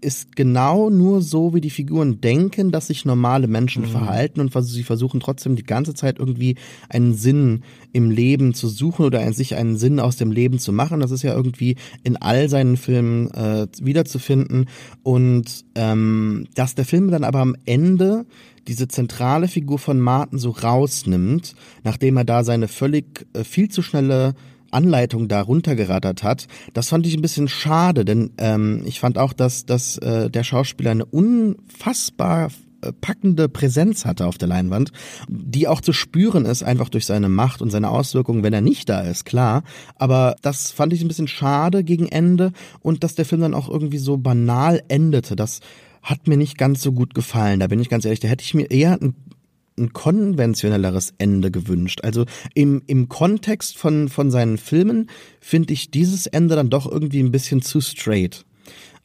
ist 0.01 0.35
genau 0.35 0.89
nur 0.89 1.21
so, 1.21 1.53
wie 1.53 1.61
die 1.61 1.69
Figuren 1.69 2.21
denken, 2.21 2.71
dass 2.71 2.87
sich 2.87 3.05
normale 3.05 3.47
Menschen 3.47 3.83
mhm. 3.83 3.87
verhalten 3.87 4.41
und 4.41 4.51
sie 4.63 4.83
versuchen 4.83 5.19
trotzdem 5.19 5.55
die 5.55 5.63
ganze 5.63 5.93
Zeit 5.93 6.19
irgendwie 6.19 6.55
einen 6.89 7.13
Sinn 7.13 7.63
im 7.93 8.09
Leben 8.09 8.53
zu 8.53 8.67
suchen 8.67 9.05
oder 9.05 9.31
sich 9.33 9.55
einen 9.55 9.77
Sinn 9.77 9.99
aus 9.99 10.15
dem 10.15 10.31
Leben 10.31 10.59
zu 10.59 10.73
machen. 10.73 10.99
Das 11.01 11.11
ist 11.11 11.21
ja 11.21 11.35
irgendwie 11.35 11.75
in 12.03 12.17
all 12.17 12.49
seinen 12.49 12.77
Filmen 12.77 13.29
äh, 13.31 13.67
wiederzufinden 13.79 14.65
und 15.03 15.65
ähm, 15.75 16.47
dass 16.55 16.75
der 16.75 16.85
Film 16.85 17.11
dann 17.11 17.23
aber 17.23 17.39
am 17.39 17.55
Ende 17.65 18.25
diese 18.67 18.87
zentrale 18.87 19.47
Figur 19.47 19.79
von 19.79 19.99
Martin 19.99 20.39
so 20.39 20.51
rausnimmt, 20.51 21.55
nachdem 21.83 22.17
er 22.17 22.25
da 22.25 22.43
seine 22.43 22.67
völlig 22.67 23.27
äh, 23.33 23.43
viel 23.43 23.69
zu 23.69 23.81
schnelle 23.81 24.33
Anleitung 24.71 25.27
da 25.27 25.41
runtergerattert 25.41 26.23
hat. 26.23 26.47
Das 26.73 26.89
fand 26.89 27.05
ich 27.05 27.15
ein 27.15 27.21
bisschen 27.21 27.47
schade, 27.47 28.05
denn 28.05 28.31
ähm, 28.37 28.83
ich 28.85 28.99
fand 28.99 29.17
auch, 29.17 29.33
dass, 29.33 29.65
dass 29.65 29.97
äh, 29.97 30.29
der 30.29 30.43
Schauspieler 30.43 30.91
eine 30.91 31.05
unfassbar 31.05 32.49
äh, 32.81 32.91
packende 32.93 33.47
Präsenz 33.49 34.05
hatte 34.05 34.25
auf 34.25 34.37
der 34.37 34.47
Leinwand, 34.47 34.91
die 35.27 35.67
auch 35.67 35.81
zu 35.81 35.93
spüren 35.93 36.45
ist, 36.45 36.63
einfach 36.63 36.89
durch 36.89 37.05
seine 37.05 37.29
Macht 37.29 37.61
und 37.61 37.69
seine 37.69 37.89
Auswirkungen, 37.89 38.43
wenn 38.43 38.53
er 38.53 38.61
nicht 38.61 38.89
da 38.89 39.01
ist, 39.01 39.25
klar. 39.25 39.63
Aber 39.95 40.35
das 40.41 40.71
fand 40.71 40.93
ich 40.93 41.01
ein 41.01 41.07
bisschen 41.07 41.27
schade 41.27 41.83
gegen 41.83 42.07
Ende 42.07 42.51
und 42.81 43.03
dass 43.03 43.15
der 43.15 43.25
Film 43.25 43.41
dann 43.41 43.53
auch 43.53 43.69
irgendwie 43.69 43.99
so 43.99 44.17
banal 44.17 44.81
endete. 44.87 45.35
Das 45.35 45.59
hat 46.01 46.27
mir 46.27 46.37
nicht 46.37 46.57
ganz 46.57 46.81
so 46.81 46.91
gut 46.91 47.13
gefallen. 47.13 47.59
Da 47.59 47.67
bin 47.67 47.79
ich 47.79 47.89
ganz 47.89 48.05
ehrlich, 48.05 48.19
da 48.19 48.27
hätte 48.27 48.43
ich 48.43 48.53
mir 48.53 48.71
eher 48.71 48.99
ein 48.99 49.15
ein 49.81 49.93
konventionelleres 49.93 51.13
Ende 51.17 51.51
gewünscht. 51.51 52.01
Also 52.03 52.25
im, 52.53 52.81
im 52.87 53.09
Kontext 53.09 53.77
von, 53.77 54.09
von 54.09 54.31
seinen 54.31 54.57
Filmen 54.57 55.09
finde 55.39 55.73
ich 55.73 55.91
dieses 55.91 56.27
Ende 56.27 56.55
dann 56.55 56.69
doch 56.69 56.89
irgendwie 56.89 57.21
ein 57.21 57.31
bisschen 57.31 57.61
zu 57.61 57.81
straight. 57.81 58.45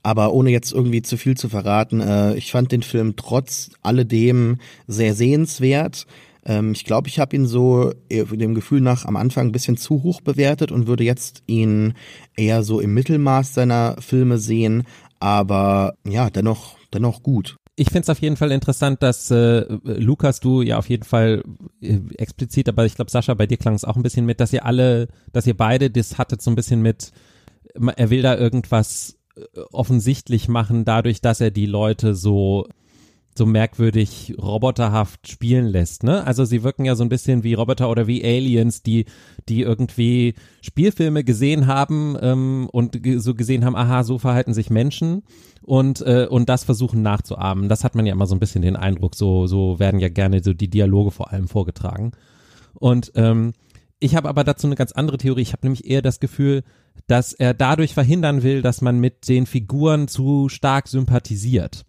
Aber 0.03 0.33
ohne 0.33 0.51
jetzt 0.51 0.73
irgendwie 0.73 1.03
zu 1.03 1.17
viel 1.17 1.37
zu 1.37 1.49
verraten, 1.49 2.01
äh, 2.01 2.37
ich 2.37 2.53
fand 2.53 2.71
den 2.71 2.83
Film 2.83 3.17
trotz 3.17 3.71
alledem 3.83 4.59
sehr 4.87 5.15
sehenswert. 5.15 6.07
Ähm, 6.45 6.73
ich 6.73 6.85
glaube, 6.85 7.09
ich 7.09 7.19
habe 7.19 7.35
ihn 7.35 7.47
so 7.47 7.93
äh, 8.09 8.25
dem 8.25 8.55
Gefühl 8.55 8.81
nach 8.81 9.05
am 9.05 9.17
Anfang 9.17 9.49
ein 9.49 9.53
bisschen 9.53 9.77
zu 9.77 10.05
hoch 10.05 10.21
bewertet 10.21 10.71
und 10.71 10.87
würde 10.87 11.03
jetzt 11.03 11.43
ihn 11.47 11.95
eher 12.37 12.63
so 12.63 12.79
im 12.79 12.95
Mittelmaß 12.95 13.55
seiner 13.55 13.97
Filme 13.99 14.39
sehen. 14.39 14.85
Aber 15.19 15.95
ja, 16.07 16.31
dennoch, 16.31 16.77
dennoch 16.93 17.25
gut 17.25 17.57
ich 17.77 17.89
finde 17.89 18.01
es 18.01 18.09
auf 18.09 18.21
jeden 18.21 18.37
Fall 18.37 18.53
interessant, 18.53 19.03
dass 19.03 19.31
äh, 19.31 19.67
Lukas, 19.85 20.41
du 20.41 20.63
ja 20.63 20.79
auf 20.79 20.89
jeden 20.89 21.05
Fall 21.05 21.43
äh, 21.83 21.99
explizit, 22.17 22.71
aber 22.71 22.87
ich 22.87 22.95
glaube, 22.95 23.11
Sascha, 23.11 23.35
bei 23.35 23.47
dir 23.47 23.59
klang 23.59 23.75
es 23.75 23.85
auch 23.85 23.97
ein 23.97 24.03
bisschen 24.03 24.25
mit, 24.25 24.41
dass 24.41 24.53
ihr 24.55 24.65
alle, 24.65 25.09
dass 25.33 25.47
ihr 25.47 25.57
beide, 25.57 25.91
das 25.91 26.17
hattet 26.17 26.41
so 26.41 26.51
ein 26.51 26.57
bisschen 26.57 26.81
mit, 26.81 27.13
er 27.97 28.11
will 28.11 28.23
da 28.23 28.37
irgendwas 28.37 29.19
äh, 29.37 29.61
offensichtlich 29.73 30.49
machen, 30.49 30.87
dadurch, 30.87 31.21
dass 31.21 31.43
er 31.43 31.51
die 31.51 31.67
Leute 31.67 32.15
so 32.15 32.67
so 33.39 33.47
merkwürdig 33.47 34.35
roboterhaft 34.41 35.29
spielen 35.29 35.67
lässt, 35.67 36.03
ne? 36.03 36.27
Also 36.27 36.45
sie 36.45 36.63
wirken 36.63 36.85
ja 36.85 36.95
so 36.95 37.05
ein 37.05 37.09
bisschen 37.09 37.43
wie 37.43 37.55
Roboter 37.55 37.91
oder 37.91 38.07
wie 38.07 38.25
Aliens, 38.25 38.83
die, 38.83 39.07
die 39.49 39.63
irgendwie 39.63 40.35
Spielfilme 40.61 41.25
gesehen 41.25 41.67
haben 41.67 42.17
ähm, 42.21 42.69
und 42.73 43.01
so 43.19 43.35
gesehen 43.35 43.65
haben, 43.65 43.77
aha, 43.77 44.05
so 44.05 44.19
verhalten 44.19 44.55
sich 44.55 44.71
Menschen 44.71 45.23
und, 45.63 46.01
äh, 46.01 46.27
und 46.29 46.49
das 46.49 46.65
versuchen 46.65 47.03
nachzuahmen. 47.03 47.69
Das 47.69 47.85
hat 47.85 47.95
man 47.95 48.07
ja 48.07 48.13
immer 48.13 48.27
so 48.27 48.35
ein 48.35 48.41
bisschen 48.41 48.63
den 48.63 48.77
Eindruck, 48.77 49.15
so, 49.15 49.47
so 49.47 49.79
werden 49.79 50.01
ja 50.01 50.09
gerne 50.09 50.43
so 50.43 50.53
die 50.53 50.69
Dialoge 50.69 51.11
vor 51.11 51.33
allem 51.33 51.49
vorgetragen. 51.49 52.13
Und 52.75 53.13
ähm, 53.15 53.53
ich 53.99 54.15
habe 54.15 54.29
aber 54.29 54.45
dazu 54.45 54.67
eine 54.67 54.77
ganz 54.77 54.93
andere 54.93 55.17
Theorie. 55.17 55.43
Ich 55.43 55.53
habe 55.53 55.65
nämlich 55.65 55.89
eher 55.89 56.03
das 56.03 56.21
Gefühl, 56.21 56.63
dass 57.07 57.33
er 57.33 57.55
dadurch 57.55 57.95
verhindern 57.95 58.43
will, 58.43 58.63
dass 58.63 58.83
man 58.83 58.99
mit 58.99 59.29
den 59.29 59.47
Figuren 59.47 60.09
zu 60.09 60.49
stark 60.49 60.89
sympathisiert 60.89 61.85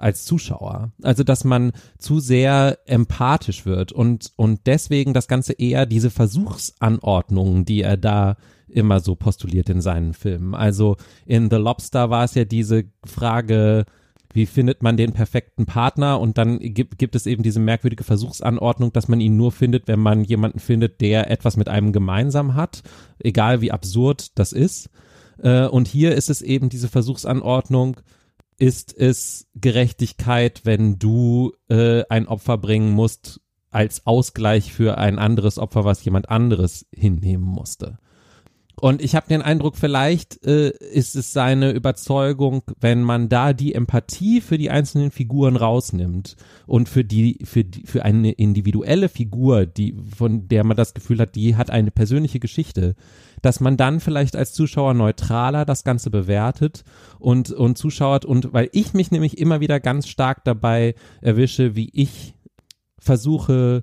als 0.00 0.24
Zuschauer. 0.24 0.92
Also, 1.02 1.24
dass 1.24 1.44
man 1.44 1.72
zu 1.98 2.20
sehr 2.20 2.78
empathisch 2.86 3.66
wird 3.66 3.92
und, 3.92 4.32
und 4.36 4.60
deswegen 4.66 5.14
das 5.14 5.28
Ganze 5.28 5.52
eher 5.52 5.86
diese 5.86 6.10
Versuchsanordnungen, 6.10 7.64
die 7.64 7.82
er 7.82 7.96
da 7.96 8.36
immer 8.68 9.00
so 9.00 9.14
postuliert 9.14 9.68
in 9.68 9.80
seinen 9.80 10.14
Filmen. 10.14 10.54
Also 10.54 10.96
in 11.26 11.50
The 11.50 11.56
Lobster 11.56 12.10
war 12.10 12.24
es 12.24 12.34
ja 12.34 12.44
diese 12.44 12.84
Frage, 13.04 13.84
wie 14.32 14.46
findet 14.46 14.82
man 14.82 14.96
den 14.96 15.12
perfekten 15.12 15.66
Partner 15.66 16.20
und 16.20 16.38
dann 16.38 16.58
gibt, 16.60 16.98
gibt 16.98 17.16
es 17.16 17.26
eben 17.26 17.42
diese 17.42 17.58
merkwürdige 17.58 18.04
Versuchsanordnung, 18.04 18.92
dass 18.92 19.08
man 19.08 19.20
ihn 19.20 19.36
nur 19.36 19.50
findet, 19.50 19.88
wenn 19.88 19.98
man 19.98 20.22
jemanden 20.24 20.60
findet, 20.60 21.00
der 21.00 21.30
etwas 21.30 21.56
mit 21.56 21.68
einem 21.68 21.92
gemeinsam 21.92 22.54
hat, 22.54 22.82
egal 23.18 23.60
wie 23.60 23.72
absurd 23.72 24.38
das 24.38 24.52
ist. 24.52 24.88
Äh, 25.42 25.66
und 25.66 25.88
hier 25.88 26.14
ist 26.14 26.30
es 26.30 26.42
eben 26.42 26.68
diese 26.68 26.88
Versuchsanordnung, 26.88 27.96
ist 28.60 28.94
es 28.96 29.48
Gerechtigkeit, 29.54 30.60
wenn 30.64 30.98
du 30.98 31.54
äh, 31.68 32.04
ein 32.10 32.28
Opfer 32.28 32.58
bringen 32.58 32.92
musst 32.92 33.40
als 33.70 34.06
Ausgleich 34.06 34.72
für 34.72 34.98
ein 34.98 35.18
anderes 35.18 35.58
Opfer, 35.58 35.84
was 35.84 36.04
jemand 36.04 36.28
anderes 36.28 36.86
hinnehmen 36.92 37.44
musste. 37.44 37.98
Und 38.80 39.02
ich 39.02 39.14
habe 39.14 39.28
den 39.28 39.42
Eindruck, 39.42 39.76
vielleicht 39.76 40.44
äh, 40.46 40.70
ist 40.70 41.14
es 41.14 41.32
seine 41.32 41.72
Überzeugung, 41.72 42.62
wenn 42.80 43.02
man 43.02 43.28
da 43.28 43.52
die 43.52 43.74
Empathie 43.74 44.40
für 44.40 44.56
die 44.56 44.70
einzelnen 44.70 45.10
Figuren 45.10 45.56
rausnimmt 45.56 46.36
und 46.66 46.88
für 46.88 47.04
die 47.04 47.38
für 47.44 47.62
die, 47.62 47.86
für 47.86 48.04
eine 48.04 48.32
individuelle 48.32 49.10
Figur, 49.10 49.66
die 49.66 49.94
von 50.16 50.48
der 50.48 50.64
man 50.64 50.78
das 50.78 50.94
Gefühl 50.94 51.20
hat, 51.20 51.34
die 51.34 51.56
hat 51.56 51.70
eine 51.70 51.90
persönliche 51.90 52.40
Geschichte, 52.40 52.94
dass 53.42 53.60
man 53.60 53.76
dann 53.76 54.00
vielleicht 54.00 54.34
als 54.34 54.54
Zuschauer 54.54 54.94
neutraler 54.94 55.66
das 55.66 55.84
Ganze 55.84 56.10
bewertet 56.10 56.84
und, 57.18 57.50
und 57.50 57.76
zuschaut. 57.76 58.24
Und 58.24 58.52
weil 58.52 58.70
ich 58.72 58.94
mich 58.94 59.10
nämlich 59.10 59.38
immer 59.38 59.60
wieder 59.60 59.78
ganz 59.78 60.08
stark 60.08 60.44
dabei 60.44 60.94
erwische, 61.20 61.76
wie 61.76 61.90
ich 61.92 62.34
versuche, 62.98 63.82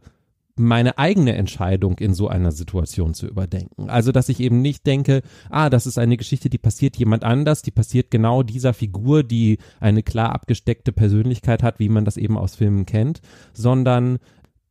meine 0.59 0.97
eigene 0.97 1.35
Entscheidung 1.35 1.97
in 1.99 2.13
so 2.13 2.27
einer 2.27 2.51
Situation 2.51 3.13
zu 3.13 3.27
überdenken. 3.27 3.89
Also, 3.89 4.11
dass 4.11 4.29
ich 4.29 4.39
eben 4.39 4.61
nicht 4.61 4.85
denke, 4.85 5.21
ah, 5.49 5.69
das 5.69 5.85
ist 5.85 5.97
eine 5.97 6.17
Geschichte, 6.17 6.49
die 6.49 6.57
passiert 6.57 6.97
jemand 6.97 7.23
anders, 7.23 7.61
die 7.61 7.71
passiert 7.71 8.11
genau 8.11 8.43
dieser 8.43 8.73
Figur, 8.73 9.23
die 9.23 9.59
eine 9.79 10.03
klar 10.03 10.33
abgesteckte 10.33 10.91
Persönlichkeit 10.91 11.63
hat, 11.63 11.79
wie 11.79 11.89
man 11.89 12.05
das 12.05 12.17
eben 12.17 12.37
aus 12.37 12.55
Filmen 12.55 12.85
kennt, 12.85 13.21
sondern 13.53 14.19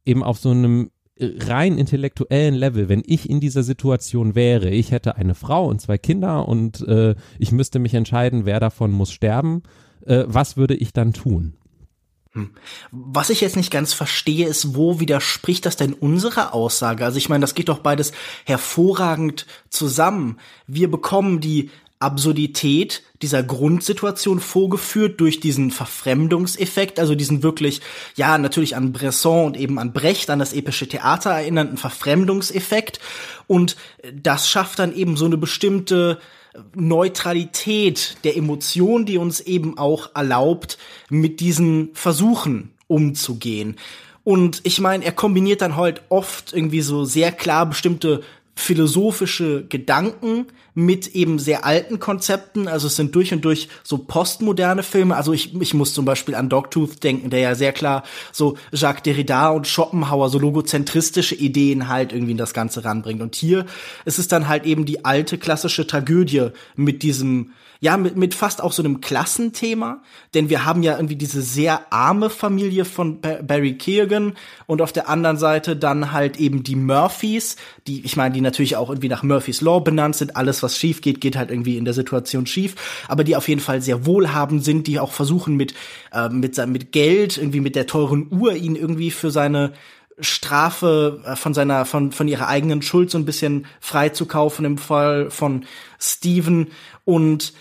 eben 0.05 0.22
auf 0.22 0.39
so 0.39 0.51
einem 0.51 0.91
rein 1.18 1.78
intellektuellen 1.78 2.55
Level, 2.55 2.89
wenn 2.89 3.03
ich 3.07 3.30
in 3.30 3.41
dieser 3.41 3.62
Situation 3.62 4.34
wäre, 4.34 4.70
ich 4.70 4.91
hätte 4.91 5.16
eine 5.16 5.34
Frau 5.34 5.66
und 5.66 5.80
zwei 5.80 5.99
Kinder 5.99 6.47
und 6.47 6.87
äh, 6.87 7.14
ich 7.39 7.53
müsste 7.53 7.78
mich 7.78 7.95
entscheiden, 7.95 8.45
wer 8.45 8.61
davon 8.61 8.93
muss 8.93 9.12
sterben, 9.12 9.62
äh, 10.05 10.24
was 10.26 10.57
würde 10.57 10.74
ich 10.74 10.93
dann 10.93 11.12
tun? 11.12 11.55
Hm. 12.37 12.51
Was 12.91 13.30
ich 13.30 13.41
jetzt 13.41 13.57
nicht 13.57 13.70
ganz 13.70 13.95
verstehe, 13.95 14.47
ist, 14.47 14.76
wo 14.76 15.01
widerspricht 15.01 15.64
das 15.64 15.76
denn 15.76 15.95
unserer 15.95 16.53
Aussage? 16.53 17.05
Also 17.05 17.16
ich 17.16 17.30
meine, 17.30 17.41
das 17.41 17.55
geht 17.55 17.70
doch 17.70 17.78
beides 17.78 18.12
hervorragend 18.45 19.47
zusammen. 19.70 20.39
Wir 20.66 20.91
bekommen 20.91 21.41
die 21.41 21.70
Absurdität 21.99 23.03
dieser 23.22 23.43
Grundsituation 23.43 24.39
vorgeführt 24.39 25.18
durch 25.18 25.41
diesen 25.41 25.70
Verfremdungseffekt, 25.70 27.01
also 27.01 27.14
diesen 27.14 27.43
wirklich, 27.43 27.80
ja, 28.16 28.37
natürlich 28.37 28.76
an 28.76 28.93
Bresson 28.93 29.47
und 29.47 29.57
eben 29.57 29.78
an 29.78 29.95
Brecht, 29.95 30.28
an 30.28 30.39
das 30.39 30.53
epische 30.53 30.87
Theater 30.87 31.30
erinnernden 31.30 31.78
Verfremdungseffekt. 31.78 33.01
Und 33.47 33.76
das 34.12 34.51
schafft 34.51 34.78
dann 34.78 34.95
eben 34.95 35.16
so 35.16 35.24
eine 35.24 35.39
bestimmte 35.39 36.18
Neutralität 36.75 38.17
der 38.25 38.37
Emotion, 38.37 39.07
die 39.07 39.19
uns 39.19 39.41
eben 39.41 39.79
auch 39.79 40.11
erlaubt, 40.15 40.79
mit 41.09 41.41
diesen 41.41 41.91
Versuchen 41.95 42.73
umzugehen. 42.87 43.77
Und 44.25 44.61
ich 44.65 44.81
meine, 44.81 45.05
er 45.05 45.13
kombiniert 45.13 45.61
dann 45.61 45.77
halt 45.77 46.03
oft 46.09 46.53
irgendwie 46.53 46.81
so 46.81 47.05
sehr 47.05 47.31
klar 47.33 47.67
bestimmte 47.67 48.23
philosophische 48.59 49.67
Gedanken 49.69 50.47
mit 50.75 51.09
eben 51.15 51.39
sehr 51.39 51.67
alten 51.67 52.01
Konzepten. 52.01 52.69
Also 52.69 52.87
es 52.87 52.97
sind 52.97 53.15
durch 53.15 53.33
und 53.33 53.45
durch 53.45 53.69
so 53.85 53.99
postmoderne 53.99 54.83
Filme. 54.83 55.15
Also 55.15 55.35
ich, 55.35 55.55
ich 55.61 55.75
muss 55.75 55.93
zum 55.93 56.07
Beispiel 56.07 56.35
an 56.35 56.49
Dogtooth 56.49 57.05
denken, 57.05 57.29
der 57.29 57.41
ja 57.41 57.55
sehr 57.55 57.73
klar 57.73 58.03
so 58.33 58.57
Jacques 58.73 59.03
Derrida 59.03 59.51
und 59.51 59.69
Schopenhauer 59.69 60.31
so 60.31 60.39
logozentristische 60.39 61.35
Ideen 61.35 61.89
halt 61.89 62.13
irgendwie 62.13 62.33
in 62.33 62.39
das 62.39 62.55
Ganze 62.55 62.85
ranbringt. 62.85 63.21
Und 63.21 63.37
hier 63.37 63.67
ist 64.07 64.19
es 64.19 64.27
dann 64.27 64.49
halt 64.49 64.65
eben 64.65 64.87
die 64.87 65.05
alte 65.05 65.37
klassische 65.37 65.87
Tragödie 65.87 66.49
mit 66.77 67.03
diesem 67.03 67.53
ja, 67.81 67.97
mit, 67.97 68.17
mit 68.17 68.35
fast 68.35 68.63
auch 68.63 68.73
so 68.73 68.83
einem 68.83 69.01
Klassenthema, 69.01 70.03
denn 70.35 70.49
wir 70.49 70.65
haben 70.65 70.83
ja 70.83 70.97
irgendwie 70.97 71.17
diese 71.17 71.43
sehr 71.43 71.93
arme 71.93 72.31
Familie 72.31 72.85
von 72.85 73.21
Barry 73.21 73.77
Keoghan 73.77 74.35
und 74.67 74.81
auf 74.81 74.93
der 74.93 75.09
anderen 75.09 75.37
Seite 75.37 75.77
dann 75.77 76.13
halt 76.13 76.39
eben 76.39 76.63
die 76.63 76.77
Murphys, 76.77 77.57
die, 77.87 78.05
ich 78.05 78.17
meine, 78.17 78.35
die 78.35 78.41
natürlich 78.47 78.77
auch 78.77 78.89
irgendwie 78.89 79.09
nach 79.09 79.23
Murphys 79.23 79.61
Law 79.61 79.81
benannt 79.81 80.17
sind. 80.17 80.37
Alles, 80.37 80.63
was 80.63 80.79
schief 80.79 81.03
geht, 81.03 81.21
geht 81.21 81.37
halt 81.37 81.51
irgendwie 81.51 81.77
in 81.77 81.85
der 81.85 81.95
Situation 81.95 82.47
schief, 82.47 82.75
aber 83.09 83.25
die 83.25 83.37
auf 83.37 83.49
jeden 83.49 83.61
Fall 83.61 83.83
sehr 83.83 84.07
wohlhabend 84.07 84.65
sind, 84.65 84.87
die 84.87 84.99
auch 84.99 85.13
versuchen 85.13 85.57
mit, 85.57 85.75
äh, 86.13 86.29
mit, 86.29 86.57
mit 86.67 86.93
Geld, 86.93 87.37
irgendwie 87.37 87.61
mit 87.61 87.77
der 87.77 87.87
teuren 87.87 88.29
Uhr 88.31 88.55
ihn 88.55 88.77
irgendwie 88.77 89.11
für 89.11 89.31
seine 89.31 89.73
Strafe 90.19 91.23
äh, 91.27 91.37
von 91.37 91.53
seiner 91.53 91.85
von 91.85 92.11
von 92.11 92.27
ihrer 92.27 92.49
eigenen 92.49 92.81
Schuld 92.81 93.11
so 93.11 93.19
ein 93.19 93.27
bisschen 93.27 93.67
frei 93.81 94.09
zu 94.09 94.25
kaufen 94.25 94.65
im 94.65 94.79
Fall 94.79 95.31
von 95.31 95.67
Steven 96.01 96.69
und 97.05 97.53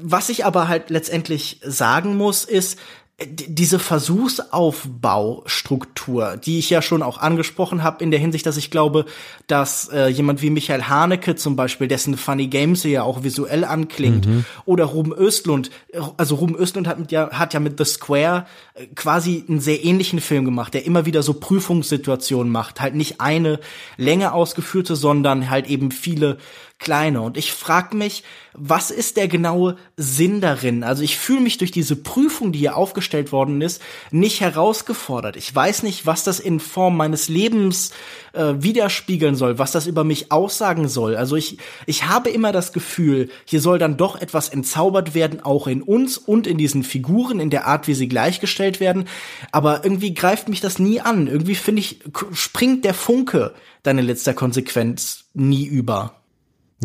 Was 0.00 0.30
ich 0.30 0.46
aber 0.46 0.68
halt 0.68 0.88
letztendlich 0.88 1.60
sagen 1.62 2.16
muss, 2.16 2.44
ist, 2.44 2.78
diese 3.22 3.78
Versuchsaufbaustruktur, 3.78 6.36
die 6.36 6.58
ich 6.58 6.68
ja 6.68 6.82
schon 6.82 7.00
auch 7.00 7.18
angesprochen 7.18 7.84
habe 7.84 8.02
in 8.02 8.10
der 8.10 8.18
Hinsicht, 8.18 8.44
dass 8.44 8.56
ich 8.56 8.72
glaube, 8.72 9.04
dass 9.46 9.88
äh, 9.88 10.08
jemand 10.08 10.42
wie 10.42 10.50
Michael 10.50 10.82
Haneke 10.82 11.36
zum 11.36 11.54
Beispiel, 11.54 11.86
dessen 11.86 12.16
Funny 12.16 12.48
Games 12.48 12.82
ja 12.82 13.04
auch 13.04 13.22
visuell 13.22 13.64
anklingt, 13.64 14.26
mhm. 14.26 14.44
oder 14.64 14.86
Ruben 14.86 15.12
Östlund, 15.12 15.70
also 16.16 16.34
Ruben 16.34 16.56
Östlund 16.56 16.88
hat, 16.88 16.98
mit, 16.98 17.12
ja, 17.12 17.30
hat 17.30 17.54
ja 17.54 17.60
mit 17.60 17.78
The 17.78 17.84
Square 17.84 18.46
äh, 18.74 18.86
quasi 18.96 19.44
einen 19.48 19.60
sehr 19.60 19.84
ähnlichen 19.84 20.20
Film 20.20 20.44
gemacht, 20.44 20.74
der 20.74 20.84
immer 20.84 21.06
wieder 21.06 21.22
so 21.22 21.34
Prüfungssituationen 21.34 22.50
macht, 22.50 22.80
halt 22.80 22.96
nicht 22.96 23.20
eine 23.20 23.60
Länge 23.96 24.32
ausgeführte, 24.32 24.96
sondern 24.96 25.50
halt 25.50 25.68
eben 25.68 25.92
viele 25.92 26.38
kleiner. 26.84 27.22
Und 27.22 27.36
ich 27.36 27.52
frage 27.52 27.96
mich, 27.96 28.22
was 28.52 28.90
ist 28.92 29.16
der 29.16 29.26
genaue 29.26 29.76
Sinn 29.96 30.40
darin? 30.40 30.84
Also 30.84 31.02
ich 31.02 31.18
fühle 31.18 31.40
mich 31.40 31.58
durch 31.58 31.72
diese 31.72 31.96
Prüfung, 31.96 32.52
die 32.52 32.60
hier 32.60 32.76
aufgestellt 32.76 33.32
worden 33.32 33.60
ist, 33.62 33.82
nicht 34.12 34.40
herausgefordert. 34.40 35.36
Ich 35.36 35.52
weiß 35.52 35.82
nicht, 35.82 36.06
was 36.06 36.22
das 36.22 36.38
in 36.38 36.60
Form 36.60 36.96
meines 36.96 37.28
Lebens 37.28 37.90
äh, 38.34 38.54
widerspiegeln 38.58 39.34
soll, 39.34 39.58
was 39.58 39.72
das 39.72 39.86
über 39.86 40.04
mich 40.04 40.30
aussagen 40.30 40.88
soll. 40.88 41.16
Also 41.16 41.34
ich, 41.36 41.58
ich 41.86 42.06
habe 42.06 42.30
immer 42.30 42.52
das 42.52 42.72
Gefühl, 42.72 43.30
hier 43.44 43.60
soll 43.60 43.78
dann 43.78 43.96
doch 43.96 44.20
etwas 44.20 44.50
entzaubert 44.50 45.14
werden, 45.14 45.40
auch 45.40 45.66
in 45.66 45.82
uns 45.82 46.18
und 46.18 46.46
in 46.46 46.58
diesen 46.58 46.84
Figuren, 46.84 47.40
in 47.40 47.50
der 47.50 47.66
Art, 47.66 47.88
wie 47.88 47.94
sie 47.94 48.08
gleichgestellt 48.08 48.78
werden. 48.78 49.08
Aber 49.50 49.84
irgendwie 49.84 50.14
greift 50.14 50.48
mich 50.48 50.60
das 50.60 50.78
nie 50.78 51.00
an. 51.00 51.26
Irgendwie 51.26 51.56
finde 51.56 51.80
ich, 51.80 52.00
springt 52.32 52.84
der 52.84 52.94
Funke 52.94 53.54
deine 53.82 54.02
letzter 54.02 54.34
Konsequenz 54.34 55.24
nie 55.32 55.64
über. 55.64 56.23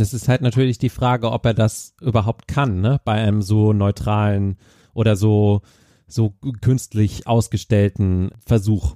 Es 0.01 0.13
ist 0.13 0.27
halt 0.27 0.41
natürlich 0.41 0.77
die 0.77 0.89
Frage, 0.89 1.31
ob 1.31 1.45
er 1.45 1.53
das 1.53 1.95
überhaupt 2.01 2.47
kann, 2.47 2.81
ne? 2.81 2.99
Bei 3.05 3.13
einem 3.13 3.41
so 3.41 3.73
neutralen 3.73 4.57
oder 4.93 5.15
so, 5.15 5.61
so 6.07 6.33
künstlich 6.61 7.27
ausgestellten 7.27 8.31
Versuch. 8.45 8.95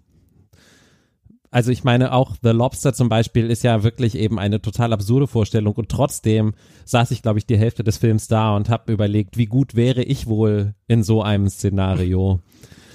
Also 1.53 1.69
ich 1.71 1.83
meine 1.83 2.13
auch 2.13 2.35
The 2.41 2.49
Lobster 2.49 2.95
zum 2.95 3.09
Beispiel 3.09 3.51
ist 3.51 3.63
ja 3.63 3.83
wirklich 3.83 4.15
eben 4.15 4.39
eine 4.39 4.59
total 4.59 4.91
absurde 4.91 5.27
Vorstellung 5.27 5.75
und 5.75 5.87
trotzdem 5.87 6.55
saß 6.85 7.11
ich 7.11 7.21
glaube 7.21 7.37
ich 7.37 7.45
die 7.45 7.59
Hälfte 7.59 7.83
des 7.83 7.97
Films 7.97 8.27
da 8.27 8.55
und 8.55 8.69
habe 8.69 8.91
überlegt, 8.91 9.37
wie 9.37 9.45
gut 9.45 9.75
wäre 9.75 10.01
ich 10.01 10.25
wohl 10.25 10.73
in 10.87 11.03
so 11.03 11.21
einem 11.21 11.47
Szenario. 11.47 12.39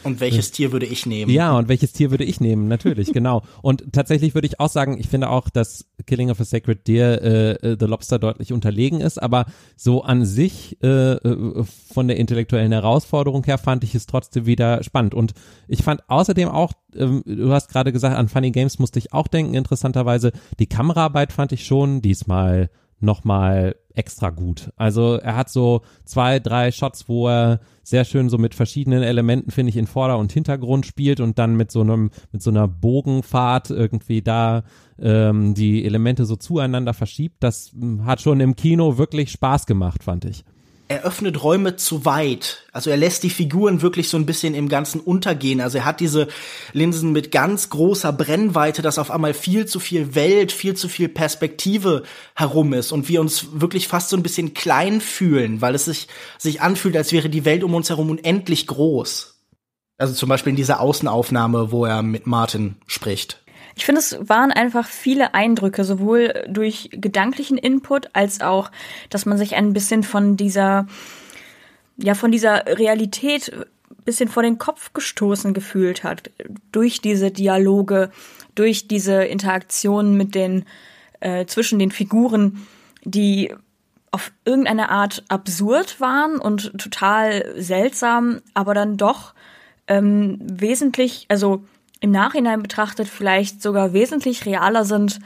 Und 0.05 0.21
welches 0.21 0.51
Tier 0.51 0.73
würde 0.73 0.87
ich 0.87 1.07
nehmen? 1.07 1.31
Ja, 1.31 1.57
und 1.57 1.69
welches 1.69 1.93
Tier 1.93 2.11
würde 2.11 2.25
ich 2.25 2.41
nehmen? 2.41 2.69
Natürlich, 2.69 3.13
genau. 3.13 3.43
Und 3.63 3.93
tatsächlich 3.93 4.35
würde 4.35 4.47
ich 4.47 4.61
auch 4.61 4.69
sagen, 4.69 4.99
ich 4.99 5.09
finde 5.09 5.31
auch, 5.31 5.49
dass 5.49 5.87
Killing 6.07 6.31
of 6.31 6.41
a 6.41 6.45
Sacred 6.45 6.87
Deer 6.87 7.23
äh, 7.23 7.51
äh, 7.53 7.77
The 7.79 7.87
Lobster 7.87 8.19
deutlich 8.19 8.53
unterlegen 8.53 9.01
ist, 9.01 9.21
aber 9.23 9.47
so 9.77 10.03
an 10.03 10.25
sich 10.25 10.79
äh, 10.83 11.13
äh, 11.13 11.65
von 11.93 12.09
der 12.09 12.17
intellektuellen 12.17 12.73
Herausforderung 12.73 13.45
her 13.45 13.59
fand 13.59 13.85
ich 13.85 13.95
es 13.95 14.07
trotzdem 14.07 14.47
wieder 14.47 14.83
spannend. 14.83 15.15
Und 15.15 15.35
ich 15.67 15.83
fand 15.83 16.09
außerdem 16.09 16.49
auch, 16.49 16.73
ähm, 16.95 17.23
du 17.27 17.53
hast 17.53 17.69
gerade 17.69 17.93
gesagt, 17.93 18.17
an 18.17 18.29
Funny 18.29 18.51
Games 18.51 18.79
musste 18.79 18.99
ich 18.99 19.13
auch 19.13 19.29
denken, 19.29 19.55
interessanterweise, 19.55 20.33
die 20.59 20.67
Kameraarbeit 20.67 21.33
fand 21.33 21.53
ich 21.53 21.67
schon 21.67 22.03
diesmal 22.03 22.71
nochmal 23.01 23.77
extra 23.99 24.31
gut. 24.31 24.71
Also 24.77 25.15
er 25.17 25.37
hat 25.37 25.51
so 25.51 25.83
zwei, 26.05 26.39
drei 26.39 26.71
Shots, 26.71 27.09
wo 27.09 27.29
er 27.29 27.61
sehr 27.83 28.05
schön 28.05 28.29
so 28.29 28.39
mit 28.39 28.55
verschiedenen 28.55 29.03
Elementen, 29.03 29.51
finde 29.51 29.71
ich, 29.71 29.77
in 29.77 29.89
Vorder- 29.89 30.19
und 30.19 30.33
Hintergrund 30.33 30.87
spielt 30.87 31.21
und 31.21 31.39
dann 31.39 31.57
mit 31.57 31.73
so 31.73 31.81
einem, 31.81 32.11
mit 32.31 32.41
so 32.41 32.51
einer 32.51 32.69
Bogenfahrt 32.69 33.71
irgendwie 33.71 34.23
da 34.23 34.63
ähm, 35.01 35.55
die 35.55 35.85
Elemente 35.85 36.27
so 36.27 36.37
zueinander 36.37 36.95
verschiebt. 36.95 37.37
Das 37.41 37.73
hm, 37.73 38.05
hat 38.05 38.21
schon 38.21 38.39
im 38.39 38.55
Kino 38.55 38.99
wirklich 38.99 39.33
Spaß 39.33 39.67
gemacht, 39.67 40.05
fand 40.05 40.25
ich 40.25 40.45
er 40.89 41.05
öffnet 41.05 41.43
Räume 41.43 41.77
zu 41.77 42.07
weit. 42.07 42.65
Also 42.73 42.89
er 42.91 42.97
lässt 42.97 43.23
die 43.23 43.31
Figuren 43.31 43.83
wirklich 43.83 44.09
so 44.09 44.17
ein 44.17 44.25
bisschen 44.25 44.55
im 44.55 44.69
Ganzen 44.69 45.01
untergehen. 45.01 45.61
Also 45.61 45.79
er 45.79 45.85
hat 45.85 46.01
diese 46.01 46.29
Linsen 46.73 47.13
mit 47.13 47.31
ganz 47.31 47.69
großer 47.69 48.13
Brennweite, 48.13 48.81
dass 48.81 48.99
auf 48.99 49.11
einmal 49.11 49.35
viel 49.35 49.67
zu 49.67 49.81
viel 49.81 50.15
Welt, 50.15 50.51
viel 50.51 50.75
zu 50.75 50.89
viel 50.89 51.09
Perspektive 51.09 52.05
herum 52.35 52.73
ist 52.73 52.93
und 52.93 53.09
wir 53.09 53.21
uns 53.21 53.61
wirklich 53.61 53.87
fast 53.87 54.09
so 54.09 54.17
ein 54.17 54.23
bisschen 54.23 54.55
klein 54.55 55.03
fühlen, 55.03 55.61
weil 55.61 55.75
es 55.75 55.85
sich, 55.85 56.09
sich 56.39 56.63
anfühlt, 56.63 56.97
als 56.97 57.13
wäre 57.13 57.29
die 57.29 57.45
Welt 57.45 57.65
um 57.65 57.75
uns 57.75 57.91
herum 57.91 58.11
unendlich 58.11 58.67
groß. 58.67 59.35
Also 59.99 60.15
zum 60.15 60.29
Beispiel 60.29 60.51
in 60.51 60.57
dieser 60.57 60.81
Außenaufnahme, 60.81 61.71
wo 61.71 61.85
er 61.85 62.03
mit 62.03 62.27
Martin 62.27 62.77
spricht. 62.87 63.43
Ich 63.79 63.87
finde, 63.87 64.01
es 64.01 64.19
waren 64.29 64.51
einfach 64.51 64.89
viele 64.89 65.35
Eindrücke, 65.35 65.85
sowohl 65.85 66.35
durch 66.49 66.89
gedanklichen 66.91 67.57
Input 67.57 68.11
als 68.13 68.41
auch, 68.41 68.73
dass 69.09 69.25
man 69.25 69.39
sich 69.39 69.55
ein 69.55 69.73
bisschen 69.73 70.03
von 70.03 70.37
dieser, 70.37 70.89
ja, 71.97 72.15
von 72.15 72.33
dieser 72.33 72.67
Realität 72.67 73.53
bisschen 74.05 74.29
vor 74.29 74.43
den 74.43 74.59
Kopf 74.59 74.93
gestoßen 74.95 75.55
gefühlt 75.55 76.03
hat. 76.03 76.33
Durch 76.73 77.01
diese 77.01 77.31
Dialoge, 77.31 78.11
durch 78.57 78.89
diese 78.89 79.23
Interaktionen 79.23 80.17
mit 80.17 80.35
den, 80.35 80.65
äh, 81.21 81.47
zwischen 81.47 81.79
den 81.79 81.93
Figuren, 81.93 82.67
die 83.05 83.55
auf 84.11 84.33
irgendeine 84.45 84.89
Art 84.89 85.23
absurd 85.29 86.01
waren 86.01 86.41
und 86.41 86.77
total 86.79 87.55
seltsam, 87.57 88.41
aber 88.55 88.75
dann 88.75 88.97
doch 88.97 89.35
ähm, 89.87 90.39
wesentlich, 90.41 91.27
also 91.29 91.63
im 92.01 92.11
Nachhinein 92.11 92.63
betrachtet 92.63 93.09
vielleicht 93.09 93.63
sogar 93.63 93.93
wesentlich 93.93 94.47
realer 94.47 94.85
sind 94.85 95.19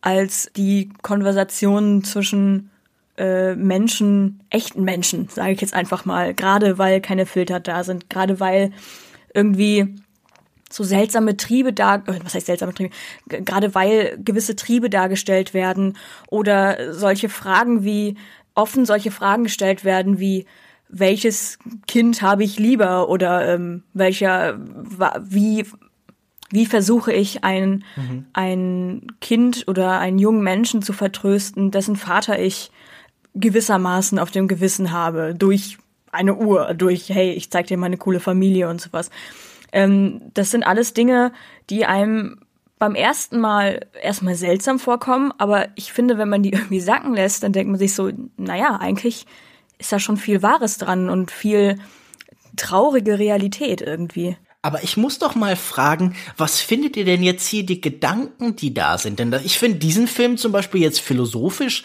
als 0.00 0.50
die 0.56 0.90
Konversationen 1.02 2.04
zwischen 2.04 2.70
äh, 3.16 3.54
Menschen, 3.54 4.40
echten 4.50 4.84
Menschen, 4.84 5.28
sage 5.28 5.52
ich 5.52 5.60
jetzt 5.60 5.74
einfach 5.74 6.04
mal, 6.04 6.34
gerade 6.34 6.78
weil 6.78 7.00
keine 7.00 7.26
Filter 7.26 7.60
da 7.60 7.82
sind, 7.82 8.10
gerade 8.10 8.40
weil 8.40 8.72
irgendwie 9.34 9.94
so 10.70 10.84
seltsame 10.84 11.36
Triebe 11.36 11.72
da, 11.72 11.96
äh, 11.96 12.18
was 12.22 12.34
heißt 12.34 12.46
seltsame 12.46 12.74
Triebe, 12.74 12.94
gerade 13.26 13.74
weil 13.74 14.18
gewisse 14.22 14.56
Triebe 14.56 14.90
dargestellt 14.90 15.54
werden 15.54 15.96
oder 16.28 16.92
solche 16.92 17.28
Fragen 17.28 17.84
wie, 17.84 18.16
offen 18.54 18.86
solche 18.86 19.10
Fragen 19.10 19.44
gestellt 19.44 19.84
werden 19.84 20.18
wie, 20.18 20.46
welches 20.88 21.58
Kind 21.86 22.22
habe 22.22 22.44
ich 22.44 22.58
lieber 22.58 23.08
oder 23.08 23.54
ähm, 23.54 23.82
welcher, 23.92 24.58
wie 25.20 25.64
wie 26.50 26.66
versuche 26.66 27.12
ich 27.12 27.44
ein, 27.44 27.84
mhm. 27.96 28.26
ein 28.32 29.06
Kind 29.20 29.64
oder 29.66 29.98
einen 29.98 30.18
jungen 30.18 30.42
Menschen 30.42 30.82
zu 30.82 30.92
vertrösten, 30.92 31.70
dessen 31.70 31.96
Vater 31.96 32.38
ich 32.38 32.70
gewissermaßen 33.34 34.18
auf 34.18 34.30
dem 34.30 34.48
Gewissen 34.48 34.92
habe, 34.92 35.34
durch 35.34 35.78
eine 36.12 36.34
Uhr, 36.34 36.74
durch, 36.74 37.10
hey, 37.10 37.32
ich 37.32 37.50
zeig 37.50 37.66
dir 37.66 37.76
meine 37.76 37.96
coole 37.98 38.20
Familie 38.20 38.68
und 38.68 38.80
sowas. 38.80 39.10
Ähm, 39.72 40.22
das 40.34 40.50
sind 40.50 40.64
alles 40.64 40.94
Dinge, 40.94 41.32
die 41.68 41.84
einem 41.84 42.38
beim 42.78 42.94
ersten 42.94 43.38
Mal 43.40 43.86
erstmal 44.02 44.34
seltsam 44.34 44.78
vorkommen, 44.78 45.32
aber 45.38 45.68
ich 45.76 45.92
finde, 45.92 46.18
wenn 46.18 46.28
man 46.28 46.42
die 46.42 46.50
irgendwie 46.52 46.80
sacken 46.80 47.14
lässt, 47.14 47.42
dann 47.42 47.52
denkt 47.52 47.70
man 47.70 47.78
sich 47.78 47.94
so, 47.94 48.10
naja, 48.36 48.76
eigentlich 48.80 49.26
ist 49.78 49.92
da 49.92 49.98
schon 49.98 50.16
viel 50.16 50.42
Wahres 50.42 50.78
dran 50.78 51.10
und 51.10 51.30
viel 51.30 51.78
traurige 52.56 53.18
Realität 53.18 53.82
irgendwie. 53.82 54.36
Aber 54.66 54.82
ich 54.82 54.96
muss 54.96 55.20
doch 55.20 55.36
mal 55.36 55.54
fragen, 55.54 56.16
was 56.36 56.60
findet 56.60 56.96
ihr 56.96 57.04
denn 57.04 57.22
jetzt 57.22 57.46
hier 57.46 57.64
die 57.64 57.80
Gedanken, 57.80 58.56
die 58.56 58.74
da 58.74 58.98
sind? 58.98 59.20
Denn 59.20 59.32
ich 59.44 59.60
finde 59.60 59.78
diesen 59.78 60.08
Film 60.08 60.36
zum 60.38 60.50
Beispiel 60.50 60.82
jetzt 60.82 61.00
philosophisch 61.00 61.84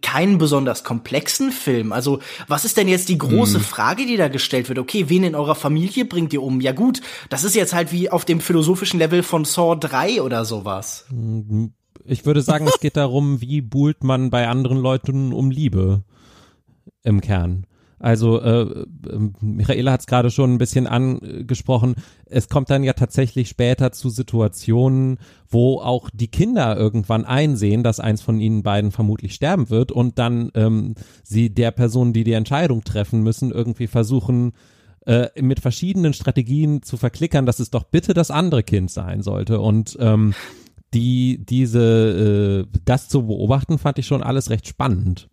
keinen 0.00 0.38
besonders 0.38 0.84
komplexen 0.84 1.52
Film. 1.52 1.92
Also 1.92 2.20
was 2.48 2.64
ist 2.64 2.78
denn 2.78 2.88
jetzt 2.88 3.10
die 3.10 3.18
große 3.18 3.58
hm. 3.58 3.62
Frage, 3.62 4.06
die 4.06 4.16
da 4.16 4.28
gestellt 4.28 4.70
wird? 4.70 4.78
Okay, 4.78 5.10
wen 5.10 5.22
in 5.22 5.34
eurer 5.34 5.54
Familie 5.54 6.06
bringt 6.06 6.32
ihr 6.32 6.42
um? 6.42 6.62
Ja 6.62 6.72
gut, 6.72 7.02
das 7.28 7.44
ist 7.44 7.54
jetzt 7.54 7.74
halt 7.74 7.92
wie 7.92 8.08
auf 8.08 8.24
dem 8.24 8.40
philosophischen 8.40 8.98
Level 8.98 9.22
von 9.22 9.44
Saw 9.44 9.76
3 9.78 10.22
oder 10.22 10.46
sowas. 10.46 11.04
Ich 12.06 12.24
würde 12.24 12.40
sagen, 12.40 12.66
es 12.66 12.80
geht 12.80 12.96
darum, 12.96 13.42
wie 13.42 13.60
buhlt 13.60 14.02
man 14.02 14.30
bei 14.30 14.48
anderen 14.48 14.78
Leuten 14.78 15.34
um 15.34 15.50
Liebe 15.50 16.04
im 17.02 17.20
Kern. 17.20 17.66
Also 18.04 18.38
äh, 18.38 18.84
Michaela 19.40 19.92
hat 19.92 20.00
es 20.00 20.06
gerade 20.06 20.30
schon 20.30 20.52
ein 20.52 20.58
bisschen 20.58 20.86
angesprochen. 20.86 21.94
Es 22.26 22.50
kommt 22.50 22.68
dann 22.68 22.84
ja 22.84 22.92
tatsächlich 22.92 23.48
später 23.48 23.92
zu 23.92 24.10
Situationen, 24.10 25.16
wo 25.48 25.80
auch 25.80 26.10
die 26.12 26.28
Kinder 26.28 26.76
irgendwann 26.76 27.24
einsehen, 27.24 27.82
dass 27.82 28.00
eins 28.00 28.20
von 28.20 28.40
ihnen 28.40 28.62
beiden 28.62 28.90
vermutlich 28.90 29.34
sterben 29.34 29.70
wird 29.70 29.90
und 29.90 30.18
dann 30.18 30.50
ähm, 30.54 30.96
sie 31.22 31.48
der 31.48 31.70
Person, 31.70 32.12
die 32.12 32.24
die 32.24 32.34
Entscheidung 32.34 32.84
treffen 32.84 33.22
müssen, 33.22 33.50
irgendwie 33.50 33.86
versuchen, 33.86 34.52
äh, 35.06 35.28
mit 35.40 35.60
verschiedenen 35.60 36.12
Strategien 36.12 36.82
zu 36.82 36.98
verklickern, 36.98 37.46
dass 37.46 37.58
es 37.58 37.70
doch 37.70 37.84
bitte 37.84 38.12
das 38.12 38.30
andere 38.30 38.64
Kind 38.64 38.90
sein 38.90 39.22
sollte. 39.22 39.60
Und 39.60 39.96
ähm, 39.98 40.34
die, 40.92 41.42
diese, 41.42 42.66
äh, 42.70 42.78
das 42.84 43.08
zu 43.08 43.28
beobachten, 43.28 43.78
fand 43.78 43.98
ich 43.98 44.06
schon 44.06 44.22
alles 44.22 44.50
recht 44.50 44.68
spannend. 44.68 45.30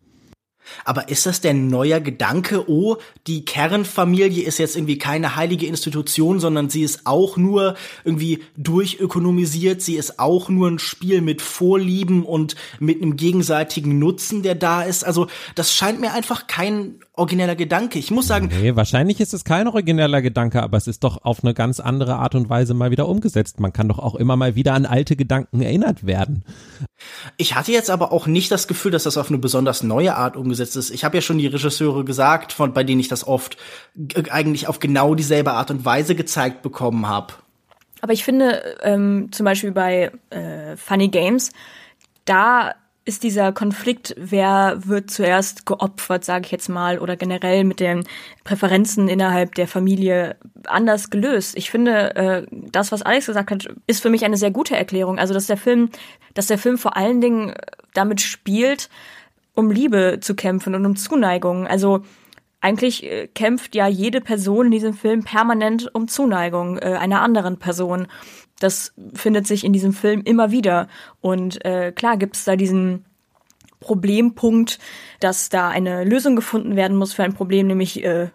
Aber 0.86 1.10
ist 1.10 1.26
das 1.26 1.42
der 1.42 1.54
neuer 1.54 2.00
Gedanke, 2.00 2.70
oh, 2.70 2.98
die 3.28 3.46
Kernfamilie 3.46 4.44
ist 4.44 4.58
jetzt 4.58 4.76
irgendwie 4.76 4.98
keine 4.98 5.36
heilige 5.36 5.68
Institution, 5.68 6.40
sondern 6.40 6.70
sie 6.70 6.84
ist 6.84 7.06
auch 7.06 7.38
nur 7.38 7.76
irgendwie 8.04 8.44
durchökonomisiert, 8.58 9.82
sie 9.82 9.96
ist 9.96 10.20
auch 10.20 10.50
nur 10.50 10.70
ein 10.70 10.80
Spiel 10.80 11.22
mit 11.22 11.42
Vorlieben 11.42 12.24
und 12.24 12.56
mit 12.80 13.02
einem 13.02 13.18
gegenseitigen 13.18 14.00
Nutzen, 14.00 14.44
der 14.44 14.56
da 14.56 14.84
ist. 14.84 15.04
Also 15.04 15.28
das 15.56 15.74
scheint 15.74 16.00
mir 16.00 16.14
einfach 16.14 16.48
kein 16.48 17.00
origineller 17.14 17.56
Gedanke. 17.56 18.00
Ich 18.00 18.12
muss 18.12 18.28
sagen. 18.28 18.50
Nee, 18.62 18.76
wahrscheinlich 18.76 19.20
ist 19.20 19.34
es 19.34 19.44
kein 19.44 19.68
origineller 19.68 20.22
Gedanke, 20.22 20.64
aber 20.64 20.78
es 20.78 20.88
ist 20.88 21.04
doch 21.04 21.24
auf 21.24 21.44
eine 21.44 21.54
ganz 21.54 21.80
andere 21.80 22.16
Art 22.16 22.36
und 22.36 22.50
Weise 22.50 22.74
mal 22.74 22.92
wieder 22.92 23.08
umgesetzt. 23.08 23.60
Man 23.60 23.74
kann 23.74 23.90
doch 23.90 24.00
auch 24.00 24.16
immer 24.16 24.38
mal 24.38 24.56
wieder 24.56 24.74
an 24.74 24.86
alte 24.86 25.16
Gedanken 25.16 25.62
erinnert 25.62 26.06
werden. 26.06 26.46
Ich 27.38 27.56
hatte 27.56 27.72
jetzt 27.72 27.90
aber 27.90 28.12
auch 28.12 28.28
nicht 28.28 28.52
das 28.52 28.68
Gefühl, 28.68 28.92
dass 28.92 29.04
das 29.04 29.18
auf 29.18 29.30
eine 29.30 29.38
besonders 29.40 29.84
neue 29.84 30.16
Art 30.16 30.38
umgesetzt 30.38 30.78
ist. 30.78 30.90
Ich 30.90 31.04
habe 31.04 31.18
ja 31.18 31.22
schon 31.22 31.38
die 31.38 31.48
Regisseure 31.48 32.06
gesagt, 32.06 32.54
von 32.54 32.74
bei 32.74 32.84
denen 32.84 33.02
ich 33.02 33.08
das 33.08 33.28
oft 33.28 33.58
eigentlich 34.30 34.68
auf 34.68 34.80
genau 34.80 35.16
dieselbe 35.16 35.52
Art 35.52 35.72
und 35.72 35.84
Weise 35.84 36.16
gezeigt 36.16 36.62
bekommen 36.62 37.08
habe. 37.08 37.34
Aber 38.02 38.14
ich 38.14 38.24
finde, 38.24 38.78
ähm, 38.82 39.30
zum 39.32 39.44
Beispiel 39.44 39.72
bei 39.72 40.12
äh, 40.32 40.76
Funny 40.76 41.10
Games, 41.10 41.52
da 42.26 42.74
ist 43.04 43.24
dieser 43.24 43.52
Konflikt, 43.52 44.14
wer 44.18 44.80
wird 44.86 45.10
zuerst 45.10 45.66
geopfert, 45.66 46.24
sage 46.24 46.46
ich 46.46 46.52
jetzt 46.52 46.70
mal, 46.70 47.00
oder 47.00 47.16
generell 47.16 47.64
mit 47.64 47.80
den 47.80 48.04
Präferenzen 48.44 49.08
innerhalb 49.08 49.56
der 49.56 49.68
Familie 49.68 50.36
anders 50.68 51.10
gelöst. 51.10 51.58
Ich 51.58 51.72
finde, 51.72 52.16
äh, 52.16 52.46
das, 52.52 52.92
was 52.92 53.02
Alex 53.02 53.26
gesagt 53.26 53.50
hat, 53.50 53.68
ist 53.88 54.02
für 54.02 54.12
mich 54.12 54.24
eine 54.24 54.38
sehr 54.38 54.52
gute 54.52 54.76
Erklärung. 54.76 55.18
Also, 55.18 55.34
dass 55.34 55.48
der 55.48 55.58
Film, 55.58 55.90
dass 56.36 56.48
der 56.48 56.60
Film 56.60 56.78
vor 56.78 56.96
allen 56.96 57.22
Dingen 57.22 57.54
damit 57.94 58.22
spielt, 58.22 58.90
um 59.56 59.72
Liebe 59.72 60.20
zu 60.22 60.36
kämpfen 60.36 60.76
und 60.76 60.86
um 60.86 60.96
Zuneigung. 60.96 61.68
Also 61.68 62.04
eigentlich 62.62 63.04
äh, 63.04 63.28
kämpft 63.28 63.76
ja 63.76 63.88
jede 63.88 64.22
Person 64.22 64.68
in 64.68 64.72
diesem 64.72 64.94
Film 64.94 65.24
permanent 65.24 65.94
um 65.94 66.08
Zuneigung 66.08 66.78
äh, 66.78 66.98
einer 67.00 67.22
anderen 67.22 67.58
Person. 67.58 68.08
Das 68.62 68.94
findet 69.14 69.48
sich 69.48 69.64
in 69.64 69.74
diesem 69.74 69.92
Film 69.92 70.22
immer 70.22 70.52
wieder. 70.52 70.88
Und 71.20 71.66
äh, 71.66 71.92
klar 71.92 72.16
gibt 72.16 72.38
es 72.38 72.46
da 72.46 72.56
diesen 72.56 73.06
Problempunkt, 73.80 74.78
dass 75.20 75.50
da 75.50 75.70
eine 75.70 76.04
Lösung 76.04 76.36
gefunden 76.36 76.76
werden 76.76 76.96
muss 76.96 77.14
für 77.14 77.24
ein 77.24 77.34
Problem, 77.34 77.68
nämlich 77.68 78.04
äh, 78.04 78.30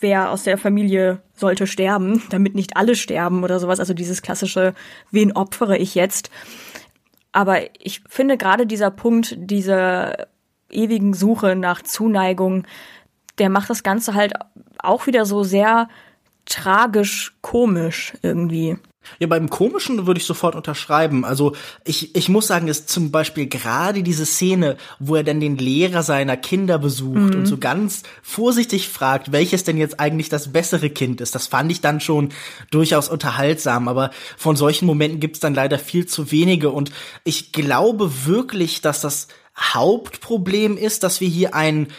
wer 0.00 0.30
aus 0.30 0.42
der 0.42 0.58
Familie 0.58 1.22
sollte 1.34 1.66
sterben, 1.66 2.22
damit 2.30 2.54
nicht 2.54 2.76
alle 2.76 2.96
sterben 2.96 3.44
oder 3.44 3.60
sowas. 3.60 3.80
Also 3.80 3.94
dieses 3.94 4.20
klassische, 4.20 4.74
wen 5.10 5.32
opfere 5.32 5.78
ich 5.78 5.94
jetzt? 5.94 6.30
Aber 7.32 7.60
ich 7.80 8.02
finde 8.08 8.36
gerade 8.36 8.66
dieser 8.66 8.90
Punkt, 8.90 9.36
diese 9.38 10.26
ewigen 10.68 11.14
Suche 11.14 11.54
nach 11.54 11.82
Zuneigung, 11.82 12.66
der 13.38 13.48
macht 13.48 13.70
das 13.70 13.84
Ganze 13.84 14.14
halt 14.14 14.32
auch 14.78 15.06
wieder 15.06 15.24
so 15.24 15.44
sehr 15.44 15.88
tragisch 16.44 17.36
komisch 17.40 18.14
irgendwie. 18.22 18.76
Ja, 19.18 19.26
beim 19.26 19.50
Komischen 19.50 20.06
würde 20.06 20.18
ich 20.18 20.26
sofort 20.26 20.54
unterschreiben. 20.54 21.24
Also 21.24 21.54
ich, 21.84 22.14
ich 22.14 22.28
muss 22.28 22.46
sagen, 22.46 22.68
ist 22.68 22.88
zum 22.88 23.10
Beispiel 23.10 23.46
gerade 23.46 24.02
diese 24.02 24.26
Szene, 24.26 24.76
wo 24.98 25.16
er 25.16 25.24
dann 25.24 25.40
den 25.40 25.56
Lehrer 25.56 26.02
seiner 26.02 26.36
Kinder 26.36 26.78
besucht 26.78 27.16
mhm. 27.16 27.40
und 27.40 27.46
so 27.46 27.58
ganz 27.58 28.02
vorsichtig 28.22 28.88
fragt, 28.88 29.32
welches 29.32 29.64
denn 29.64 29.78
jetzt 29.78 30.00
eigentlich 30.00 30.28
das 30.28 30.52
bessere 30.52 30.90
Kind 30.90 31.20
ist. 31.20 31.34
Das 31.34 31.46
fand 31.46 31.72
ich 31.72 31.80
dann 31.80 32.00
schon 32.00 32.30
durchaus 32.70 33.08
unterhaltsam, 33.08 33.88
aber 33.88 34.10
von 34.36 34.56
solchen 34.56 34.86
Momenten 34.86 35.20
gibt's 35.20 35.40
dann 35.40 35.54
leider 35.54 35.78
viel 35.78 36.06
zu 36.06 36.30
wenige 36.30 36.70
und 36.70 36.92
ich 37.24 37.52
glaube 37.52 38.26
wirklich, 38.26 38.80
dass 38.80 39.00
das 39.00 39.28
Hauptproblem 39.60 40.76
ist, 40.76 41.02
dass 41.02 41.20
wir 41.20 41.28
hier 41.28 41.54
einen, 41.54 41.86
äh, 41.86 41.90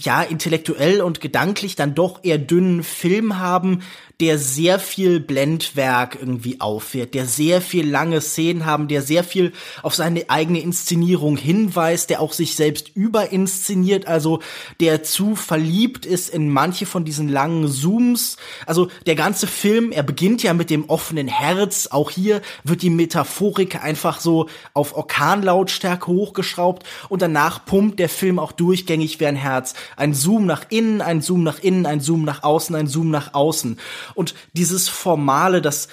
ja, 0.00 0.22
intellektuell 0.22 1.00
und 1.00 1.20
gedanklich 1.20 1.74
dann 1.76 1.94
doch 1.94 2.22
eher 2.22 2.38
dünnen 2.38 2.82
Film 2.82 3.38
haben, 3.38 3.82
der 4.20 4.38
sehr 4.38 4.78
viel 4.78 5.20
Blendwerk 5.20 6.16
irgendwie 6.18 6.58
aufwirkt, 6.58 7.14
der 7.14 7.26
sehr 7.26 7.60
viel 7.60 7.86
lange 7.86 8.22
Szenen 8.22 8.64
haben, 8.64 8.88
der 8.88 9.02
sehr 9.02 9.22
viel 9.22 9.52
auf 9.82 9.94
seine 9.94 10.30
eigene 10.30 10.60
Inszenierung 10.60 11.36
hinweist, 11.36 12.08
der 12.08 12.22
auch 12.22 12.32
sich 12.32 12.54
selbst 12.54 12.92
überinszeniert, 12.94 14.06
also 14.06 14.40
der 14.80 15.02
zu 15.02 15.36
verliebt 15.36 16.06
ist 16.06 16.30
in 16.30 16.48
manche 16.48 16.86
von 16.86 17.04
diesen 17.04 17.28
langen 17.28 17.68
Zooms. 17.68 18.38
Also 18.64 18.88
der 19.04 19.16
ganze 19.16 19.46
Film, 19.46 19.92
er 19.92 20.02
beginnt 20.02 20.42
ja 20.42 20.54
mit 20.54 20.70
dem 20.70 20.88
offenen 20.88 21.28
Herz, 21.28 21.88
auch 21.90 22.10
hier 22.10 22.40
wird 22.64 22.80
die 22.80 22.90
Metaphorik 22.90 23.84
einfach 23.84 24.20
so 24.20 24.48
auf 24.72 24.96
Orkanlautstärke 24.96 26.06
hochgeschraubt 26.06 26.86
und 27.10 27.20
danach 27.20 27.66
pumpt 27.66 27.98
der 27.98 28.08
Film 28.08 28.38
auch 28.38 28.52
durchgängig 28.52 29.20
wie 29.20 29.26
ein 29.26 29.36
Herz. 29.36 29.74
Ein 29.96 30.14
Zoom 30.14 30.46
nach 30.46 30.64
innen, 30.70 31.02
ein 31.02 31.20
Zoom 31.20 31.42
nach 31.42 31.58
innen, 31.58 31.84
ein 31.84 32.00
Zoom 32.00 32.24
nach 32.24 32.42
außen, 32.42 32.74
ein 32.74 32.86
Zoom 32.86 33.10
nach 33.10 33.34
außen. 33.34 33.76
Und 34.14 34.34
dieses 34.52 34.88
Formale, 34.88 35.62
das 35.62 35.88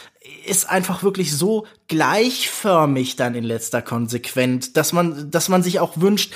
ist 0.46 0.70
einfach 0.70 1.04
wirklich 1.04 1.36
so 1.36 1.66
gleichförmig 1.88 3.18
dann 3.18 3.36
in 3.36 3.44
letzter 3.44 3.82
Konsequenz, 3.82 4.74
dass 4.74 4.94
man, 4.94 5.30
dass 5.30 5.50
man 5.50 5.64
sich 5.64 5.80
auch 5.80 5.98
wünscht, 5.98 6.34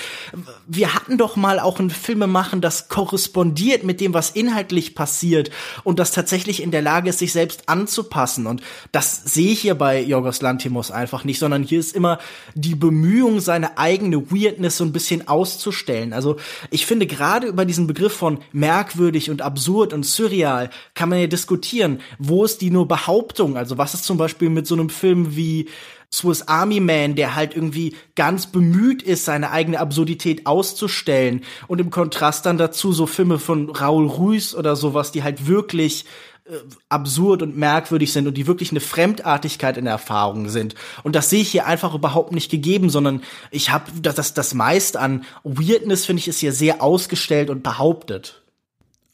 wir 0.68 0.94
hatten 0.94 1.18
doch 1.18 1.36
mal 1.36 1.60
auch 1.60 1.80
ein 1.80 1.90
Filme 1.90 2.28
machen, 2.28 2.60
das 2.60 2.90
korrespondiert 2.90 3.84
mit 3.84 4.02
dem, 4.02 4.14
was 4.14 4.32
inhaltlich 4.32 4.94
passiert 4.94 5.50
und 5.84 6.00
das 6.00 6.12
tatsächlich 6.12 6.62
in 6.62 6.72
der 6.72 6.82
Lage 6.82 7.10
ist, 7.10 7.20
sich 7.20 7.32
selbst 7.32 7.70
anzupassen. 7.70 8.46
Und 8.46 8.62
das 8.92 9.24
sehe 9.24 9.52
ich 9.52 9.62
hier 9.62 9.76
bei 9.76 10.02
Jorgos 10.02 10.42
Lantimos 10.42 10.92
einfach 10.92 11.24
nicht, 11.24 11.40
sondern 11.40 11.64
hier 11.64 11.80
ist 11.80 11.96
immer 11.96 12.20
die 12.54 12.76
Bemühung, 12.76 13.40
seine 13.40 13.78
eigene 13.78 14.30
Weirdness 14.30 14.78
so 14.78 14.84
ein 14.84 14.92
bisschen 14.92 15.28
auszustellen. 15.30 16.12
Also 16.12 16.36
ich 16.72 16.86
finde 16.86 17.08
gerade 17.08 17.48
über 17.48 17.64
diesen 17.64 17.88
Begriff 17.88 18.14
von 18.14 18.40
merkwürdig 18.52 19.30
und 19.30 19.42
absurd 19.42 19.94
und 19.94 20.06
surreal 20.06 20.70
kann 20.94 21.10
man 21.10 21.20
ja 21.20 21.28
diskutieren. 21.28 22.02
Wo 22.20 22.44
ist 22.44 22.60
die 22.60 22.70
nur 22.70 22.88
Behauptung? 22.88 23.56
Also 23.56 23.78
was 23.78 23.94
ist 23.94 24.04
zum 24.04 24.18
Beispiel 24.18 24.50
mit 24.50 24.68
so 24.68 24.76
einem 24.76 24.90
Film 24.90 25.37
wie 25.38 25.70
Swiss 26.12 26.48
Army 26.48 26.80
Man, 26.80 27.16
der 27.16 27.36
halt 27.36 27.56
irgendwie 27.56 27.96
ganz 28.16 28.48
bemüht 28.48 29.04
ist, 29.04 29.26
seine 29.26 29.52
eigene 29.52 29.80
Absurdität 29.80 30.46
auszustellen. 30.48 31.42
Und 31.68 31.80
im 31.80 31.90
Kontrast 31.90 32.46
dann 32.46 32.58
dazu 32.58 32.94
so 32.94 33.08
Filme 33.08 33.40
von 33.40 33.70
Raoul 33.70 34.08
Ruiz 34.08 34.56
oder 34.56 34.76
sowas, 34.76 35.12
die 35.12 35.24
halt 35.24 35.48
wirklich 35.48 36.06
äh, 36.46 36.56
absurd 36.88 37.42
und 37.42 37.58
merkwürdig 37.58 38.14
sind 38.14 38.28
und 38.28 38.36
die 38.36 38.48
wirklich 38.48 38.72
eine 38.72 38.80
Fremdartigkeit 38.80 39.78
in 39.78 39.84
der 39.84 39.94
Erfahrung 39.94 40.48
sind. 40.48 40.76
Und 41.04 41.16
das 41.16 41.30
sehe 41.30 41.42
ich 41.42 41.50
hier 41.50 41.66
einfach 41.66 41.94
überhaupt 41.94 42.32
nicht 42.32 42.50
gegeben, 42.50 42.90
sondern 42.90 43.22
ich 43.52 43.72
habe 43.72 43.92
das, 44.02 44.16
das, 44.16 44.34
das 44.34 44.54
meist 44.54 44.96
an 44.96 45.26
Weirdness, 45.44 46.06
finde 46.06 46.22
ich, 46.22 46.30
ist 46.30 46.40
hier 46.40 46.54
sehr 46.54 46.82
ausgestellt 46.82 47.50
und 47.50 47.64
behauptet. 47.64 48.44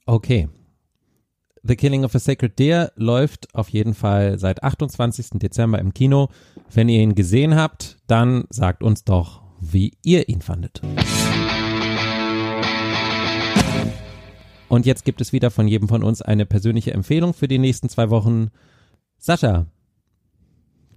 Okay, 0.05 0.49
The 1.65 1.77
Killing 1.77 2.03
of 2.03 2.13
a 2.13 2.19
Sacred 2.19 2.59
Deer 2.59 2.91
läuft 2.97 3.55
auf 3.55 3.69
jeden 3.69 3.93
Fall 3.93 4.37
seit 4.37 4.63
28. 4.63 5.39
Dezember 5.39 5.79
im 5.79 5.93
Kino. 5.93 6.27
Wenn 6.69 6.89
ihr 6.89 7.01
ihn 7.01 7.15
gesehen 7.15 7.55
habt, 7.55 7.99
dann 8.05 8.43
sagt 8.49 8.83
uns 8.83 9.05
doch, 9.05 9.41
wie 9.61 9.93
ihr 10.03 10.27
ihn 10.27 10.41
fandet. 10.41 10.81
Und 14.67 14.85
jetzt 14.85 15.05
gibt 15.05 15.21
es 15.21 15.31
wieder 15.31 15.51
von 15.51 15.69
jedem 15.69 15.87
von 15.87 16.03
uns 16.03 16.21
eine 16.21 16.45
persönliche 16.45 16.93
Empfehlung 16.93 17.33
für 17.33 17.47
die 17.47 17.59
nächsten 17.59 17.87
zwei 17.87 18.09
Wochen. 18.09 18.49
Sascha, 19.17 19.67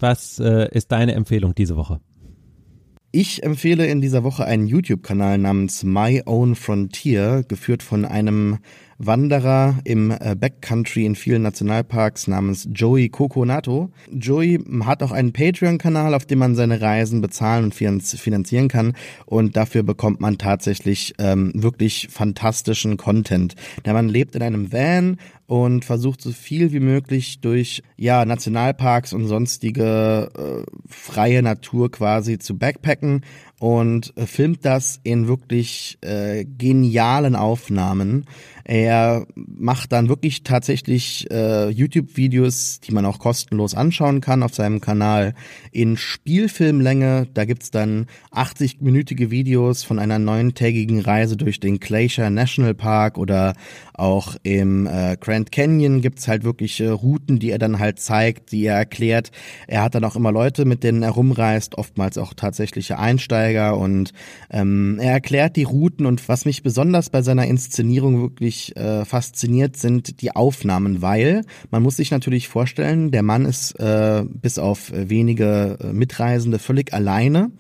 was 0.01 0.41
äh, 0.41 0.69
ist 0.73 0.91
deine 0.91 1.15
Empfehlung 1.15 1.55
diese 1.55 1.77
Woche? 1.77 2.01
Ich 3.13 3.45
empfehle 3.45 3.87
in 3.87 4.01
dieser 4.01 4.25
Woche 4.25 4.45
einen 4.45 4.67
YouTube-Kanal 4.67 5.39
namens 5.39 5.85
My 5.85 6.23
Own 6.27 6.57
Frontier, 6.57 7.45
geführt 7.47 7.85
von 7.85 8.05
einem 8.05 8.59
Wanderer 8.99 9.79
im 9.85 10.11
äh, 10.11 10.35
Backcountry 10.39 11.05
in 11.05 11.15
vielen 11.15 11.43
Nationalparks 11.43 12.29
namens 12.29 12.69
Joey 12.73 13.09
Coconato. 13.09 13.91
Joey 14.11 14.61
hat 14.85 15.03
auch 15.03 15.13
einen 15.13 15.33
Patreon-Kanal, 15.33 16.15
auf 16.15 16.27
dem 16.27 16.39
man 16.39 16.55
seine 16.55 16.81
Reisen 16.81 17.21
bezahlen 17.21 17.65
und 17.65 17.75
finanzieren 17.75 18.69
kann 18.69 18.95
und 19.27 19.57
dafür 19.57 19.83
bekommt 19.83 20.21
man 20.21 20.39
tatsächlich 20.39 21.15
ähm, 21.19 21.53
wirklich 21.55 22.09
fantastischen 22.11 22.97
Content. 22.97 23.55
Der 23.85 23.93
man 23.93 24.09
lebt 24.09 24.35
in 24.35 24.43
einem 24.43 24.73
Van 24.73 25.19
und 25.47 25.85
versucht 25.85 26.21
so 26.21 26.33
viel 26.33 26.73
wie 26.73 26.81
möglich 26.81 27.41
durch 27.41 27.83
ja 27.97 28.25
Nationalparks 28.25 29.13
und 29.13 29.27
sonstige 29.27 30.31
äh, 30.37 30.71
freie 30.89 31.43
Natur 31.43 31.91
quasi 31.91 32.39
zu 32.39 32.59
backpacken 32.59 33.23
und 33.59 34.13
äh, 34.17 34.27
filmt 34.27 34.65
das 34.65 35.01
in 35.03 35.29
wirklich 35.29 35.99
äh, 36.03 36.45
genialen 36.45 37.37
Aufnahmen. 37.37 38.27
Er 38.69 39.29
macht 39.37 39.93
dann 39.93 40.09
wirklich 40.09 40.43
tatsächlich 40.43 41.31
äh, 41.31 41.69
YouTube-Videos, 41.69 42.81
die 42.81 42.93
man 42.93 43.07
auch 43.07 43.21
kostenlos 43.21 43.77
anschauen 43.77 44.21
kann 44.21 44.43
auf 44.43 44.57
seinem 44.57 44.81
Kanal 44.81 45.35
in 45.71 45.97
Spielfilmlänge. 45.97 47.29
Da 47.33 47.45
gibt's 47.45 47.71
dann 47.71 48.07
80-minütige 48.33 49.31
Videos 49.31 49.85
von 49.85 50.01
einer 50.01 50.19
neuntägigen 50.19 50.99
Reise 50.99 51.37
durch 51.37 51.61
den 51.61 51.79
Glacier 51.79 52.29
National 52.31 52.75
Park 52.75 53.19
oder 53.19 53.55
auch 53.95 54.35
im 54.43 54.89
äh, 54.89 55.17
Grand 55.21 55.53
Canyon 55.53 56.01
gibt's 56.01 56.27
halt 56.27 56.43
wirklich 56.43 56.81
äh, 56.81 56.89
Routen, 56.89 57.39
die 57.39 57.53
er 57.53 57.59
dann 57.59 57.79
halt 57.79 58.01
zeigt, 58.01 58.51
die 58.51 58.65
er 58.65 58.75
erklärt. 58.75 59.31
Er 59.69 59.85
hat 59.85 59.95
dann 59.95 60.03
auch 60.03 60.17
immer 60.17 60.33
Leute, 60.33 60.65
mit 60.65 60.83
denen 60.83 61.05
er 61.05 61.11
rumreist, 61.11 61.79
oftmals 61.79 62.19
auch 62.19 62.35
tatsächliche 62.35 62.99
Einsteiger 62.99 63.79
und 63.79 64.13
ähm, 64.51 64.99
er 65.01 65.13
erklärt 65.13 65.55
die 65.55 65.63
Routen 65.63 66.05
und 66.05 66.29
was 66.29 66.47
mich 66.47 66.65
besonders 66.65 67.11
bei 67.11 67.23
seiner 67.23 67.47
Inszenierung 67.47 68.21
wirklich 68.21 68.56
mich 68.57 68.77
äh, 68.77 69.05
fasziniert, 69.05 69.77
sind 69.77 70.21
die 70.23 70.35
Aufnahmen, 70.35 71.03
weil 71.03 71.43
man 71.71 71.83
muss 71.83 71.97
sich 71.97 72.11
natürlich 72.11 72.49
vorstellen, 72.49 73.11
der 73.11 73.23
Mann 73.23 73.45
ist 73.45 73.73
äh, 73.79 74.25
bis 74.27 74.59
auf 74.59 74.91
wenige 74.95 75.79
äh, 75.81 75.93
Mitreisende 75.93 76.59
völlig 76.59 76.93
alleine 76.95 77.51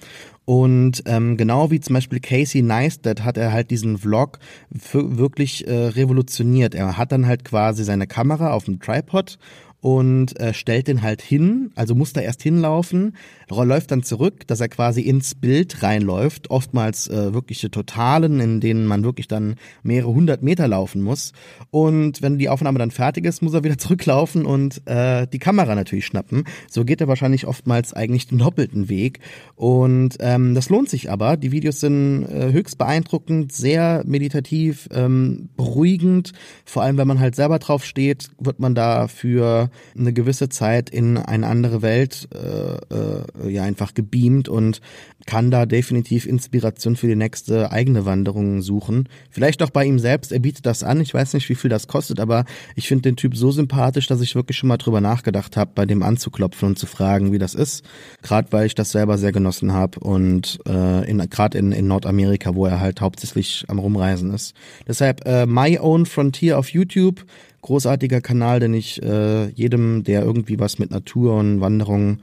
und 0.46 1.02
ähm, 1.06 1.36
genau 1.36 1.72
wie 1.72 1.80
zum 1.80 1.94
Beispiel 1.94 2.20
Casey 2.20 2.62
Neistat 2.62 3.24
hat 3.24 3.36
er 3.36 3.52
halt 3.52 3.72
diesen 3.72 3.98
Vlog 3.98 4.38
wirklich 4.70 5.66
äh, 5.66 5.88
revolutioniert. 5.88 6.74
Er 6.74 6.96
hat 6.96 7.10
dann 7.10 7.26
halt 7.26 7.44
quasi 7.44 7.82
seine 7.82 8.06
Kamera 8.06 8.52
auf 8.52 8.64
dem 8.64 8.78
Tripod 8.78 9.38
und 9.86 10.36
äh, 10.40 10.52
stellt 10.52 10.88
den 10.88 11.02
halt 11.02 11.22
hin, 11.22 11.70
also 11.76 11.94
muss 11.94 12.12
da 12.12 12.20
erst 12.20 12.42
hinlaufen, 12.42 13.16
läuft 13.48 13.92
dann 13.92 14.02
zurück, 14.02 14.44
dass 14.48 14.60
er 14.60 14.66
quasi 14.66 15.02
ins 15.02 15.36
Bild 15.36 15.80
reinläuft, 15.84 16.50
oftmals 16.50 17.06
äh, 17.06 17.32
wirkliche 17.32 17.70
Totalen, 17.70 18.40
in 18.40 18.58
denen 18.58 18.86
man 18.86 19.04
wirklich 19.04 19.28
dann 19.28 19.54
mehrere 19.84 20.12
hundert 20.12 20.42
Meter 20.42 20.66
laufen 20.66 21.02
muss. 21.02 21.34
Und 21.70 22.20
wenn 22.20 22.36
die 22.36 22.48
Aufnahme 22.48 22.80
dann 22.80 22.90
fertig 22.90 23.24
ist, 23.26 23.42
muss 23.42 23.54
er 23.54 23.62
wieder 23.62 23.78
zurücklaufen 23.78 24.44
und 24.44 24.84
äh, 24.88 25.28
die 25.28 25.38
Kamera 25.38 25.76
natürlich 25.76 26.06
schnappen. 26.06 26.42
So 26.68 26.84
geht 26.84 27.00
er 27.00 27.06
wahrscheinlich 27.06 27.46
oftmals 27.46 27.94
eigentlich 27.94 28.26
den 28.26 28.38
doppelten 28.38 28.88
Weg. 28.88 29.20
Und 29.54 30.16
ähm, 30.18 30.56
das 30.56 30.68
lohnt 30.68 30.88
sich 30.88 31.12
aber. 31.12 31.36
Die 31.36 31.52
Videos 31.52 31.78
sind 31.78 32.24
äh, 32.24 32.50
höchst 32.50 32.76
beeindruckend, 32.76 33.52
sehr 33.52 34.02
meditativ, 34.04 34.88
ähm, 34.92 35.48
beruhigend. 35.56 36.32
Vor 36.64 36.82
allem, 36.82 36.96
wenn 36.96 37.06
man 37.06 37.20
halt 37.20 37.36
selber 37.36 37.60
drauf 37.60 37.84
steht, 37.84 38.30
wird 38.40 38.58
man 38.58 38.74
da 38.74 39.06
für 39.06 39.70
eine 39.96 40.12
gewisse 40.12 40.48
Zeit 40.48 40.90
in 40.90 41.16
eine 41.16 41.46
andere 41.46 41.82
Welt 41.82 42.28
äh, 42.34 42.76
äh, 42.94 43.50
ja 43.50 43.62
einfach 43.62 43.94
gebeamt 43.94 44.48
und 44.48 44.80
kann 45.26 45.50
da 45.50 45.66
definitiv 45.66 46.26
Inspiration 46.26 46.96
für 46.96 47.08
die 47.08 47.16
nächste 47.16 47.72
eigene 47.72 48.04
Wanderung 48.04 48.62
suchen. 48.62 49.08
Vielleicht 49.30 49.62
auch 49.62 49.70
bei 49.70 49.84
ihm 49.84 49.98
selbst, 49.98 50.32
er 50.32 50.38
bietet 50.38 50.66
das 50.66 50.82
an. 50.82 51.00
Ich 51.00 51.12
weiß 51.12 51.34
nicht, 51.34 51.48
wie 51.48 51.54
viel 51.54 51.70
das 51.70 51.88
kostet, 51.88 52.20
aber 52.20 52.44
ich 52.76 52.88
finde 52.88 53.02
den 53.02 53.16
Typ 53.16 53.36
so 53.36 53.50
sympathisch, 53.50 54.06
dass 54.06 54.20
ich 54.20 54.34
wirklich 54.34 54.56
schon 54.56 54.68
mal 54.68 54.76
drüber 54.76 55.00
nachgedacht 55.00 55.56
habe, 55.56 55.72
bei 55.74 55.84
dem 55.86 56.02
anzuklopfen 56.02 56.68
und 56.68 56.78
zu 56.78 56.86
fragen, 56.86 57.32
wie 57.32 57.38
das 57.38 57.54
ist. 57.54 57.84
Gerade 58.22 58.52
weil 58.52 58.66
ich 58.66 58.74
das 58.74 58.92
selber 58.92 59.18
sehr 59.18 59.32
genossen 59.32 59.72
habe 59.72 60.00
und 60.00 60.58
äh, 60.64 61.26
gerade 61.26 61.58
in, 61.58 61.72
in 61.72 61.88
Nordamerika, 61.88 62.54
wo 62.54 62.66
er 62.66 62.80
halt 62.80 63.00
hauptsächlich 63.00 63.64
am 63.68 63.78
Rumreisen 63.78 64.32
ist. 64.32 64.54
Deshalb 64.86 65.26
äh, 65.26 65.46
My 65.46 65.78
Own 65.78 66.06
Frontier 66.06 66.58
auf 66.58 66.68
YouTube 66.68 67.24
großartiger 67.62 68.20
Kanal, 68.20 68.60
den 68.60 68.74
ich 68.74 69.02
äh, 69.02 69.48
jedem, 69.50 70.04
der 70.04 70.22
irgendwie 70.22 70.58
was 70.58 70.78
mit 70.78 70.90
Natur 70.90 71.36
und 71.36 71.60
Wanderung 71.60 72.18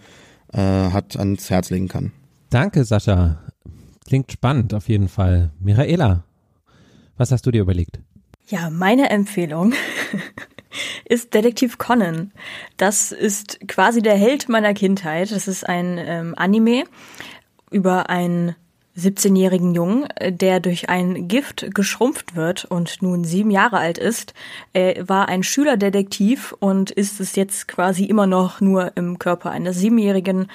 äh, 0.54 0.60
hat, 0.60 1.18
ans 1.18 1.50
Herz 1.50 1.70
legen 1.70 1.88
kann. 1.88 2.12
Danke, 2.50 2.86
Sascha. 2.86 3.40
Klingt 4.06 4.32
spannend 4.32 4.74
auf 4.74 4.90
jeden 4.90 5.08
Fall. 5.08 5.52
Michaela, 5.60 6.24
was 7.18 7.32
hast 7.32 7.46
du 7.46 7.52
dir 7.52 7.62
überlegt? 7.62 8.00
Ja, 8.48 8.70
meine 8.70 9.10
Empfehlung 9.10 9.74
ist 11.06 11.34
Detektiv 11.34 11.78
Conan. 11.78 12.32
Das 12.78 13.12
ist 13.12 13.60
quasi 13.68 14.02
der 14.02 14.16
Held 14.16 14.50
meiner 14.50 14.74
Kindheit. 14.74 15.32
Das 15.32 15.48
ist 15.48 15.68
ein 15.68 15.98
ähm, 15.98 16.34
Anime 16.38 16.84
über 17.72 18.10
einen 18.10 18.56
17-jährigen 18.98 19.74
Jungen, 19.74 20.10
äh, 20.16 20.32
der 20.32 20.60
durch 20.60 20.89
ein 20.89 21.28
Gift 21.28 21.74
geschrumpft 21.74 22.36
wird 22.36 22.66
und 22.66 23.02
nun 23.02 23.24
sieben 23.24 23.52
Jahre 23.52 23.78
alt 23.78 23.98
ist. 23.98 24.34
Er 24.74 25.08
war 25.10 25.28
ein 25.30 25.44
Schülerdetektiv 25.44 26.54
und 26.60 26.91
ist 26.91 27.20
es 27.20 27.36
jetzt 27.36 27.68
quasi 27.68 28.06
immer 28.06 28.28
noch 28.28 28.62
nur 28.62 28.96
im 28.96 29.20
Körper 29.20 29.52
eines 29.52 29.78
Siebenjährigen 29.78 30.48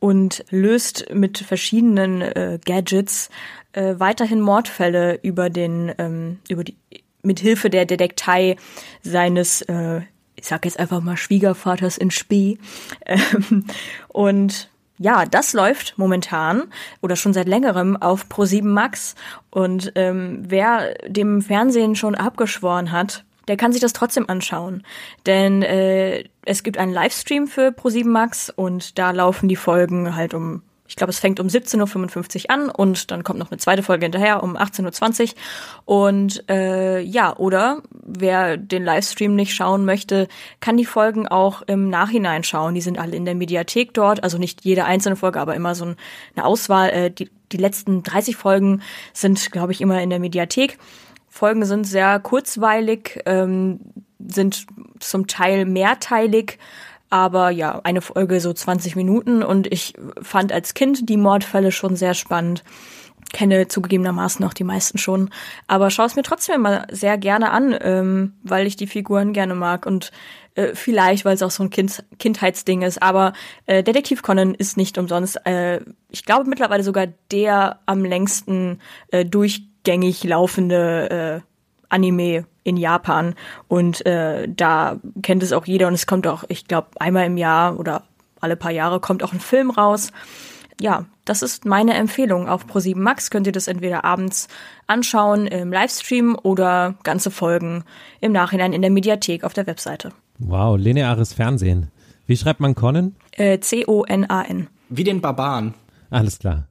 und 0.00 0.44
löst 0.50 1.06
mit 1.14 1.38
verschiedenen 1.38 2.20
äh, 2.20 2.58
Gadgets 2.64 3.30
äh, 3.72 3.94
weiterhin 3.98 4.40
Mordfälle 4.40 5.18
über 5.22 5.48
den 5.50 5.92
ähm, 5.98 6.38
über 6.48 6.64
die 6.64 6.76
mit 7.22 7.40
Hilfe 7.40 7.70
der 7.70 7.86
Detektei 7.86 8.56
seines 9.02 9.62
äh, 9.62 10.02
ich 10.36 10.46
sag 10.46 10.66
jetzt 10.66 10.78
einfach 10.78 11.00
mal 11.00 11.16
Schwiegervaters 11.16 11.96
in 11.96 12.10
Spee 12.10 12.58
ähm, 13.06 13.64
und 14.08 14.68
ja, 14.98 15.24
das 15.26 15.52
läuft 15.52 15.94
momentan 15.96 16.64
oder 17.00 17.16
schon 17.16 17.32
seit 17.32 17.48
längerem 17.48 17.96
auf 17.96 18.26
Pro7 18.26 18.64
Max. 18.64 19.14
Und 19.50 19.92
ähm, 19.96 20.42
wer 20.46 20.94
dem 21.06 21.42
Fernsehen 21.42 21.96
schon 21.96 22.14
abgeschworen 22.14 22.92
hat, 22.92 23.24
der 23.48 23.56
kann 23.56 23.72
sich 23.72 23.80
das 23.80 23.92
trotzdem 23.92 24.28
anschauen. 24.28 24.84
Denn 25.26 25.62
äh, 25.62 26.24
es 26.44 26.62
gibt 26.62 26.78
einen 26.78 26.92
Livestream 26.92 27.46
für 27.46 27.68
Pro7 27.68 28.06
Max 28.06 28.50
und 28.50 28.98
da 28.98 29.10
laufen 29.10 29.48
die 29.48 29.56
Folgen 29.56 30.14
halt 30.14 30.34
um 30.34 30.62
ich 30.86 30.96
glaube, 30.96 31.10
es 31.10 31.18
fängt 31.18 31.40
um 31.40 31.46
17.55 31.46 32.44
Uhr 32.44 32.50
an 32.50 32.68
und 32.68 33.10
dann 33.10 33.24
kommt 33.24 33.38
noch 33.38 33.50
eine 33.50 33.58
zweite 33.58 33.82
Folge 33.82 34.04
hinterher 34.04 34.42
um 34.42 34.56
18.20 34.56 35.22
Uhr. 35.22 35.34
Und 35.86 36.48
äh, 36.50 37.00
ja, 37.00 37.34
oder 37.36 37.82
wer 37.90 38.58
den 38.58 38.84
Livestream 38.84 39.34
nicht 39.34 39.54
schauen 39.54 39.86
möchte, 39.86 40.28
kann 40.60 40.76
die 40.76 40.84
Folgen 40.84 41.26
auch 41.26 41.62
im 41.62 41.88
Nachhinein 41.88 42.44
schauen. 42.44 42.74
Die 42.74 42.82
sind 42.82 42.98
alle 42.98 43.16
in 43.16 43.24
der 43.24 43.34
Mediathek 43.34 43.94
dort, 43.94 44.22
also 44.22 44.36
nicht 44.36 44.64
jede 44.64 44.84
einzelne 44.84 45.16
Folge, 45.16 45.40
aber 45.40 45.54
immer 45.54 45.74
so 45.74 45.84
eine 45.84 46.44
Auswahl. 46.44 46.90
Äh, 46.90 47.10
die, 47.10 47.30
die 47.50 47.56
letzten 47.56 48.02
30 48.02 48.36
Folgen 48.36 48.82
sind, 49.14 49.52
glaube 49.52 49.72
ich, 49.72 49.80
immer 49.80 50.02
in 50.02 50.10
der 50.10 50.20
Mediathek. 50.20 50.78
Folgen 51.30 51.64
sind 51.64 51.84
sehr 51.84 52.20
kurzweilig, 52.20 53.22
ähm, 53.24 53.80
sind 54.18 54.66
zum 55.00 55.26
Teil 55.26 55.64
mehrteilig 55.64 56.58
aber 57.14 57.50
ja, 57.50 57.80
eine 57.84 58.00
Folge 58.00 58.40
so 58.40 58.52
20 58.52 58.96
Minuten 58.96 59.44
und 59.44 59.72
ich 59.72 59.94
fand 60.20 60.52
als 60.52 60.74
Kind 60.74 61.08
die 61.08 61.16
Mordfälle 61.16 61.70
schon 61.70 61.94
sehr 61.94 62.12
spannend. 62.12 62.64
Kenne 63.32 63.68
zugegebenermaßen 63.68 64.44
auch 64.44 64.52
die 64.52 64.64
meisten 64.64 64.98
schon. 64.98 65.30
Aber 65.68 65.90
schaue 65.90 66.06
es 66.06 66.16
mir 66.16 66.24
trotzdem 66.24 66.56
immer 66.56 66.88
sehr 66.90 67.16
gerne 67.16 67.52
an, 67.52 67.76
ähm, 67.80 68.32
weil 68.42 68.66
ich 68.66 68.74
die 68.74 68.88
Figuren 68.88 69.32
gerne 69.32 69.54
mag 69.54 69.86
und 69.86 70.10
äh, 70.56 70.74
vielleicht, 70.74 71.24
weil 71.24 71.36
es 71.36 71.42
auch 71.42 71.52
so 71.52 71.62
ein 71.62 71.70
kind 71.70 72.02
Kindheitsding 72.18 72.82
ist. 72.82 73.00
Aber 73.00 73.32
äh, 73.66 73.84
Detektiv 73.84 74.22
Conan 74.22 74.52
ist 74.52 74.76
nicht 74.76 74.98
umsonst, 74.98 75.46
äh, 75.46 75.82
ich 76.08 76.24
glaube 76.24 76.50
mittlerweile 76.50 76.82
sogar 76.82 77.06
der 77.30 77.78
am 77.86 78.04
längsten 78.04 78.80
äh, 79.12 79.24
durchgängig 79.24 80.24
laufende 80.24 81.42
äh, 81.44 81.53
Anime 81.94 82.46
in 82.64 82.76
Japan 82.76 83.34
und 83.68 84.04
äh, 84.06 84.48
da 84.48 84.96
kennt 85.22 85.42
es 85.42 85.52
auch 85.52 85.66
jeder 85.66 85.86
und 85.86 85.94
es 85.94 86.06
kommt 86.06 86.26
auch, 86.26 86.44
ich 86.48 86.66
glaube, 86.66 86.88
einmal 86.98 87.26
im 87.26 87.36
Jahr 87.36 87.78
oder 87.78 88.02
alle 88.40 88.56
paar 88.56 88.72
Jahre 88.72 89.00
kommt 89.00 89.22
auch 89.22 89.32
ein 89.32 89.40
Film 89.40 89.70
raus. 89.70 90.10
Ja, 90.80 91.06
das 91.24 91.42
ist 91.42 91.64
meine 91.64 91.94
Empfehlung. 91.94 92.48
Auf 92.48 92.66
Pro7 92.66 92.96
Max 92.96 93.30
könnt 93.30 93.46
ihr 93.46 93.52
das 93.52 93.68
entweder 93.68 94.04
abends 94.04 94.48
anschauen 94.86 95.46
im 95.46 95.72
Livestream 95.72 96.36
oder 96.42 96.94
ganze 97.04 97.30
Folgen 97.30 97.84
im 98.20 98.32
Nachhinein 98.32 98.72
in 98.72 98.82
der 98.82 98.90
Mediathek 98.90 99.44
auf 99.44 99.52
der 99.52 99.66
Webseite. 99.66 100.12
Wow, 100.38 100.76
lineares 100.76 101.32
Fernsehen. 101.32 101.90
Wie 102.26 102.36
schreibt 102.36 102.60
man 102.60 102.74
Conan? 102.74 103.14
Äh, 103.32 103.60
C-O-N-A-N. 103.60 104.68
Wie 104.88 105.04
den 105.04 105.20
Barbaren. 105.20 105.74
Alles 106.10 106.38
klar. 106.38 106.68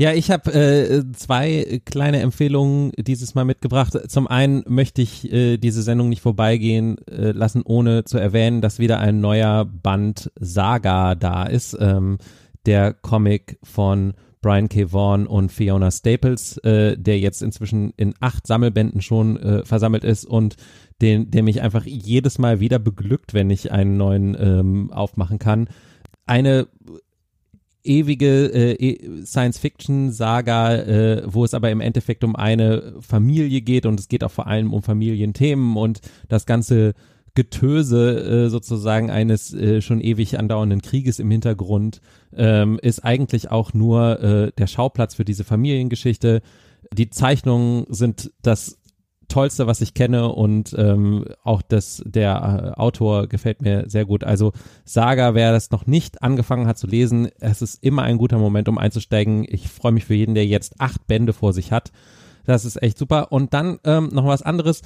Ja, 0.00 0.12
ich 0.12 0.30
habe 0.30 0.52
äh, 0.54 1.12
zwei 1.12 1.80
kleine 1.84 2.20
Empfehlungen 2.20 2.92
dieses 2.96 3.34
Mal 3.34 3.44
mitgebracht. 3.44 3.98
Zum 4.08 4.28
einen 4.28 4.62
möchte 4.68 5.02
ich 5.02 5.30
äh, 5.32 5.56
diese 5.56 5.82
Sendung 5.82 6.08
nicht 6.08 6.22
vorbeigehen 6.22 6.98
äh, 7.08 7.32
lassen, 7.32 7.62
ohne 7.64 8.04
zu 8.04 8.16
erwähnen, 8.16 8.60
dass 8.60 8.78
wieder 8.78 9.00
ein 9.00 9.20
neuer 9.20 9.64
Band 9.64 10.30
Saga 10.38 11.16
da 11.16 11.42
ist. 11.42 11.76
Ähm, 11.80 12.18
der 12.64 12.92
Comic 12.92 13.58
von 13.64 14.14
Brian 14.40 14.68
K. 14.68 14.92
Vaughan 14.92 15.26
und 15.26 15.50
Fiona 15.50 15.90
Staples, 15.90 16.58
äh, 16.58 16.96
der 16.96 17.18
jetzt 17.18 17.42
inzwischen 17.42 17.92
in 17.96 18.14
acht 18.20 18.46
Sammelbänden 18.46 19.02
schon 19.02 19.36
äh, 19.38 19.64
versammelt 19.64 20.04
ist 20.04 20.24
und 20.24 20.54
den, 21.02 21.32
der 21.32 21.42
mich 21.42 21.60
einfach 21.60 21.84
jedes 21.86 22.38
Mal 22.38 22.60
wieder 22.60 22.78
beglückt, 22.78 23.34
wenn 23.34 23.50
ich 23.50 23.72
einen 23.72 23.96
neuen 23.96 24.36
ähm, 24.38 24.92
aufmachen 24.92 25.40
kann. 25.40 25.68
Eine 26.24 26.68
ewige 27.88 28.46
äh, 28.52 28.72
e, 28.74 29.24
Science-Fiction-Saga, 29.24 30.74
äh, 30.76 31.22
wo 31.26 31.44
es 31.44 31.54
aber 31.54 31.70
im 31.70 31.80
Endeffekt 31.80 32.22
um 32.22 32.36
eine 32.36 32.94
Familie 33.00 33.60
geht 33.62 33.86
und 33.86 33.98
es 33.98 34.08
geht 34.08 34.22
auch 34.22 34.30
vor 34.30 34.46
allem 34.46 34.72
um 34.72 34.82
Familienthemen 34.82 35.76
und 35.76 36.00
das 36.28 36.46
ganze 36.46 36.94
Getöse 37.34 38.46
äh, 38.46 38.50
sozusagen 38.50 39.10
eines 39.10 39.54
äh, 39.54 39.80
schon 39.80 40.00
ewig 40.00 40.38
andauernden 40.38 40.82
Krieges 40.82 41.18
im 41.18 41.30
Hintergrund 41.30 42.00
ähm, 42.36 42.78
ist 42.82 43.04
eigentlich 43.04 43.50
auch 43.50 43.74
nur 43.74 44.20
äh, 44.20 44.52
der 44.58 44.66
Schauplatz 44.66 45.14
für 45.14 45.24
diese 45.24 45.44
Familiengeschichte. 45.44 46.42
Die 46.92 47.10
Zeichnungen 47.10 47.86
sind 47.90 48.32
das 48.42 48.77
Tollste, 49.28 49.66
was 49.66 49.80
ich 49.80 49.94
kenne 49.94 50.32
und 50.32 50.74
ähm, 50.76 51.24
auch 51.44 51.62
das, 51.62 52.02
der 52.06 52.74
äh, 52.76 52.80
Autor 52.80 53.26
gefällt 53.26 53.62
mir 53.62 53.84
sehr 53.88 54.04
gut. 54.04 54.24
Also 54.24 54.52
Saga, 54.84 55.34
wer 55.34 55.52
das 55.52 55.70
noch 55.70 55.86
nicht 55.86 56.22
angefangen 56.22 56.66
hat 56.66 56.78
zu 56.78 56.86
lesen, 56.86 57.28
es 57.38 57.62
ist 57.62 57.82
immer 57.82 58.02
ein 58.02 58.18
guter 58.18 58.38
Moment, 58.38 58.68
um 58.68 58.78
einzusteigen. 58.78 59.46
Ich 59.48 59.68
freue 59.68 59.92
mich 59.92 60.06
für 60.06 60.14
jeden, 60.14 60.34
der 60.34 60.46
jetzt 60.46 60.80
acht 60.80 61.06
Bände 61.06 61.32
vor 61.32 61.52
sich 61.52 61.72
hat. 61.72 61.92
Das 62.44 62.64
ist 62.64 62.82
echt 62.82 62.96
super. 62.96 63.30
Und 63.30 63.52
dann 63.52 63.78
ähm, 63.84 64.08
noch 64.12 64.24
was 64.24 64.42
anderes. 64.42 64.82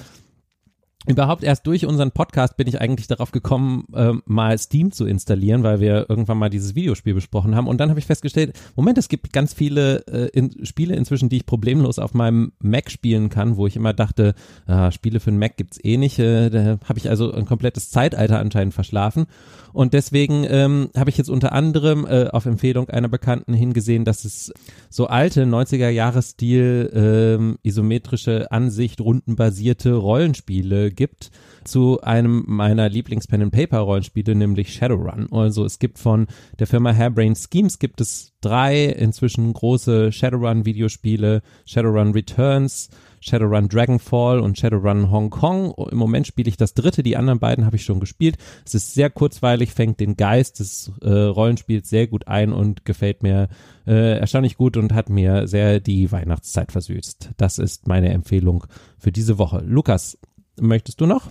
Überhaupt 1.06 1.42
erst 1.42 1.66
durch 1.66 1.84
unseren 1.86 2.12
Podcast 2.12 2.56
bin 2.56 2.68
ich 2.68 2.80
eigentlich 2.80 3.08
darauf 3.08 3.32
gekommen, 3.32 3.86
äh, 3.94 4.12
mal 4.24 4.56
Steam 4.56 4.92
zu 4.92 5.06
installieren, 5.06 5.62
weil 5.62 5.80
wir 5.80 6.06
irgendwann 6.08 6.38
mal 6.38 6.50
dieses 6.50 6.74
Videospiel 6.74 7.14
besprochen 7.14 7.56
haben. 7.56 7.66
Und 7.66 7.78
dann 7.78 7.90
habe 7.90 7.98
ich 7.98 8.06
festgestellt, 8.06 8.58
Moment, 8.76 8.98
es 8.98 9.08
gibt 9.08 9.32
ganz 9.32 9.52
viele 9.52 10.06
äh, 10.06 10.28
in, 10.32 10.64
Spiele 10.64 10.94
inzwischen, 10.94 11.28
die 11.28 11.38
ich 11.38 11.46
problemlos 11.46 11.98
auf 11.98 12.14
meinem 12.14 12.52
Mac 12.60 12.90
spielen 12.90 13.30
kann, 13.30 13.56
wo 13.56 13.66
ich 13.66 13.76
immer 13.76 13.92
dachte, 13.92 14.34
äh, 14.66 14.92
Spiele 14.92 15.18
für 15.18 15.30
den 15.30 15.38
Mac 15.38 15.56
gibt's 15.56 15.78
eh 15.82 15.96
nicht. 15.96 16.18
Äh, 16.18 16.50
da 16.50 16.78
habe 16.84 16.98
ich 16.98 17.08
also 17.08 17.32
ein 17.32 17.46
komplettes 17.46 17.90
Zeitalter 17.90 18.38
anscheinend 18.38 18.74
verschlafen. 18.74 19.26
Und 19.72 19.94
deswegen 19.94 20.44
ähm, 20.48 20.90
habe 20.96 21.10
ich 21.10 21.16
jetzt 21.16 21.30
unter 21.30 21.52
anderem 21.52 22.06
äh, 22.06 22.28
auf 22.28 22.46
Empfehlung 22.46 22.90
einer 22.90 23.08
Bekannten 23.08 23.54
hingesehen, 23.54 24.04
dass 24.04 24.24
es 24.24 24.52
so 24.90 25.06
alte 25.06 25.44
90er-Jahres-Stil 25.44 26.90
ähm, 26.94 27.58
isometrische 27.62 28.52
Ansicht, 28.52 29.00
rundenbasierte 29.00 29.94
Rollenspiele 29.94 30.91
gibt 30.92 31.30
zu 31.64 32.00
einem 32.02 32.44
meiner 32.46 32.88
Lieblings-Pen-and-Paper-Rollenspiele, 32.88 34.34
nämlich 34.34 34.74
Shadowrun. 34.74 35.28
Also 35.32 35.64
es 35.64 35.78
gibt 35.78 35.98
von 35.98 36.26
der 36.58 36.66
Firma 36.66 36.94
Hairbrain 36.94 37.34
Schemes 37.36 37.78
gibt 37.78 38.00
es 38.00 38.32
drei 38.40 38.86
inzwischen 38.86 39.52
große 39.52 40.12
Shadowrun-Videospiele, 40.12 41.42
Shadowrun 41.64 42.12
Returns, 42.12 42.90
Shadowrun 43.20 43.68
Dragonfall 43.68 44.40
und 44.40 44.58
Shadowrun 44.58 45.10
Hong 45.10 45.30
Kong. 45.30 45.72
Im 45.90 45.98
Moment 45.98 46.26
spiele 46.26 46.48
ich 46.48 46.56
das 46.56 46.74
dritte, 46.74 47.04
die 47.04 47.16
anderen 47.16 47.38
beiden 47.38 47.64
habe 47.64 47.76
ich 47.76 47.84
schon 47.84 48.00
gespielt. 48.00 48.36
Es 48.66 48.74
ist 48.74 48.94
sehr 48.94 49.10
kurzweilig, 49.10 49.72
fängt 49.72 50.00
den 50.00 50.16
Geist 50.16 50.58
des 50.58 50.90
äh, 51.02 51.08
Rollenspiels 51.08 51.88
sehr 51.88 52.08
gut 52.08 52.26
ein 52.26 52.52
und 52.52 52.84
gefällt 52.84 53.22
mir 53.22 53.48
äh, 53.86 54.18
erstaunlich 54.18 54.56
gut 54.56 54.76
und 54.76 54.92
hat 54.92 55.08
mir 55.08 55.46
sehr 55.46 55.78
die 55.78 56.10
Weihnachtszeit 56.10 56.72
versüßt. 56.72 57.30
Das 57.36 57.58
ist 57.58 57.86
meine 57.86 58.10
Empfehlung 58.10 58.66
für 58.98 59.12
diese 59.12 59.38
Woche. 59.38 59.62
Lukas, 59.64 60.18
möchtest 60.60 61.00
du 61.00 61.06
noch? 61.06 61.30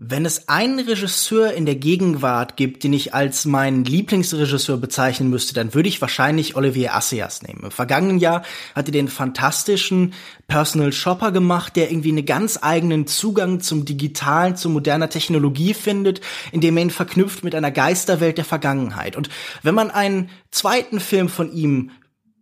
Wenn 0.00 0.24
es 0.24 0.48
einen 0.48 0.78
Regisseur 0.78 1.54
in 1.54 1.66
der 1.66 1.74
Gegenwart 1.74 2.56
gibt, 2.56 2.84
den 2.84 2.92
ich 2.92 3.14
als 3.14 3.44
meinen 3.46 3.84
Lieblingsregisseur 3.84 4.76
bezeichnen 4.76 5.28
müsste, 5.28 5.54
dann 5.54 5.74
würde 5.74 5.88
ich 5.88 6.00
wahrscheinlich 6.00 6.54
Olivier 6.54 6.94
Assayas 6.94 7.42
nehmen. 7.42 7.64
Im 7.64 7.70
vergangenen 7.72 8.18
Jahr 8.18 8.44
hat 8.76 8.86
er 8.86 8.92
den 8.92 9.08
fantastischen 9.08 10.14
Personal 10.46 10.92
Shopper 10.92 11.32
gemacht, 11.32 11.74
der 11.74 11.90
irgendwie 11.90 12.12
einen 12.12 12.24
ganz 12.24 12.60
eigenen 12.62 13.08
Zugang 13.08 13.58
zum 13.58 13.84
Digitalen, 13.84 14.54
zu 14.54 14.70
moderner 14.70 15.10
Technologie 15.10 15.74
findet, 15.74 16.20
indem 16.52 16.76
er 16.76 16.84
ihn 16.84 16.90
verknüpft 16.90 17.42
mit 17.42 17.56
einer 17.56 17.72
Geisterwelt 17.72 18.38
der 18.38 18.44
Vergangenheit. 18.44 19.16
Und 19.16 19.30
wenn 19.64 19.74
man 19.74 19.90
einen 19.90 20.30
zweiten 20.52 21.00
Film 21.00 21.28
von 21.28 21.52
ihm 21.52 21.90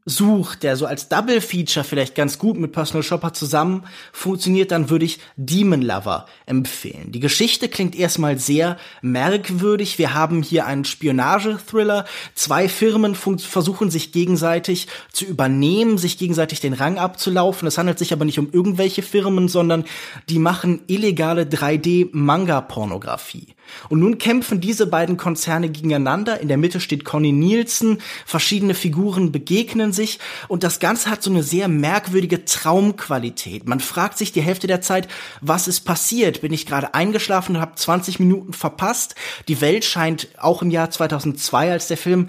sucht, 0.09 0.63
der 0.63 0.77
so 0.77 0.87
als 0.87 1.09
Double 1.09 1.41
Feature 1.41 1.85
vielleicht 1.85 2.15
ganz 2.15 2.39
gut 2.39 2.57
mit 2.57 2.71
Personal 2.71 3.03
Shopper 3.03 3.33
zusammen 3.33 3.83
funktioniert, 4.13 4.71
dann 4.71 4.89
würde 4.89 5.05
ich 5.05 5.19
Demon 5.37 5.83
Lover 5.83 6.27
empfehlen. 6.47 7.11
Die 7.11 7.19
Geschichte 7.19 7.69
klingt 7.69 7.97
erstmal 7.97 8.39
sehr 8.39 8.77
merkwürdig. 9.03 9.99
Wir 9.99 10.15
haben 10.15 10.45
hier 10.45 10.65
einen 10.65 10.85
Spionage-Thriller. 10.85 12.05
Zwei 12.37 12.69
Firmen 12.69 13.17
versuchen 13.17 13.91
sich 13.91 14.13
gegenseitig 14.13 14.87
zu 15.11 15.25
übernehmen, 15.25 15.99
sich 15.99 16.19
gegenseitig 16.19 16.61
den 16.61 16.75
Rang 16.75 16.99
abzulaufen. 16.99 17.67
Es 17.67 17.77
handelt 17.77 17.99
sich 17.99 18.13
aber 18.13 18.25
nicht 18.25 18.39
um 18.39 18.51
irgendwelche 18.53 19.03
Firmen, 19.03 19.49
sondern 19.49 19.85
die 20.29 20.39
machen 20.39 20.83
illegale 20.87 21.47
3D-Manga-Pornografie. 21.47 23.56
Und 23.89 24.01
nun 24.01 24.19
kämpfen 24.19 24.61
diese 24.61 24.87
beiden 24.87 25.17
Konzerne 25.17 25.69
gegeneinander. 25.69 26.41
In 26.41 26.49
der 26.49 26.57
Mitte 26.57 26.81
steht 26.81 27.05
Conny 27.05 27.33
Nielsen. 27.33 27.99
Verschiedene 28.25 28.75
Figuren 28.75 29.33
begegnen 29.33 29.93
sich. 29.93 30.19
Und 30.49 30.63
das 30.63 30.81
Ganze 30.81 31.11
hat 31.11 31.23
so 31.23 31.31
eine 31.31 31.43
sehr 31.43 31.69
merkwürdige 31.69 32.45
Traumqualität. 32.45 33.69
Man 33.69 33.81
fragt 33.81 34.19
sich 34.19 34.33
die 34.33 34.43
Hälfte 34.43 34.67
der 34.67 34.81
Zeit, 34.81 35.09
was 35.41 35.69
ist 35.69 35.81
passiert? 35.81 36.41
Bin 36.41 36.53
ich 36.53 36.67
gerade 36.67 36.95
eingeschlafen 36.95 37.57
und 37.57 37.63
habe 37.63 37.75
20 37.77 38.21
Minuten 38.21 38.53
verpasst? 38.53 39.15
Die 39.49 39.61
Welt 39.61 39.85
scheint 39.85 40.29
auch 40.39 40.63
im 40.63 40.71
Jahr 40.71 40.91
2002, 40.91 41.73
als 41.73 41.89
der 41.89 41.97
Film 41.97 42.29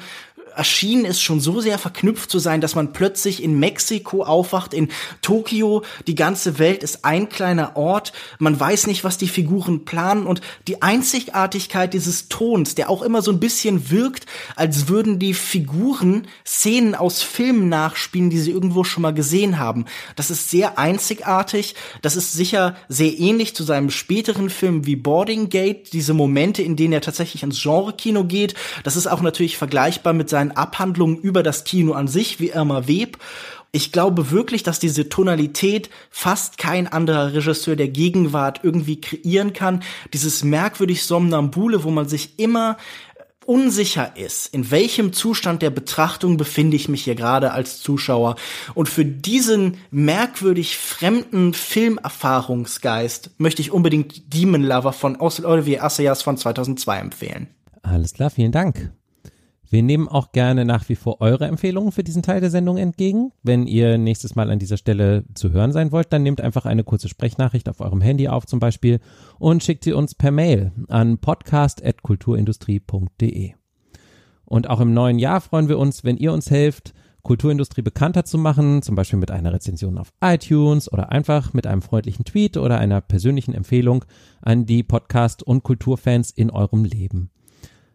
erschienen 0.58 1.06
ist, 1.06 1.22
schon 1.22 1.40
so 1.40 1.62
sehr 1.62 1.78
verknüpft 1.78 2.30
zu 2.30 2.40
sein, 2.40 2.62
dass 2.62 2.76
man 2.76 2.94
plötzlich 2.94 3.44
in 3.44 3.60
Mexiko 3.60 4.24
aufwacht, 4.24 4.74
in 4.74 4.90
Tokio, 5.22 5.84
die 6.08 6.16
ganze 6.16 6.60
Welt 6.60 6.84
ist 6.84 7.06
ein 7.06 7.30
kleiner 7.30 7.76
Ort, 7.76 8.14
man 8.40 8.60
weiß 8.60 8.88
nicht, 8.88 9.04
was 9.04 9.18
die 9.18 9.28
Figuren 9.28 9.86
planen 9.86 10.26
und 10.26 10.42
die 10.68 10.82
Einzigartigkeit 10.82 11.94
dieses 11.94 12.28
Tons, 12.30 12.76
der 12.76 12.90
auch 12.90 13.02
immer 13.02 13.22
so 13.22 13.32
ein 13.32 13.40
bisschen 13.40 13.90
wirkt, 13.90 14.26
als 14.56 14.88
würden 14.88 15.20
die 15.20 15.34
Figuren 15.34 16.28
Szenen 16.46 16.96
aus 16.96 17.22
Filmen 17.22 17.70
nachspielen, 17.70 18.30
die 18.30 18.40
sie 18.40 18.52
irgendwo 18.52 18.84
schon 18.84 19.04
mal 19.04 19.14
gesehen 19.14 19.60
haben. 19.60 19.86
Das 20.16 20.30
ist 20.32 20.50
sehr 20.50 20.78
einzigartig, 20.78 21.76
das 22.02 22.16
ist 22.16 22.34
sicher 22.34 22.76
sehr 22.90 23.18
ähnlich 23.18 23.56
zu 23.56 23.64
seinem 23.64 23.90
späteren 23.90 24.50
Film 24.50 24.86
wie 24.86 24.96
Boarding 24.96 25.50
Gate, 25.50 25.94
diese 25.94 26.14
Momente, 26.14 26.62
in 26.62 26.76
denen 26.76 26.94
er 26.94 27.02
tatsächlich 27.02 27.44
ins 27.44 27.62
Genre-Kino 27.62 28.24
geht. 28.24 28.56
Das 28.84 28.96
ist 28.96 29.08
auch 29.08 29.22
natürlich 29.22 29.58
vergleichbar 29.58 30.14
mit 30.14 30.30
seinen 30.30 30.47
seinen 30.48 30.58
Abhandlungen 30.58 31.18
über 31.18 31.44
das 31.44 31.64
Kino 31.64 31.94
an 31.94 32.08
sich, 32.08 32.40
wie 32.40 32.50
Irma 32.50 32.88
Web. 32.88 33.18
Ich 33.72 33.92
glaube 33.92 34.32
wirklich, 34.32 34.64
dass 34.64 34.80
diese 34.80 35.10
Tonalität 35.10 35.90
fast 36.10 36.58
kein 36.58 36.88
anderer 36.88 37.34
Regisseur 37.34 37.76
der 37.76 37.90
Gegenwart 37.90 38.62
irgendwie 38.64 39.02
kreieren 39.02 39.54
kann. 39.54 39.84
Dieses 40.14 40.44
merkwürdig 40.44 41.04
Somnambule, 41.04 41.84
wo 41.84 41.92
man 41.92 42.08
sich 42.08 42.40
immer 42.40 42.78
unsicher 43.46 44.18
ist, 44.18 44.54
in 44.54 44.72
welchem 44.72 45.14
Zustand 45.14 45.62
der 45.62 45.70
Betrachtung 45.70 46.36
befinde 46.38 46.76
ich 46.76 46.90
mich 46.90 47.04
hier 47.04 47.16
gerade 47.16 47.52
als 47.52 47.80
Zuschauer. 47.82 48.36
Und 48.74 48.90
für 48.90 49.06
diesen 49.06 49.78
merkwürdig 49.92 50.78
fremden 50.78 51.54
Filmerfahrungsgeist 51.54 53.32
möchte 53.38 53.62
ich 53.62 53.72
unbedingt 53.72 54.34
Demon 54.34 54.64
Lover 54.64 54.92
von 54.92 55.18
Olivier 55.20 55.84
Assayas 55.84 56.22
von 56.22 56.38
2002 56.38 57.00
empfehlen. 57.00 57.48
Alles 57.84 58.14
klar, 58.14 58.30
vielen 58.30 58.52
Dank. 58.52 58.92
Wir 59.70 59.84
nehmen 59.84 60.08
auch 60.08 60.32
gerne 60.32 60.64
nach 60.64 60.88
wie 60.88 60.96
vor 60.96 61.20
eure 61.20 61.46
Empfehlungen 61.46 61.92
für 61.92 62.04
diesen 62.04 62.24
Teil 62.24 62.40
der 62.40 62.50
Sendung 62.50 62.78
entgegen. 62.78 63.34
Wenn 63.44 63.68
ihr 63.68 63.98
nächstes 63.98 64.36
Mal 64.36 64.50
an 64.50 64.60
dieser 64.60 64.78
Stelle 64.78 65.26
zu 65.34 65.52
hören 65.52 65.74
sein 65.74 65.92
wollt, 65.92 66.14
dann 66.14 66.24
nehmt 66.24 66.40
einfach 66.40 66.66
eine 66.66 66.86
kurze 66.86 67.10
Sprechnachricht 67.10 67.68
auf 67.68 67.82
eurem 67.82 68.00
Handy 68.02 68.30
auf 68.30 68.46
zum 68.46 68.60
Beispiel 68.60 69.00
und 69.40 69.64
schickt 69.64 69.84
sie 69.84 69.94
uns 69.94 70.16
per 70.16 70.32
Mail 70.32 70.72
an 70.88 71.18
podcast.kulturindustrie.de. 71.18 73.52
Und 74.46 74.70
auch 74.70 74.80
im 74.80 74.94
neuen 74.94 75.20
Jahr 75.20 75.42
freuen 75.42 75.68
wir 75.68 75.78
uns, 75.78 76.06
wenn 76.06 76.16
ihr 76.16 76.32
uns 76.32 76.50
helft, 76.50 76.94
Kulturindustrie 77.24 77.82
bekannter 77.82 78.24
zu 78.24 78.38
machen, 78.38 78.82
zum 78.82 78.96
Beispiel 78.96 79.20
mit 79.20 79.32
einer 79.32 79.52
Rezension 79.52 79.98
auf 79.98 80.14
iTunes 80.22 80.90
oder 80.90 81.12
einfach 81.12 81.52
mit 81.52 81.68
einem 81.68 81.82
freundlichen 81.82 82.24
Tweet 82.24 82.56
oder 82.56 82.80
einer 82.80 83.02
persönlichen 83.02 83.54
Empfehlung 83.54 84.06
an 84.42 84.66
die 84.66 84.84
Podcast- 84.84 85.44
und 85.44 85.64
Kulturfans 85.64 86.32
in 86.32 86.50
eurem 86.50 86.86
Leben. 86.86 87.32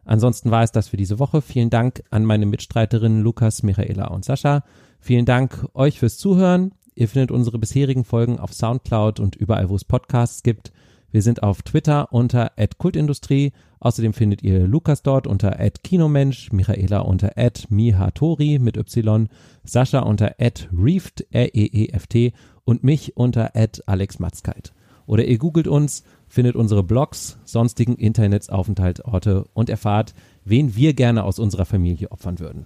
Ansonsten 0.04 0.50
war 0.50 0.62
es 0.62 0.72
das 0.72 0.88
für 0.88 0.96
diese 0.96 1.18
Woche. 1.18 1.42
Vielen 1.42 1.70
Dank 1.70 2.02
an 2.10 2.24
meine 2.24 2.46
Mitstreiterinnen 2.46 3.22
Lukas, 3.22 3.62
Michaela 3.62 4.08
und 4.08 4.24
Sascha. 4.24 4.64
Vielen 4.98 5.24
Dank 5.24 5.66
euch 5.74 5.98
fürs 5.98 6.18
Zuhören. 6.18 6.72
Ihr 6.94 7.08
findet 7.08 7.30
unsere 7.30 7.58
bisherigen 7.58 8.04
Folgen 8.04 8.38
auf 8.38 8.52
Soundcloud 8.52 9.20
und 9.20 9.36
überall, 9.36 9.68
wo 9.68 9.76
es 9.76 9.84
Podcasts 9.84 10.42
gibt. 10.42 10.72
Wir 11.10 11.22
sind 11.22 11.42
auf 11.42 11.62
Twitter 11.62 12.12
unter 12.12 12.52
@kultindustrie. 12.78 13.52
Außerdem 13.80 14.12
findet 14.12 14.42
ihr 14.42 14.66
Lukas 14.66 15.02
dort 15.02 15.26
unter 15.26 15.50
@kinomensch, 15.82 16.52
Michaela 16.52 17.00
unter 17.00 17.32
@mihatori 17.68 18.58
mit 18.58 18.76
y, 18.76 19.28
Sascha 19.64 20.00
unter 20.00 20.36
@reeft 20.72 21.26
r 21.30 21.54
e 21.54 21.64
e 21.64 21.88
f 21.88 22.06
t 22.06 22.32
und 22.64 22.84
mich 22.84 23.16
unter 23.16 23.52
@alexmatzkeit. 23.86 24.72
Oder 25.06 25.24
ihr 25.24 25.38
googelt 25.38 25.66
uns 25.66 26.04
findet 26.32 26.56
unsere 26.56 26.82
Blogs, 26.82 27.36
sonstigen 27.44 27.94
Internetsaufenthaltsorte 27.94 29.44
und 29.52 29.68
erfahrt, 29.68 30.14
wen 30.46 30.74
wir 30.74 30.94
gerne 30.94 31.24
aus 31.24 31.38
unserer 31.38 31.66
Familie 31.66 32.10
opfern 32.10 32.38
würden. 32.38 32.64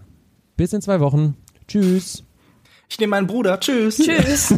Bis 0.56 0.72
in 0.72 0.80
zwei 0.80 1.00
Wochen. 1.00 1.36
Tschüss. 1.66 2.22
Ich 2.88 3.00
nehme 3.00 3.10
meinen 3.10 3.26
Bruder. 3.26 3.58
Tschüss. 3.58 3.96
Tschüss. 3.96 4.54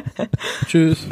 Tschüss. 0.66 1.06